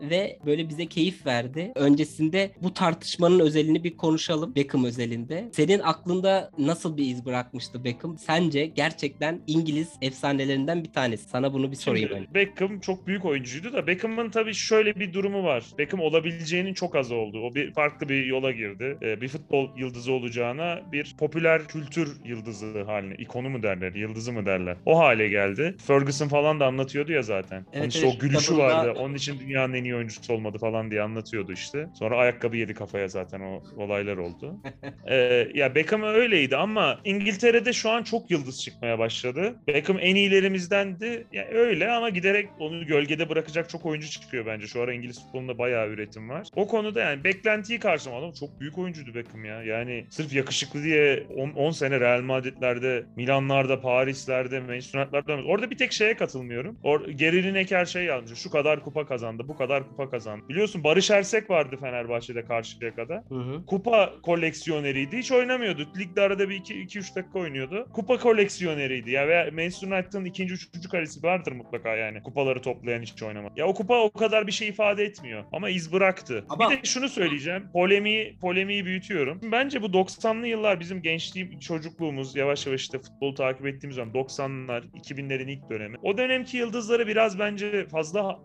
ve 0.01 0.39
böyle 0.47 0.69
bize 0.69 0.87
keyif 0.87 1.27
verdi. 1.27 1.73
Öncesinde 1.75 2.51
bu 2.63 2.75
tartışmanın 2.75 3.41
özelini 3.41 3.85
bir 3.85 3.97
konuşalım 3.97 4.55
Beckham 4.55 4.85
özelinde. 4.85 5.49
Senin 5.53 5.81
aklında 5.81 6.51
nasıl 6.59 6.97
bir 6.97 7.07
iz 7.07 7.25
bırakmıştı 7.25 7.85
Beckham? 7.85 8.19
Sence 8.19 8.67
gerçekten 8.67 9.41
İngiliz 9.47 9.89
efsanelerinden 10.03 10.85
bir 10.85 10.93
tanesi. 10.93 11.29
Sana 11.29 11.53
bunu 11.53 11.71
bir 11.71 11.77
sorayım. 11.77 12.09
Şimdi 12.15 12.35
Beckham 12.35 12.81
çok 12.81 13.07
büyük 13.07 13.25
oyuncuydu 13.25 13.73
da 13.73 13.87
Beckham'ın 13.87 14.31
tabii 14.31 14.55
şöyle 14.55 14.95
bir 14.95 15.13
durumu 15.13 15.45
var. 15.45 15.65
Beckham 15.79 16.01
olabileceğinin 16.01 16.75
çok 16.75 16.97
az 16.97 17.13
oldu. 17.13 17.41
O 17.43 17.55
bir 17.55 17.73
farklı 17.73 18.09
bir 18.09 18.27
yola 18.27 18.51
girdi. 18.51 18.99
Ee, 19.03 19.21
bir 19.21 19.29
futbol 19.29 19.69
yıldızı 19.77 20.13
olacağına 20.13 20.81
bir 20.93 21.15
popüler 21.19 21.69
kültür 21.69 22.17
yıldızı 22.25 22.83
haline, 22.83 23.15
ikonu 23.15 23.51
mu 23.51 23.63
derler, 23.63 23.95
yıldızı 23.95 24.33
mı 24.33 24.47
derler. 24.47 24.77
O 24.87 24.99
hale 24.99 25.29
geldi. 25.29 25.77
Ferguson 25.87 26.29
falan 26.29 26.61
da 26.61 26.67
anlatıyordu 26.67 27.13
ya 27.13 27.23
zaten. 27.23 27.67
Evet, 27.73 27.83
Onun 27.83 27.89
işte 27.89 28.07
evet, 28.07 28.17
o 28.17 28.19
gülüşü 28.19 28.57
vardı. 28.57 28.93
Onun 28.99 29.12
için 29.15 29.41
dünyanın 29.41 29.75
en 29.75 29.85
iyi 29.85 29.95
oyuncusu 29.97 30.35
olmadı 30.35 30.59
falan 30.59 30.91
diye 30.91 31.03
anlatıyordu 31.03 31.53
işte. 31.53 31.87
Sonra 31.95 32.17
ayakkabı 32.17 32.57
yedi 32.57 32.75
kafaya 32.75 33.09
zaten 33.09 33.41
o 33.41 33.63
olaylar 33.77 34.17
oldu. 34.17 34.57
Ee, 35.07 35.49
ya 35.55 35.75
Beckham 35.75 36.03
öyleydi 36.03 36.57
ama 36.57 37.01
İngiltere'de 37.05 37.73
şu 37.73 37.91
an 37.91 38.03
çok 38.03 38.31
yıldız 38.31 38.63
çıkmaya 38.63 38.99
başladı. 38.99 39.55
Beckham 39.67 39.99
en 40.01 40.15
iyilerimizdendi. 40.15 41.27
Ya 41.33 41.49
öyle 41.49 41.91
ama 41.91 42.09
giderek 42.09 42.49
onu 42.59 42.87
gölgede 42.87 43.29
bırakacak 43.29 43.69
çok 43.71 43.87
oyuncu 43.87 44.11
çıkıyor 44.11 44.47
bence. 44.47 44.67
Şu 44.67 44.83
ara 44.83 44.93
İngiliz 44.93 45.25
futbolunda 45.25 45.59
bayağı 45.59 45.89
üretim 45.89 46.29
var. 46.29 46.49
O 46.57 46.67
konuda 46.69 47.01
yani 47.01 47.25
beklentiyi 47.25 47.79
karşılamadım. 47.79 48.33
Çok 48.33 48.61
büyük 48.61 48.79
oyuncuydu 48.79 49.15
Beckham 49.15 49.45
ya. 49.45 49.63
Yani 49.63 50.07
sırf 50.11 50.33
yakışıklı 50.33 50.83
diye 50.83 51.27
10 51.57 51.71
sene 51.71 52.01
Real 52.01 52.21
Madrid'lerde, 52.23 53.05
Milanlarda, 53.17 53.81
Paris'lerde, 53.81 54.61
Manchester 54.61 55.01
United'larda 55.01 55.43
orada 55.45 55.71
bir 55.71 55.79
tek 55.79 55.93
şeye 55.93 56.17
katılmıyorum. 56.17 56.79
Or 56.83 57.09
Geri 57.09 57.43
Lineker 57.43 57.85
şey 57.85 58.05
yazmış. 58.05 58.39
Şu 58.39 58.51
kadar 58.51 58.81
kupa 58.81 59.02
kazandı, 59.07 59.43
bu 59.49 59.57
kadar 59.57 59.89
kupa 59.89 60.11
kazandı. 60.11 60.45
Biliyorsun 60.49 60.85
Barış 60.85 61.11
Ersek 61.11 61.51
vardı 61.51 61.77
Fenerbahçe'de 61.81 62.45
karşıya 62.45 62.95
kadar 62.95 63.21
Hı 63.29 63.35
hı. 63.35 63.67
kupa 63.67 64.11
koleksiyoneriydi. 64.23 65.17
Hiç 65.19 65.33
oynamıyordu. 65.33 65.89
Ligde 65.99 66.21
arada 66.21 66.49
bir 66.49 66.55
2-3 66.61 67.17
dakika 67.17 67.39
oynuyordu. 67.39 67.89
Kupa 67.93 68.19
koleksiyoneriydi. 68.19 69.11
Ya 69.11 69.29
veya 69.29 69.51
Manchester 69.53 69.89
United'ın 69.89 70.25
ikinci, 70.25 70.55
üçüncü 70.55 70.89
kalesi 70.89 71.23
vardır 71.23 71.53
mutlaka 71.53 71.97
yani. 71.97 72.23
Kupaları 72.23 72.63
toplayan 72.63 73.03
hiç 73.03 73.23
oynamadı. 73.23 73.53
Ya 73.57 73.67
o 73.67 73.75
kupa 73.75 73.99
o 74.01 74.11
kadar 74.11 74.47
bir 74.47 74.53
şey 74.53 74.69
ifade 74.69 75.05
etmiyor. 75.05 75.45
Ama 75.53 75.69
iz 75.71 75.93
bıraktı. 75.93 76.45
Ama- 76.49 76.71
Bir 76.71 76.77
de 76.77 76.81
şunu 76.85 77.09
söyleyeceğim. 77.09 77.65
Polemiği, 77.73 78.37
polemiği 78.41 78.85
büyütüyorum. 78.85 79.41
Bence 79.53 79.83
bu 79.83 79.87
90'lı 79.93 80.47
yıllar 80.47 80.81
bizim 80.81 81.03
gençliğim, 81.03 81.59
çocukluğumuz 81.59 82.37
yavaş 82.37 82.67
yavaş 82.67 82.81
işte 82.81 82.99
futbolu 82.99 83.35
takip 83.35 83.67
ettiğimiz 83.67 83.97
zaman 83.97 84.15
90'lar, 84.15 84.83
2000'lerin 84.95 85.51
ilk 85.51 85.71
dönemi. 85.71 85.97
O 86.03 86.19
dönemki 86.19 86.57
yıldızları 86.57 87.07
biraz 87.07 87.39
bence 87.39 87.87
fazla 87.89 88.41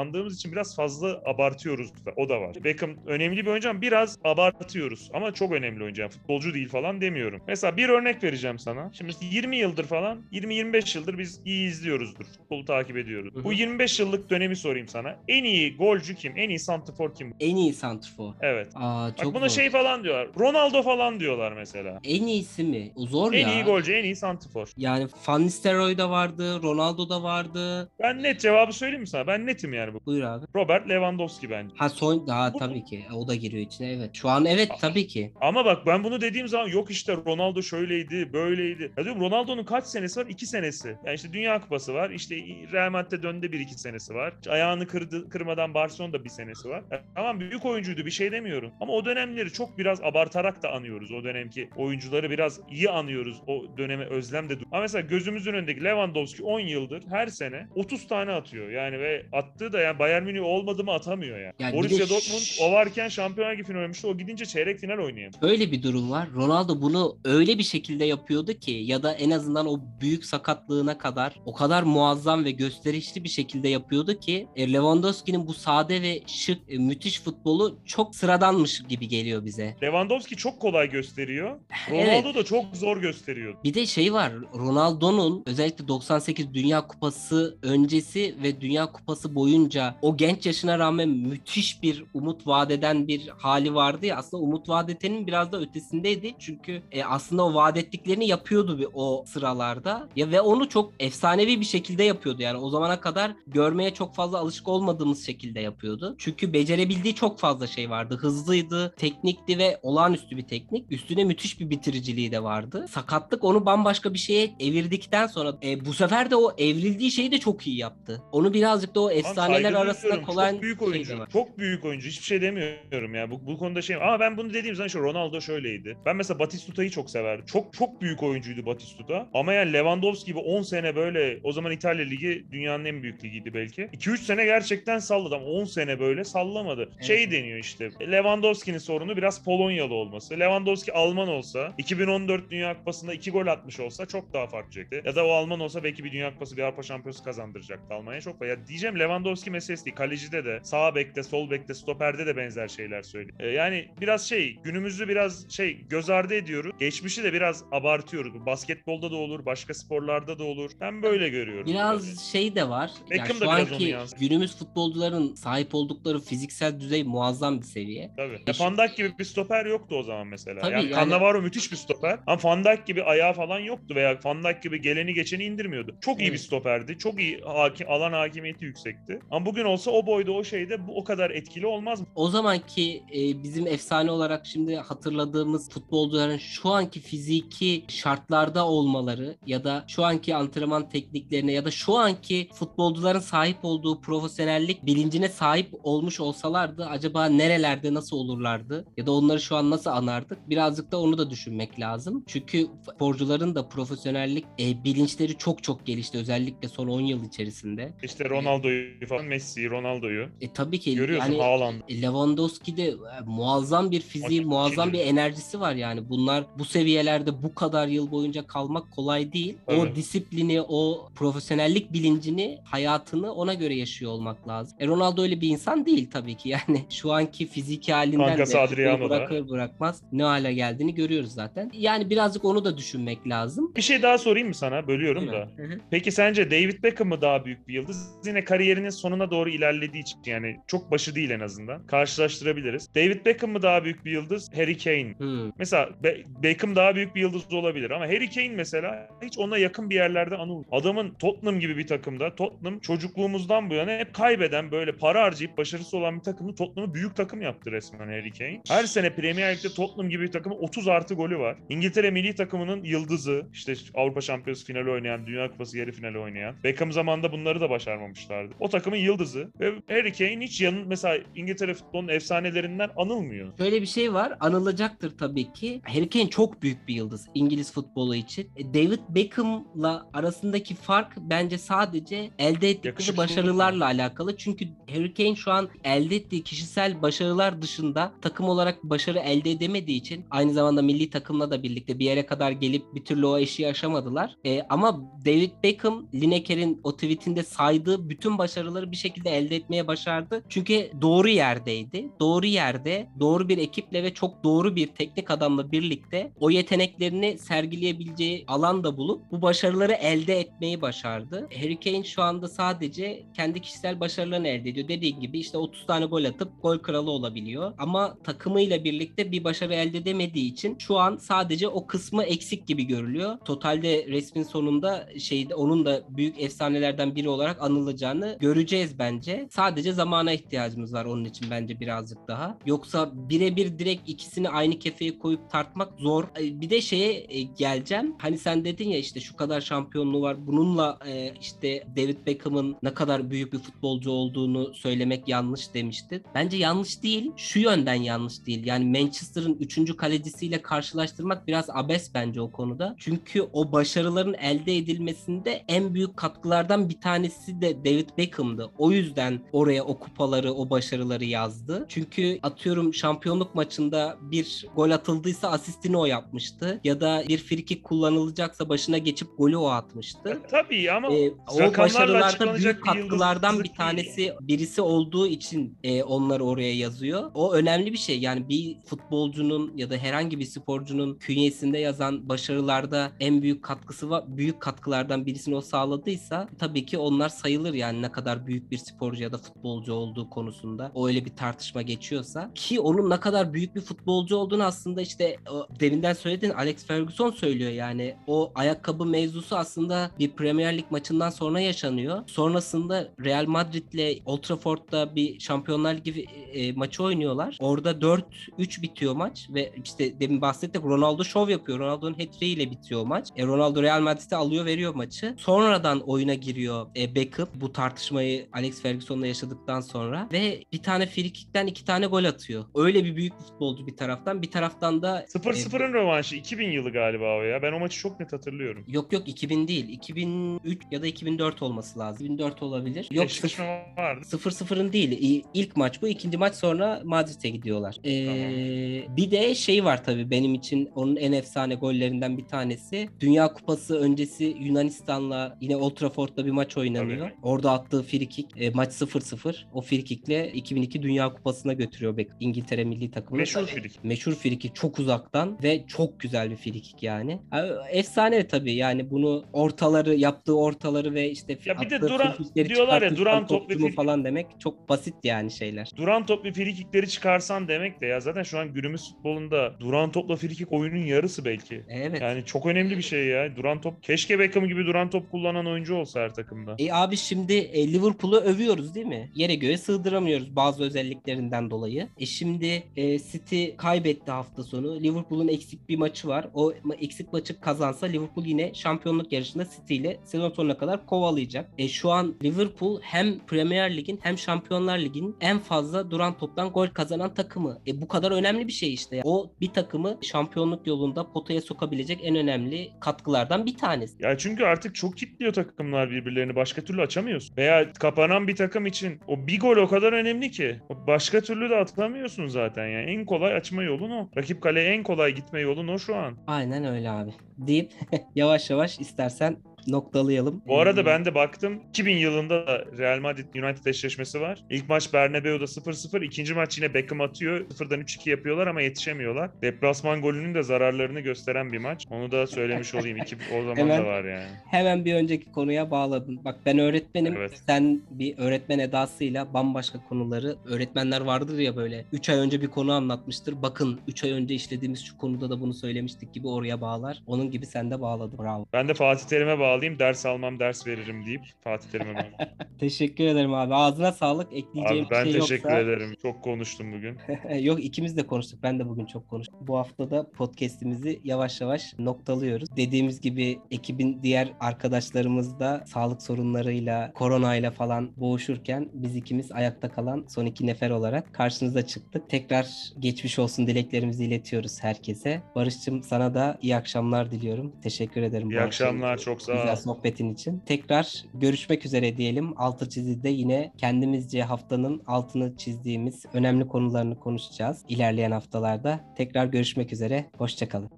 hasretlandığımız 0.00 0.36
için 0.36 0.52
biraz 0.52 0.76
fazla 0.76 1.20
abartıyoruz 1.26 1.90
da. 2.06 2.10
O 2.16 2.28
da 2.28 2.40
var. 2.40 2.56
Beckham 2.64 2.90
önemli 3.06 3.36
bir 3.36 3.50
oyuncu 3.50 3.70
ama 3.70 3.80
biraz 3.80 4.18
abartıyoruz. 4.24 5.10
Ama 5.14 5.34
çok 5.34 5.52
önemli 5.52 5.82
oyuncu. 5.84 6.00
Yani 6.02 6.10
futbolcu 6.10 6.54
değil 6.54 6.68
falan 6.68 7.00
demiyorum. 7.00 7.40
Mesela 7.48 7.76
bir 7.76 7.88
örnek 7.88 8.24
vereceğim 8.24 8.58
sana. 8.58 8.90
Şimdi 8.92 9.12
20 9.30 9.56
yıldır 9.56 9.84
falan, 9.84 10.22
20-25 10.32 10.98
yıldır 10.98 11.18
biz 11.18 11.40
iyi 11.44 11.68
izliyoruzdur. 11.68 12.24
Futbolu 12.24 12.64
takip 12.64 12.96
ediyoruz. 12.96 13.34
Hı 13.34 13.38
hı. 13.40 13.44
Bu 13.44 13.52
25 13.52 14.00
yıllık 14.00 14.30
dönemi 14.30 14.56
sorayım 14.56 14.88
sana. 14.88 15.16
En 15.28 15.44
iyi 15.44 15.76
golcü 15.76 16.14
kim? 16.14 16.32
En 16.36 16.48
iyi 16.48 16.58
santrfor 16.58 17.14
kim? 17.14 17.34
En 17.40 17.56
iyi 17.56 17.72
santrfor. 17.72 18.32
Evet. 18.40 18.68
Aa 18.74 19.08
Bak 19.08 19.18
çok 19.18 19.34
buna 19.34 19.48
zor. 19.48 19.56
şey 19.56 19.70
falan 19.70 20.04
diyorlar. 20.04 20.28
Ronaldo 20.38 20.82
falan 20.82 21.20
diyorlar 21.20 21.52
mesela. 21.52 22.00
En 22.04 22.26
iyisi 22.26 22.64
mi? 22.64 22.92
O 22.96 23.06
zor 23.06 23.32
En 23.32 23.48
ya. 23.48 23.54
iyi 23.54 23.62
golcü, 23.64 23.92
en 23.92 24.04
iyi 24.04 24.16
santrfor. 24.16 24.68
Yani 24.76 25.06
Van 25.28 25.42
Nistelrooy 25.44 25.98
da 25.98 26.10
vardı, 26.10 26.62
Ronaldo 26.62 27.08
da 27.08 27.22
vardı. 27.22 27.90
Ben 28.02 28.22
net 28.22 28.40
cevabı 28.40 28.72
söyleyeyim 28.72 29.00
mi 29.00 29.06
sana? 29.08 29.26
Ben 29.26 29.46
netim 29.46 29.72
yani 29.72 29.89
bu. 29.94 30.00
Buyur 30.06 30.22
abi. 30.22 30.46
Robert 30.56 30.88
Lewandowski 30.88 31.50
bence. 31.50 31.74
Ha 31.76 31.88
son 31.88 32.26
daha 32.26 32.54
Bu- 32.54 32.58
tabii 32.58 32.84
ki. 32.84 33.04
O 33.14 33.28
da 33.28 33.34
giriyor 33.34 33.62
içine 33.62 33.92
evet. 33.92 34.10
Şu 34.14 34.28
an 34.28 34.44
evet 34.44 34.70
tabii 34.80 35.06
ki. 35.06 35.32
Ama 35.40 35.64
bak 35.64 35.86
ben 35.86 36.04
bunu 36.04 36.20
dediğim 36.20 36.48
zaman 36.48 36.68
yok 36.68 36.90
işte 36.90 37.16
Ronaldo 37.16 37.62
şöyleydi, 37.62 38.32
böyleydi. 38.32 38.92
Ya 38.96 39.04
diyorum 39.04 39.20
Ronaldo'nun 39.22 39.64
kaç 39.64 39.84
senesi 39.84 40.20
var? 40.20 40.26
İki 40.26 40.46
senesi. 40.46 40.96
Yani 41.04 41.14
işte 41.14 41.32
Dünya 41.32 41.60
Kupası 41.60 41.94
var. 41.94 42.10
İşte 42.10 42.34
Real 42.72 42.90
Madrid'de 42.90 43.22
döndü 43.22 43.52
bir 43.52 43.60
iki 43.60 43.74
senesi 43.74 44.14
var. 44.14 44.34
İşte 44.40 44.50
ayağını 44.50 44.86
kırdı, 44.86 45.28
kırmadan 45.28 45.74
Barcelona'da 45.74 46.24
bir 46.24 46.28
senesi 46.28 46.68
var. 46.68 46.82
Ya 46.90 47.02
tamam 47.14 47.40
büyük 47.40 47.64
oyuncu 47.66 47.90
oyuncuydu 47.90 48.06
bir 48.06 48.10
şey 48.10 48.32
demiyorum. 48.32 48.72
Ama 48.80 48.92
o 48.92 49.04
dönemleri 49.04 49.52
çok 49.52 49.78
biraz 49.78 50.02
abartarak 50.02 50.62
da 50.62 50.72
anıyoruz. 50.72 51.12
O 51.12 51.24
dönemki 51.24 51.70
oyuncuları 51.76 52.30
biraz 52.30 52.60
iyi 52.70 52.90
anıyoruz. 52.90 53.42
O 53.46 53.64
döneme 53.78 54.04
özlem 54.04 54.48
de. 54.48 54.54
Ama 54.72 54.80
mesela 54.80 55.00
gözümüzün 55.00 55.52
önündeki 55.54 55.84
Lewandowski 55.84 56.42
10 56.42 56.60
yıldır 56.60 57.02
her 57.10 57.26
sene 57.26 57.66
30 57.74 58.08
tane 58.08 58.32
atıyor. 58.32 58.70
Yani 58.70 58.98
ve 58.98 59.26
attığı 59.32 59.72
da 59.72 59.79
yani 59.80 59.98
Bayern 59.98 60.22
Münih 60.22 60.42
olmadı 60.42 60.84
mı 60.84 60.92
atamıyor 60.92 61.38
yani. 61.40 61.52
Yani 61.58 61.76
Borussia 61.76 62.06
de 62.06 62.10
Dortmund 62.10 62.42
o 62.60 62.72
varken 62.72 63.08
Şampiyonlar 63.08 63.52
Ligi 63.52 63.62
finali 63.62 63.78
oynamıştı. 63.78 64.08
O 64.08 64.18
gidince 64.18 64.46
çeyrek 64.46 64.78
final 64.78 64.98
oynayamıyor. 64.98 65.42
Öyle 65.42 65.72
bir 65.72 65.82
durum 65.82 66.10
var. 66.10 66.28
Ronaldo 66.34 66.82
bunu 66.82 67.18
öyle 67.24 67.58
bir 67.58 67.62
şekilde 67.62 68.04
yapıyordu 68.04 68.52
ki 68.52 68.70
ya 68.70 69.02
da 69.02 69.12
en 69.12 69.30
azından 69.30 69.66
o 69.66 69.80
büyük 70.00 70.24
sakatlığına 70.24 70.98
kadar 70.98 71.40
o 71.46 71.54
kadar 71.54 71.82
muazzam 71.82 72.44
ve 72.44 72.50
gösterişli 72.50 73.24
bir 73.24 73.28
şekilde 73.28 73.68
yapıyordu 73.68 74.20
ki 74.20 74.46
e, 74.56 74.72
Lewandowski'nin 74.72 75.46
bu 75.46 75.54
sade 75.54 76.02
ve 76.02 76.20
şık 76.26 76.58
e, 76.68 76.78
müthiş 76.78 77.20
futbolu 77.20 77.78
çok 77.86 78.14
sıradanmış 78.14 78.82
gibi 78.88 79.08
geliyor 79.08 79.44
bize. 79.44 79.76
Lewandowski 79.82 80.36
çok 80.36 80.60
kolay 80.60 80.90
gösteriyor. 80.90 81.58
Evet. 81.90 82.08
Ronaldo 82.08 82.34
da 82.34 82.44
çok 82.44 82.64
zor 82.76 82.96
gösteriyor. 82.96 83.54
Bir 83.64 83.74
de 83.74 83.86
şey 83.86 84.12
var 84.12 84.32
Ronaldo'nun 84.54 85.42
özellikle 85.46 85.88
98 85.88 86.54
Dünya 86.54 86.86
Kupası 86.86 87.58
öncesi 87.62 88.34
ve 88.42 88.60
Dünya 88.60 88.92
Kupası 88.92 89.34
boyunca 89.34 89.69
o 90.02 90.16
genç 90.16 90.46
yaşına 90.46 90.78
rağmen 90.78 91.08
müthiş 91.08 91.82
bir 91.82 92.04
umut 92.14 92.46
vadeden 92.46 93.08
bir 93.08 93.28
hali 93.28 93.74
vardı 93.74 94.06
ya 94.06 94.16
aslında 94.16 94.42
umut 94.42 94.68
vadetenin 94.68 95.26
biraz 95.26 95.52
da 95.52 95.60
ötesindeydi. 95.60 96.34
Çünkü 96.38 96.82
e, 96.92 97.04
aslında 97.04 97.44
o 97.46 97.54
vaat 97.54 97.76
ettiklerini 97.76 98.26
yapıyordu 98.26 98.78
bir 98.78 98.88
o 98.94 99.24
sıralarda. 99.26 100.08
Ya 100.16 100.30
ve 100.30 100.40
onu 100.40 100.68
çok 100.68 100.92
efsanevi 101.00 101.60
bir 101.60 101.64
şekilde 101.64 102.04
yapıyordu. 102.04 102.42
Yani 102.42 102.58
o 102.58 102.70
zamana 102.70 103.00
kadar 103.00 103.32
görmeye 103.46 103.94
çok 103.94 104.14
fazla 104.14 104.38
alışık 104.38 104.68
olmadığımız 104.68 105.26
şekilde 105.26 105.60
yapıyordu. 105.60 106.14
Çünkü 106.18 106.52
becerebildiği 106.52 107.14
çok 107.14 107.38
fazla 107.38 107.66
şey 107.66 107.90
vardı. 107.90 108.16
Hızlıydı, 108.20 108.94
teknikti 108.96 109.58
ve 109.58 109.80
olağanüstü 109.82 110.36
bir 110.36 110.46
teknik. 110.46 110.92
Üstüne 110.92 111.24
müthiş 111.24 111.60
bir 111.60 111.70
bitiriciliği 111.70 112.32
de 112.32 112.42
vardı. 112.42 112.86
Sakatlık 112.90 113.44
onu 113.44 113.66
bambaşka 113.66 114.14
bir 114.14 114.18
şeye 114.18 114.54
evirdikten 114.60 115.26
sonra 115.26 115.58
e, 115.62 115.84
bu 115.84 115.94
sefer 115.94 116.30
de 116.30 116.36
o 116.36 116.52
evrildiği 116.58 117.10
şeyi 117.10 117.32
de 117.32 117.38
çok 117.38 117.66
iyi 117.66 117.76
yaptı. 117.76 118.22
Onu 118.32 118.54
birazcık 118.54 118.94
da 118.94 119.00
o 119.00 119.10
Lan 119.54 119.59
saygı 119.62 119.78
arasında 119.78 120.22
kolay 120.22 120.52
Çok 120.52 120.62
büyük 120.62 120.78
şey 120.78 120.88
oyuncu. 120.88 121.18
var. 121.18 121.28
Çok 121.32 121.58
büyük 121.58 121.84
oyuncu. 121.84 122.08
Hiçbir 122.08 122.24
şey 122.24 122.42
demiyorum 122.42 123.14
ya. 123.14 123.30
Bu, 123.30 123.46
bu 123.46 123.58
konuda 123.58 123.82
şey 123.82 123.96
ama 123.96 124.20
ben 124.20 124.36
bunu 124.36 124.54
dediğim 124.54 124.76
zaman 124.76 124.86
işte 124.86 124.98
Ronaldo 124.98 125.40
şöyleydi. 125.40 125.96
Ben 126.06 126.16
mesela 126.16 126.38
Batistuta'yı 126.38 126.90
çok 126.90 127.10
severdim. 127.10 127.46
Çok 127.46 127.72
çok 127.72 128.00
büyük 128.00 128.22
oyuncuydu 128.22 128.66
Batistuta. 128.66 129.28
Ama 129.34 129.52
yani 129.52 129.72
Lewandowski 129.72 130.26
gibi 130.26 130.38
10 130.38 130.62
sene 130.62 130.96
böyle 130.96 131.40
o 131.44 131.52
zaman 131.52 131.72
İtalya 131.72 132.04
Ligi 132.04 132.46
dünyanın 132.52 132.84
en 132.84 133.02
büyük 133.02 133.24
ligiydi 133.24 133.54
belki. 133.54 133.82
2-3 133.82 134.16
sene 134.16 134.44
gerçekten 134.44 134.98
salladı 134.98 135.34
ama 135.36 135.44
10 135.46 135.64
sene 135.64 136.00
böyle 136.00 136.24
sallamadı. 136.24 136.90
Evet. 136.94 137.04
Şey 137.04 137.30
deniyor 137.30 137.58
işte. 137.58 137.90
Lewandowski'nin 138.12 138.78
sorunu 138.78 139.16
biraz 139.16 139.44
Polonyalı 139.44 139.94
olması. 139.94 140.40
Lewandowski 140.40 140.92
Alman 140.92 141.28
olsa 141.28 141.72
2014 141.78 142.50
Dünya 142.50 142.78
Kupası'nda 142.78 143.14
2 143.14 143.30
gol 143.30 143.46
atmış 143.46 143.80
olsa 143.80 144.06
çok 144.06 144.32
daha 144.32 144.46
fark 144.46 144.66
edecekti. 144.66 145.02
Ya 145.04 145.16
da 145.16 145.26
o 145.26 145.30
Alman 145.30 145.60
olsa 145.60 145.84
belki 145.84 146.04
bir 146.04 146.12
Dünya 146.12 146.32
Kupası 146.32 146.56
bir 146.56 146.62
Avrupa 146.62 146.82
Şampiyonası 146.82 147.24
kazandıracaktı 147.24 147.94
Almanya 147.94 148.20
çok. 148.20 148.42
Ya 148.46 148.66
diyeceğim 148.66 148.98
Lewandowski 148.98 149.49
meselesi 149.50 149.84
değil. 149.84 149.96
Kalecide 149.96 150.44
de, 150.44 150.60
sağ 150.62 150.94
bekte, 150.94 151.22
sol 151.22 151.50
bekte, 151.50 151.74
stoperde 151.74 152.26
de 152.26 152.36
benzer 152.36 152.68
şeyler 152.68 153.02
söylüyor. 153.02 153.40
Ee, 153.40 153.46
yani 153.46 153.88
biraz 154.00 154.28
şey, 154.28 154.56
günümüzü 154.64 155.08
biraz 155.08 155.50
şey 155.50 155.80
göz 155.88 156.10
ardı 156.10 156.34
ediyoruz. 156.34 156.72
Geçmişi 156.78 157.24
de 157.24 157.32
biraz 157.32 157.64
abartıyoruz. 157.72 158.34
Bu 158.34 158.46
basketbolda 158.46 159.10
da 159.10 159.16
olur, 159.16 159.46
başka 159.46 159.74
sporlarda 159.74 160.38
da 160.38 160.44
olur. 160.44 160.70
Ben 160.80 161.02
böyle 161.02 161.28
görüyorum. 161.28 161.66
Biraz 161.66 162.08
Yani. 162.08 162.18
şey 162.32 162.54
de 162.54 162.68
var. 162.68 162.90
Yani 163.10 163.22
Beckham 163.22 163.40
da 163.40 163.44
şu 163.44 163.50
anki 163.50 163.96
günümüz 164.20 164.58
futbolcuların 164.58 165.34
sahip 165.34 165.74
oldukları 165.74 166.20
fiziksel 166.20 166.80
düzey 166.80 167.04
muazzam 167.04 167.58
bir 167.58 167.66
seviye. 167.66 168.10
Tabii. 168.16 168.38
Ya 168.46 168.54
Dijk 168.80 168.96
gibi 168.96 169.18
bir 169.18 169.24
stoper 169.24 169.66
yoktu 169.66 169.96
o 169.96 170.02
zaman 170.02 170.26
mesela. 170.26 170.60
Tabii 170.60 170.72
yani, 170.72 170.82
yani- 170.82 170.94
Cannavaro 170.94 171.42
müthiş 171.42 171.72
bir 171.72 171.76
stoper. 171.76 172.18
Ama 172.26 172.40
Van 172.44 172.64
Dijk 172.64 172.86
gibi 172.86 173.02
ayağı 173.02 173.32
falan 173.32 173.58
yoktu 173.58 173.94
veya 173.94 174.18
Van 174.24 174.44
Dijk 174.44 174.62
gibi 174.62 174.80
geleni 174.80 175.14
geçeni 175.14 175.44
indirmiyordu. 175.44 175.96
Çok 176.00 176.20
iyi 176.20 176.26
bir 176.26 176.30
Evet. 176.30 176.40
stoperdi. 176.40 176.98
Çok 176.98 177.20
iyi 177.20 177.40
hakim, 177.40 177.90
alan 177.90 178.12
hakimiyeti 178.12 178.64
yüksekti. 178.64 179.18
Ama 179.30 179.46
bugün 179.46 179.64
olsa 179.64 179.90
o 179.90 180.06
boyda 180.06 180.32
o 180.32 180.44
şeyde 180.44 180.86
bu 180.86 180.96
o 180.96 181.04
kadar 181.04 181.30
etkili 181.30 181.66
olmaz 181.66 182.00
mı? 182.00 182.06
O 182.14 182.28
zamanki 182.28 183.02
e, 183.14 183.42
bizim 183.42 183.66
efsane 183.66 184.10
olarak 184.10 184.46
şimdi 184.46 184.76
hatırladığımız 184.76 185.70
futbolcuların 185.70 186.38
şu 186.38 186.68
anki 186.68 187.00
fiziki 187.00 187.84
şartlarda 187.88 188.66
olmaları 188.66 189.36
ya 189.46 189.64
da 189.64 189.84
şu 189.88 190.04
anki 190.04 190.34
antrenman 190.34 190.88
tekniklerine 190.88 191.52
ya 191.52 191.64
da 191.64 191.70
şu 191.70 191.96
anki 191.96 192.48
futbolcuların 192.54 193.20
sahip 193.20 193.56
olduğu 193.62 194.00
profesyonellik 194.00 194.86
bilincine 194.86 195.28
sahip 195.28 195.68
olmuş 195.82 196.20
olsalardı 196.20 196.86
acaba 196.86 197.26
nerelerde 197.26 197.94
nasıl 197.94 198.16
olurlardı 198.16 198.86
ya 198.96 199.06
da 199.06 199.12
onları 199.12 199.40
şu 199.40 199.56
an 199.56 199.70
nasıl 199.70 199.90
anardık? 199.90 200.50
Birazcık 200.50 200.92
da 200.92 201.00
onu 201.00 201.18
da 201.18 201.30
düşünmek 201.30 201.80
lazım. 201.80 202.24
Çünkü 202.26 202.66
sporcuların 202.82 203.54
da 203.54 203.68
profesyonellik 203.68 204.44
e, 204.60 204.84
bilinçleri 204.84 205.38
çok 205.38 205.62
çok 205.62 205.86
gelişti 205.86 206.18
özellikle 206.18 206.68
son 206.68 206.88
10 206.88 207.00
yıl 207.00 207.24
içerisinde. 207.24 207.92
İşte 208.02 208.28
Ronaldo'yu 208.28 209.06
falan, 209.08 209.19
Messi'yi, 209.24 209.70
Ronaldo'yu. 209.70 210.28
E 210.40 210.52
tabii 210.52 210.80
ki 210.80 210.94
Görüyorsun 210.94 211.32
yani 211.32 211.42
Haaland. 211.42 211.80
Lewandowski'de 212.02 212.86
e, 212.86 212.96
muazzam 213.26 213.90
bir 213.90 214.00
fiziği, 214.00 214.44
muazzam 214.44 214.92
bir 214.92 215.00
enerjisi 215.00 215.60
var 215.60 215.74
yani. 215.74 216.08
Bunlar 216.08 216.44
bu 216.58 216.64
seviyelerde 216.64 217.42
bu 217.42 217.54
kadar 217.54 217.86
yıl 217.86 218.10
boyunca 218.10 218.46
kalmak 218.46 218.90
kolay 218.90 219.32
değil. 219.32 219.58
O 219.66 219.76
Tabii. 219.76 219.94
disiplini, 219.94 220.62
o 220.62 221.08
profesyonellik 221.14 221.92
bilincini, 221.92 222.58
hayatını 222.64 223.32
ona 223.32 223.54
göre 223.54 223.74
yaşıyor 223.74 224.12
olmak 224.12 224.48
lazım. 224.48 224.78
E 224.80 224.86
Ronaldo 224.86 225.22
öyle 225.22 225.40
bir 225.40 225.48
insan 225.48 225.86
değil 225.86 226.10
tabii 226.12 226.36
ki. 226.36 226.50
Yani 226.60 226.84
şu 226.90 227.12
anki 227.12 227.46
fiziki 227.46 227.92
halinden 227.92 228.26
Kankası 228.26 228.54
de 228.54 229.00
bırakır 229.00 229.48
bırakmaz 229.48 230.02
ne 230.12 230.22
hale 230.22 230.52
geldiğini 230.52 230.94
görüyoruz 230.94 231.32
zaten. 231.32 231.70
Yani 231.74 232.10
birazcık 232.10 232.44
onu 232.44 232.64
da 232.64 232.76
düşünmek 232.76 233.28
lazım. 233.28 233.72
Bir 233.76 233.82
şey 233.82 234.02
daha 234.02 234.18
sorayım 234.18 234.48
mı 234.48 234.54
sana? 234.54 234.88
Bölüyorum 234.88 235.20
Değil 235.20 235.32
mi? 235.32 235.38
da. 235.58 235.62
Hı 235.62 235.66
hı. 235.66 235.80
Peki 235.90 236.12
sence 236.12 236.50
David 236.50 236.82
Beckham 236.82 237.08
mı 237.08 237.20
daha 237.20 237.44
büyük 237.44 237.68
bir 237.68 237.74
yıldız? 237.74 238.08
Yine 238.26 238.44
kariyerinin 238.44 238.90
sonuna 239.10 239.30
doğru 239.30 239.50
ilerlediği 239.50 240.02
için 240.02 240.18
yani 240.26 240.56
çok 240.66 240.90
başı 240.90 241.14
değil 241.14 241.30
en 241.30 241.40
azından. 241.40 241.86
Karşılaştırabiliriz. 241.86 242.94
David 242.94 243.26
Beckham 243.26 243.50
mı 243.50 243.62
daha 243.62 243.84
büyük 243.84 244.04
bir 244.04 244.10
yıldız? 244.10 244.50
Harry 244.54 244.78
Kane. 244.78 245.14
Hmm. 245.18 245.50
Mesela 245.58 245.88
Be- 246.02 246.22
Beckham 246.42 246.76
daha 246.76 246.94
büyük 246.96 247.14
bir 247.14 247.20
yıldız 247.20 247.52
olabilir 247.52 247.90
ama 247.90 248.04
Harry 248.04 248.30
Kane 248.30 248.48
mesela 248.48 249.08
hiç 249.22 249.38
ona 249.38 249.58
yakın 249.58 249.90
bir 249.90 249.94
yerlerde 249.94 250.36
anılmıyor. 250.36 250.64
Adamın 250.72 251.14
Tottenham 251.14 251.60
gibi 251.60 251.76
bir 251.76 251.86
takımda 251.86 252.34
Tottenham 252.34 252.78
çocukluğumuzdan 252.78 253.70
bu 253.70 253.74
yana 253.74 253.98
hep 253.98 254.14
kaybeden 254.14 254.70
böyle 254.70 254.92
para 254.92 255.22
harcayıp 255.22 255.58
başarısı 255.58 255.96
olan 255.96 256.16
bir 256.18 256.22
takımı 256.22 256.54
Tottenham'ı 256.54 256.94
büyük 256.94 257.16
takım 257.16 257.42
yaptı 257.42 257.72
resmen 257.72 258.06
Harry 258.06 258.30
Kane. 258.32 258.60
Her 258.68 258.84
sene 258.84 259.14
Premier 259.14 259.56
Lig'de 259.56 259.68
Tottenham 259.68 260.10
gibi 260.10 260.22
bir 260.22 260.32
takımın 260.32 260.56
30 260.56 260.88
artı 260.88 261.14
golü 261.14 261.38
var. 261.38 261.56
İngiltere 261.68 262.10
milli 262.10 262.34
takımının 262.34 262.84
yıldızı 262.84 263.46
işte 263.52 263.74
Avrupa 263.94 264.20
Şampiyonası 264.20 264.66
finali 264.66 264.90
oynayan, 264.90 265.26
Dünya 265.26 265.50
Kupası 265.50 265.78
yarı 265.78 265.92
finali 265.92 266.18
oynayan. 266.18 266.54
Beckham 266.64 266.92
zamanında 266.92 267.32
bunları 267.32 267.60
da 267.60 267.70
başarmamışlardı. 267.70 268.54
O 268.60 268.68
takımın 268.68 268.96
yıldızı 269.00 269.52
ve 269.60 269.72
Harry 269.88 270.12
Kane 270.12 270.44
hiç 270.44 270.60
yanın 270.60 270.88
mesela 270.88 271.24
İngiltere 271.36 271.74
futbolunun 271.74 272.08
efsanelerinden 272.08 272.90
anılmıyor. 272.96 273.58
Şöyle 273.58 273.82
bir 273.82 273.86
şey 273.86 274.14
var. 274.14 274.36
Anılacaktır 274.40 275.18
tabii 275.18 275.52
ki. 275.52 275.80
Harry 275.84 276.08
Kane 276.08 276.30
çok 276.30 276.62
büyük 276.62 276.88
bir 276.88 276.94
yıldız 276.94 277.26
İngiliz 277.34 277.72
futbolu 277.72 278.14
için. 278.14 278.50
E, 278.56 278.74
David 278.74 279.00
Beckham'la 279.08 280.06
arasındaki 280.12 280.74
fark 280.74 281.12
bence 281.16 281.58
sadece 281.58 282.30
elde 282.38 282.70
ettikleri 282.70 282.86
Yakışıklılık 282.86 283.18
başarılarla 283.18 283.84
alakalı. 283.84 284.36
Çünkü 284.36 284.64
Harry 284.90 285.14
Kane 285.14 285.36
şu 285.36 285.50
an 285.50 285.68
elde 285.84 286.16
ettiği 286.16 286.42
kişisel 286.42 287.02
başarılar 287.02 287.62
dışında 287.62 288.12
takım 288.22 288.48
olarak 288.48 288.84
başarı 288.84 289.18
elde 289.18 289.50
edemediği 289.50 289.98
için 289.98 290.24
aynı 290.30 290.52
zamanda 290.52 290.82
milli 290.82 291.10
takımla 291.10 291.50
da 291.50 291.62
birlikte 291.62 291.98
bir 291.98 292.04
yere 292.04 292.26
kadar 292.26 292.50
gelip 292.50 292.94
bir 292.94 293.04
türlü 293.04 293.26
o 293.26 293.38
eşiği 293.38 293.68
aşamadılar. 293.68 294.36
E, 294.44 294.62
ama 294.62 295.00
David 295.26 295.50
Beckham 295.62 296.06
Lineker'in 296.14 296.80
o 296.84 296.92
tweetinde 296.92 297.42
saydığı 297.42 298.08
bütün 298.08 298.38
başarıları 298.38 298.89
bir 298.92 298.96
şekilde 298.96 299.30
elde 299.30 299.56
etmeye 299.56 299.86
başardı. 299.86 300.44
Çünkü 300.48 300.90
doğru 301.02 301.28
yerdeydi. 301.28 302.08
Doğru 302.20 302.46
yerde, 302.46 303.08
doğru 303.20 303.48
bir 303.48 303.58
ekiple 303.58 304.02
ve 304.02 304.14
çok 304.14 304.44
doğru 304.44 304.76
bir 304.76 304.86
teknik 304.86 305.30
adamla 305.30 305.72
birlikte 305.72 306.32
o 306.40 306.50
yeteneklerini 306.50 307.38
sergileyebileceği 307.38 308.44
alan 308.46 308.84
da 308.84 308.96
bulup 308.96 309.32
bu 309.32 309.42
başarıları 309.42 309.92
elde 309.92 310.40
etmeyi 310.40 310.82
başardı. 310.82 311.48
Harry 311.60 311.80
Kane 311.80 312.04
şu 312.04 312.22
anda 312.22 312.48
sadece 312.48 313.26
kendi 313.36 313.60
kişisel 313.60 314.00
başarılarını 314.00 314.48
elde 314.48 314.68
ediyor. 314.70 314.88
Dediğim 314.88 315.20
gibi 315.20 315.38
işte 315.38 315.58
30 315.58 315.86
tane 315.86 316.04
gol 316.04 316.24
atıp 316.24 316.62
gol 316.62 316.78
kralı 316.78 317.10
olabiliyor. 317.10 317.72
Ama 317.78 318.16
takımıyla 318.24 318.84
birlikte 318.84 319.32
bir 319.32 319.44
başarı 319.44 319.74
elde 319.74 319.98
edemediği 319.98 320.52
için 320.52 320.76
şu 320.78 320.98
an 320.98 321.16
sadece 321.16 321.68
o 321.68 321.86
kısmı 321.86 322.22
eksik 322.22 322.66
gibi 322.66 322.84
görülüyor. 322.86 323.38
Totalde 323.44 324.06
resmin 324.06 324.42
sonunda 324.42 325.08
şeyde 325.18 325.54
onun 325.54 325.84
da 325.84 326.02
büyük 326.08 326.40
efsanelerden 326.40 327.14
biri 327.16 327.28
olarak 327.28 327.62
anılacağını 327.62 328.36
göreceğiz 328.40 328.79
bence. 328.98 329.48
Sadece 329.50 329.92
zamana 329.92 330.32
ihtiyacımız 330.32 330.94
var 330.94 331.04
onun 331.04 331.24
için 331.24 331.50
bence 331.50 331.80
birazcık 331.80 332.18
daha. 332.28 332.58
Yoksa 332.66 333.10
birebir 333.14 333.78
direkt 333.78 334.08
ikisini 334.08 334.48
aynı 334.48 334.78
kefeye 334.78 335.18
koyup 335.18 335.50
tartmak 335.50 336.00
zor. 336.00 336.24
Bir 336.38 336.70
de 336.70 336.80
şeye 336.80 337.26
e, 337.28 337.42
geleceğim. 337.42 338.14
Hani 338.18 338.38
sen 338.38 338.64
dedin 338.64 338.88
ya 338.88 338.98
işte 338.98 339.20
şu 339.20 339.36
kadar 339.36 339.60
şampiyonluğu 339.60 340.22
var. 340.22 340.46
Bununla 340.46 340.98
e, 341.06 341.34
işte 341.40 341.86
David 341.96 342.26
Beckham'ın 342.26 342.76
ne 342.82 342.94
kadar 342.94 343.30
büyük 343.30 343.52
bir 343.52 343.58
futbolcu 343.58 344.10
olduğunu 344.10 344.74
söylemek 344.74 345.28
yanlış 345.28 345.74
demiştin. 345.74 346.22
Bence 346.34 346.56
yanlış 346.56 347.02
değil. 347.02 347.32
Şu 347.36 347.60
yönden 347.60 347.94
yanlış 347.94 348.46
değil. 348.46 348.66
Yani 348.66 348.98
Manchester'ın 348.98 349.56
3. 349.60 349.96
kalecisiyle 349.96 350.62
karşılaştırmak 350.62 351.46
biraz 351.46 351.70
abes 351.70 352.14
bence 352.14 352.40
o 352.40 352.50
konuda. 352.50 352.94
Çünkü 352.98 353.42
o 353.52 353.72
başarıların 353.72 354.34
elde 354.34 354.76
edilmesinde 354.76 355.64
en 355.68 355.94
büyük 355.94 356.16
katkılardan 356.16 356.88
bir 356.88 357.00
tanesi 357.00 357.60
de 357.60 357.84
David 357.84 358.08
Beckham'dı. 358.18 358.69
O 358.78 358.92
yüzden 358.92 359.40
oraya 359.52 359.84
o 359.84 359.98
kupaları, 359.98 360.52
o 360.52 360.70
başarıları 360.70 361.24
yazdı. 361.24 361.84
Çünkü 361.88 362.38
atıyorum 362.42 362.94
şampiyonluk 362.94 363.54
maçında 363.54 364.16
bir 364.20 364.66
gol 364.76 364.90
atıldıysa 364.90 365.50
asistini 365.50 365.96
o 365.96 366.06
yapmıştı. 366.06 366.80
Ya 366.84 367.00
da 367.00 367.22
bir 367.28 367.38
frikik 367.38 367.84
kullanılacaksa 367.84 368.68
başına 368.68 368.98
geçip 368.98 369.38
golü 369.38 369.56
o 369.56 369.66
atmıştı. 369.66 370.40
Tabii 370.50 370.92
ama 370.92 371.14
Ee, 371.14 371.30
o 371.30 371.78
başarılarda 371.78 372.54
büyük 372.54 372.84
katkılardan 372.84 373.64
bir 373.64 373.74
tanesi 373.74 374.16
değil. 374.16 374.32
birisi 374.40 374.82
olduğu 374.82 375.26
için 375.26 375.78
e, 375.82 376.02
onları 376.02 376.44
oraya 376.44 376.74
yazıyor. 376.74 377.30
O 377.34 377.52
önemli 377.52 377.92
bir 377.92 377.98
şey. 377.98 378.18
Yani 378.20 378.48
bir 378.48 378.76
futbolcunun 378.86 379.72
ya 379.76 379.90
da 379.90 379.96
herhangi 379.96 380.38
bir 380.38 380.44
sporcunun 380.44 381.14
künyesinde 381.18 381.78
yazan 381.78 382.28
başarılarda 382.28 383.12
en 383.20 383.42
büyük 383.42 383.62
katkısı 383.62 384.10
var. 384.10 384.24
Büyük 384.26 384.60
katkılardan 384.60 385.26
birisini 385.26 385.56
o 385.56 385.60
sağladıysa 385.60 386.48
tabii 386.58 386.86
ki 386.86 386.98
onlar 386.98 387.28
sayılır 387.28 387.74
yani 387.74 388.02
ne 388.02 388.12
kadar 388.12 388.46
büyük 388.46 388.59
bir 388.70 388.78
sporcu 388.78 389.22
ya 389.22 389.32
da 389.32 389.38
futbolcu 389.38 389.92
olduğu 389.92 390.30
konusunda. 390.30 390.92
O 390.94 391.08
öyle 391.08 391.24
bir 391.24 391.36
tartışma 391.36 391.82
geçiyorsa 391.82 392.50
ki 392.54 392.80
onun 392.80 393.10
ne 393.10 393.20
kadar 393.20 393.52
büyük 393.52 393.74
bir 393.74 393.80
futbolcu 393.80 394.36
olduğunu 394.36 394.64
aslında 394.64 395.02
işte 395.02 395.36
o 395.50 395.66
deminden 395.80 396.12
söylediğin 396.12 396.52
Alex 396.52 396.86
Ferguson 396.86 397.30
söylüyor 397.30 397.72
yani. 397.72 398.16
O 398.26 398.52
ayakkabı 398.54 399.06
mevzusu 399.06 399.56
aslında 399.56 400.10
bir 400.18 400.30
Premier 400.30 400.78
Lig 400.78 400.84
maçından 400.90 401.30
sonra 401.30 401.60
yaşanıyor. 401.60 402.22
Sonrasında 402.26 403.08
Real 403.24 403.46
Madrid'le 403.46 404.22
Old 404.26 404.42
Trafford'da 404.42 405.16
bir 405.16 405.40
Şampiyonlar 405.40 405.94
Ligi 405.94 406.26
e, 406.52 406.72
maçı 406.72 407.02
oynuyorlar. 407.02 407.56
Orada 407.60 407.90
4-3 407.90 408.82
bitiyor 408.82 409.16
maç 409.16 409.48
ve 409.50 409.72
işte 409.84 410.20
demin 410.20 410.40
bahsettik 410.40 410.84
Ronaldo 410.84 411.24
şov 411.24 411.48
yapıyor. 411.48 411.78
Ronaldo'nun 411.78 412.12
hat 412.12 412.42
ile 412.42 412.70
bitiyor 412.70 413.06
maç. 413.06 413.28
E, 413.36 413.46
Ronaldo 413.46 413.82
Real 413.82 414.00
Madrid'e 414.00 414.36
alıyor 414.36 414.64
veriyor 414.64 414.94
maçı. 414.94 415.34
Sonradan 415.38 416.00
oyuna 416.00 416.34
giriyor 416.34 416.86
e, 416.96 417.14
Beckham. 417.14 417.48
Bu 417.54 417.72
tartışmayı 417.72 418.48
Alex 418.52 418.82
Ferguson'la 418.82 419.26
yaşadıktan 419.26 419.80
sonra 419.80 420.28
ve 420.32 420.64
bir 420.72 420.82
tane 420.82 421.06
frikikten 421.06 421.66
iki 421.66 421.84
tane 421.84 422.06
gol 422.06 422.24
atıyor. 422.24 422.64
Öyle 422.74 423.04
bir 423.04 423.16
büyük 423.16 423.32
bir 423.38 423.44
futbolcu 423.44 423.86
bir 423.86 423.96
taraftan. 423.96 424.42
Bir 424.42 424.50
taraftan 424.50 425.02
da 425.02 425.24
0-0'ın 425.34 425.92
rövanşı 425.94 426.36
2000 426.36 426.70
yılı 426.70 426.90
galiba 426.92 427.36
o 427.38 427.42
ya. 427.42 427.62
Ben 427.62 427.72
o 427.72 427.78
maçı 427.78 427.98
çok 427.98 428.20
net 428.20 428.32
hatırlıyorum. 428.32 428.84
Yok 428.88 429.12
yok 429.12 429.28
2000 429.28 429.68
değil. 429.68 429.88
2003 429.88 430.82
ya 430.90 431.02
da 431.02 431.06
2004 431.06 431.62
olması 431.62 431.98
lazım. 431.98 432.26
2004 432.26 432.62
olabilir. 432.62 433.08
Yok 433.10 433.24
Eşleşme 433.24 433.94
vardı. 433.96 434.20
0-0'ın 434.24 434.92
değil. 434.92 435.44
İlk 435.54 435.76
maç 435.76 436.02
bu. 436.02 436.08
ikinci 436.08 436.36
maç 436.38 436.54
sonra 436.54 437.00
Madrid'e 437.04 437.48
gidiyorlar. 437.48 437.96
Ee, 438.04 439.16
Bir 439.16 439.30
de 439.30 439.54
şey 439.54 439.84
var 439.84 440.04
tabii 440.04 440.30
benim 440.30 440.54
için 440.54 440.90
onun 440.94 441.16
en 441.16 441.32
efsane 441.32 441.74
gollerinden 441.74 442.38
bir 442.38 442.44
tanesi. 442.44 443.08
Dünya 443.20 443.52
Kupası 443.52 443.98
öncesi 444.00 444.56
Yunanistan'la 444.60 445.58
yine 445.60 445.76
Old 445.76 445.94
Trafford'da 445.94 446.46
bir 446.46 446.50
maç 446.50 446.76
oynanıyor. 446.76 447.28
Tabii. 447.28 447.38
Orada 447.42 447.72
attığı 447.72 448.02
frikik 448.02 448.29
e, 448.56 448.70
maç 448.70 448.92
0-0. 448.92 449.54
O 449.72 449.80
frikikle 449.80 450.52
2002 450.52 451.02
Dünya 451.02 451.32
Kupası'na 451.32 451.72
götürüyor 451.72 452.16
Beck- 452.16 452.30
İngiltere 452.40 452.84
milli 452.84 453.10
takımını. 453.10 453.40
Meşhur 453.40 453.66
frikik. 453.66 454.04
Meşhur 454.04 454.34
frikik 454.34 454.74
çok 454.74 454.98
uzaktan 454.98 455.58
ve 455.62 455.84
çok 455.86 456.20
güzel 456.20 456.50
bir 456.50 456.56
frikik 456.56 457.02
yani. 457.02 457.38
Ha, 457.50 457.66
Efsane 457.90 458.46
tabii 458.46 458.72
yani 458.74 459.10
bunu 459.10 459.44
ortaları 459.52 460.14
yaptığı 460.14 460.56
ortaları 460.58 461.14
ve 461.14 461.30
işte 461.30 461.58
Ya 461.66 461.80
bir 461.80 461.90
de 461.90 462.00
duran- 462.00 462.34
diyorlar 462.54 463.02
ya, 463.02 463.16
duran 463.16 463.46
top 463.46 463.70
ve 463.70 463.74
frikik- 463.74 463.94
falan 463.94 464.24
demek 464.24 464.46
çok 464.60 464.88
basit 464.88 465.14
yani 465.24 465.50
şeyler. 465.50 465.90
Duran 465.96 466.26
top 466.26 466.44
ve 466.44 466.52
frikikleri 466.52 467.08
çıkarsan 467.08 467.68
demek 467.68 468.00
de 468.00 468.06
ya 468.06 468.20
zaten 468.20 468.42
şu 468.42 468.58
an 468.58 468.72
günümüz 468.74 469.10
futbolunda 469.12 469.74
duran 469.80 470.12
topla 470.12 470.36
frikik 470.36 470.72
oyunun 470.72 471.06
yarısı 471.06 471.44
belki. 471.44 471.82
Evet. 471.88 472.20
Yani 472.22 472.44
çok 472.44 472.66
önemli 472.66 472.96
bir 472.96 473.02
şey 473.02 473.26
ya. 473.26 473.56
Duran 473.56 473.80
top. 473.80 474.02
Keşke 474.02 474.38
Beckham 474.38 474.68
gibi 474.68 474.86
duran 474.86 475.10
top 475.10 475.30
kullanan 475.30 475.66
oyuncu 475.66 475.94
olsa 475.94 476.20
her 476.20 476.34
takımda. 476.34 476.76
E 476.78 476.92
abi 476.92 477.16
şimdi 477.16 477.52
e, 477.52 477.92
Liverpool'u 478.20 478.40
övüyoruz 478.40 478.94
değil 478.94 479.06
mi? 479.06 479.30
Yere 479.34 479.54
göğe 479.54 479.78
sığdıramıyoruz 479.78 480.56
bazı 480.56 480.82
özelliklerinden 480.82 481.70
dolayı. 481.70 482.08
E 482.18 482.26
şimdi 482.26 482.82
e, 482.96 483.18
City 483.18 483.66
kaybetti 483.76 484.30
hafta 484.30 484.62
sonu. 484.62 485.00
Liverpool'un 485.00 485.48
eksik 485.48 485.88
bir 485.88 485.96
maçı 485.96 486.28
var. 486.28 486.48
O 486.54 486.72
eksik 487.00 487.32
maçı 487.32 487.60
kazansa 487.60 488.06
Liverpool 488.06 488.46
yine 488.46 488.74
şampiyonluk 488.74 489.32
yarışında 489.32 489.64
City 489.64 489.96
ile 489.96 490.20
sezon 490.24 490.50
sonuna 490.50 490.78
kadar 490.78 491.06
kovalayacak. 491.06 491.70
E 491.78 491.88
şu 491.88 492.10
an 492.10 492.34
Liverpool 492.42 493.00
hem 493.02 493.38
Premier 493.46 493.96
Lig'in 493.96 494.18
hem 494.22 494.38
Şampiyonlar 494.38 494.98
Ligi'nin 494.98 495.36
en 495.40 495.58
fazla 495.58 496.10
duran 496.10 496.38
toptan 496.38 496.68
gol 496.68 496.86
kazanan 496.86 497.34
takımı. 497.34 497.78
E 497.86 498.00
bu 498.00 498.08
kadar 498.08 498.30
önemli 498.30 498.66
bir 498.66 498.72
şey 498.72 498.94
işte. 498.94 499.20
O 499.24 499.50
bir 499.60 499.68
takımı 499.68 500.18
şampiyonluk 500.22 500.86
yolunda 500.86 501.32
potaya 501.32 501.60
sokabilecek 501.60 502.20
en 502.22 502.36
önemli 502.36 502.90
katkılardan 503.00 503.66
bir 503.66 503.76
tanesi. 503.76 504.14
Ya 504.22 504.38
çünkü 504.38 504.64
artık 504.64 504.94
çok 504.94 505.16
kilitliyor 505.16 505.52
takımlar 505.52 506.10
birbirlerini. 506.10 506.56
Başka 506.56 506.82
türlü 506.82 507.02
açamıyorsun. 507.02 507.56
Veya 507.56 507.92
kapanan 508.10 508.48
bir 508.48 508.56
takım 508.56 508.86
için 508.86 509.20
o 509.26 509.46
bir 509.46 509.60
gol 509.60 509.76
o 509.76 509.88
kadar 509.88 510.12
önemli 510.12 510.50
ki. 510.50 510.80
Başka 511.06 511.40
türlü 511.40 511.70
de 511.70 511.76
atamıyorsun 511.76 512.46
zaten 512.46 512.86
yani. 512.86 513.10
En 513.10 513.24
kolay 513.24 513.54
açma 513.54 513.82
yolun 513.82 514.10
o. 514.10 514.28
Rakip 514.36 514.62
kaleye 514.62 514.94
en 514.94 515.02
kolay 515.02 515.34
gitme 515.34 515.60
yolun 515.60 515.88
o 515.88 515.98
şu 515.98 516.16
an. 516.16 516.36
Aynen 516.46 516.84
öyle 516.84 517.10
abi. 517.10 517.30
Deyip 517.58 517.92
yavaş 518.34 518.70
yavaş 518.70 518.98
istersen 518.98 519.56
noktalayalım. 519.88 520.62
Bu 520.66 520.78
arada 520.78 521.00
Ee, 521.00 521.06
ben 521.06 521.24
de 521.24 521.34
baktım 521.34 521.80
2000 521.90 522.16
yılında 522.16 522.66
da 522.66 522.84
Real 522.98 523.20
Madrid 523.20 523.54
United 523.54 523.84
eşleşmesi 523.84 524.40
var. 524.40 524.64
İlk 524.70 524.88
maç 524.88 525.12
Bernabeu'da 525.12 525.64
0-0. 525.64 526.24
ikinci 526.24 526.54
maç 526.54 526.78
yine 526.78 526.94
Beckham 526.94 527.20
atıyor. 527.20 527.60
0'dan 527.70 528.00
3-2 528.00 528.30
yapıyorlar 528.30 528.66
ama 528.66 528.80
yetişemiyorlar. 528.82 529.50
Deplasman 529.62 530.20
golünün 530.22 530.54
de 530.54 530.62
zararlarını 530.62 531.20
gösteren 531.20 531.72
bir 531.72 531.78
maç. 531.78 532.06
Onu 532.10 532.32
da 532.32 532.46
söylemiş 532.46 532.94
olayım. 532.94 533.16
İki, 533.18 533.36
o 533.58 533.62
zaman 533.62 533.76
Hemen- 533.76 534.02
da 534.02 534.06
var 534.06 534.24
yani. 534.24 534.46
hemen 534.70 535.04
bir 535.04 535.14
önceki 535.14 535.52
konuya 535.52 535.90
bağladın. 535.90 536.40
Bak 536.44 536.56
ben 536.66 536.78
öğretmenim. 536.78 537.36
Evet. 537.36 537.62
Sen 537.66 538.02
bir 538.10 538.38
öğretmen 538.38 538.78
edasıyla 538.78 539.54
bambaşka 539.54 539.98
konuları 540.08 540.56
öğretmenler 540.66 541.20
vardır 541.20 541.58
ya 541.58 541.76
böyle 541.76 542.04
3 542.12 542.28
ay 542.28 542.38
önce 542.38 542.60
bir 542.62 542.66
konu 542.68 542.92
anlatmıştır. 542.92 543.62
Bakın 543.62 544.00
3 544.08 544.24
ay 544.24 544.30
önce 544.32 544.54
işlediğimiz 544.54 545.04
şu 545.04 545.18
konuda 545.18 545.50
da 545.50 545.60
bunu 545.60 545.74
söylemiştik 545.74 546.32
gibi 546.34 546.48
oraya 546.48 546.80
bağlar. 546.80 547.22
Onun 547.26 547.50
gibi 547.50 547.66
sen 547.66 547.90
de 547.90 548.00
bağladın. 548.00 548.38
Bravo. 548.38 548.66
Ben 548.72 548.88
de 548.88 548.94
Fatih 548.94 549.24
Terim'e 549.26 549.58
bağlayayım. 549.70 549.98
Ders 549.98 550.26
almam, 550.26 550.58
ders 550.58 550.86
veririm 550.86 551.26
deyip 551.26 551.40
Fatih 551.64 551.90
Terim'e 551.90 552.14
bağlayayım. 552.14 552.34
Teşekkür 552.80 553.24
ederim 553.24 553.54
abi. 553.54 553.74
Ağzına 553.74 554.12
sağlık. 554.12 554.52
Ekleyeceğim 554.52 555.04
Abi 555.04 555.10
ben 555.10 555.24
bir 555.26 555.30
şey 555.30 555.40
teşekkür 555.40 555.68
yoksa. 555.70 555.78
ederim. 555.80 556.14
Çok 556.22 556.42
konuştum 556.42 556.92
bugün. 556.92 557.18
Yok 557.60 557.84
ikimiz 557.84 558.16
de 558.16 558.26
konuştuk. 558.26 558.60
Ben 558.62 558.78
de 558.78 558.88
bugün 558.88 559.06
çok 559.06 559.28
konuştum. 559.28 559.58
Bu 559.60 559.78
hafta 559.78 560.10
da 560.10 560.30
podcast'imizi 560.30 561.20
yavaş 561.24 561.60
yavaş 561.60 561.98
noktalıyoruz. 561.98 562.76
Dediğimiz 562.76 563.20
gibi 563.20 563.58
ekibin 563.70 564.22
diğer 564.22 564.52
arkadaşlarımız 564.60 565.60
da 565.60 565.84
sağlık 565.86 566.22
sorunlarıyla, 566.22 567.12
koronayla 567.12 567.70
falan 567.70 568.12
boğuşurken 568.16 568.88
biz 568.92 569.16
ikimiz 569.16 569.52
ayakta 569.52 569.88
kalan 569.88 570.24
son 570.28 570.46
iki 570.46 570.66
nefer 570.66 570.90
olarak 570.90 571.34
karşınıza 571.34 571.86
çıktık. 571.86 572.30
Tekrar 572.30 572.66
geçmiş 572.98 573.38
olsun 573.38 573.66
dileklerimizi 573.66 574.24
iletiyoruz 574.24 574.82
herkese. 574.82 575.42
Barış'cığım 575.54 576.02
sana 576.02 576.34
da 576.34 576.58
iyi 576.62 576.76
akşamlar 576.76 577.30
diliyorum. 577.30 577.72
Teşekkür 577.82 578.22
ederim. 578.22 578.50
İyi 578.50 578.60
akşamlar. 578.60 579.12
akşam 579.12 579.24
Çok 579.34 579.42
sağ 579.42 579.52
Güzel 579.62 579.76
sohbetin 579.76 580.34
için. 580.34 580.62
Tekrar 580.66 581.24
görüşmek 581.34 581.86
üzere 581.86 582.16
diyelim. 582.16 582.60
Altı 582.60 582.88
çizide 582.88 583.28
yine 583.28 583.72
kendimizce 583.78 584.42
haftanın 584.42 585.02
altını 585.06 585.56
çizdiğimiz 585.56 586.24
önemli 586.32 586.68
konularını 586.68 587.18
konuşacağız 587.20 587.84
ilerleyen 587.88 588.30
haftalarda. 588.30 589.00
Tekrar 589.16 589.46
görüşmek 589.46 589.92
üzere. 589.92 590.30
Hoşçakalın. 590.38 590.90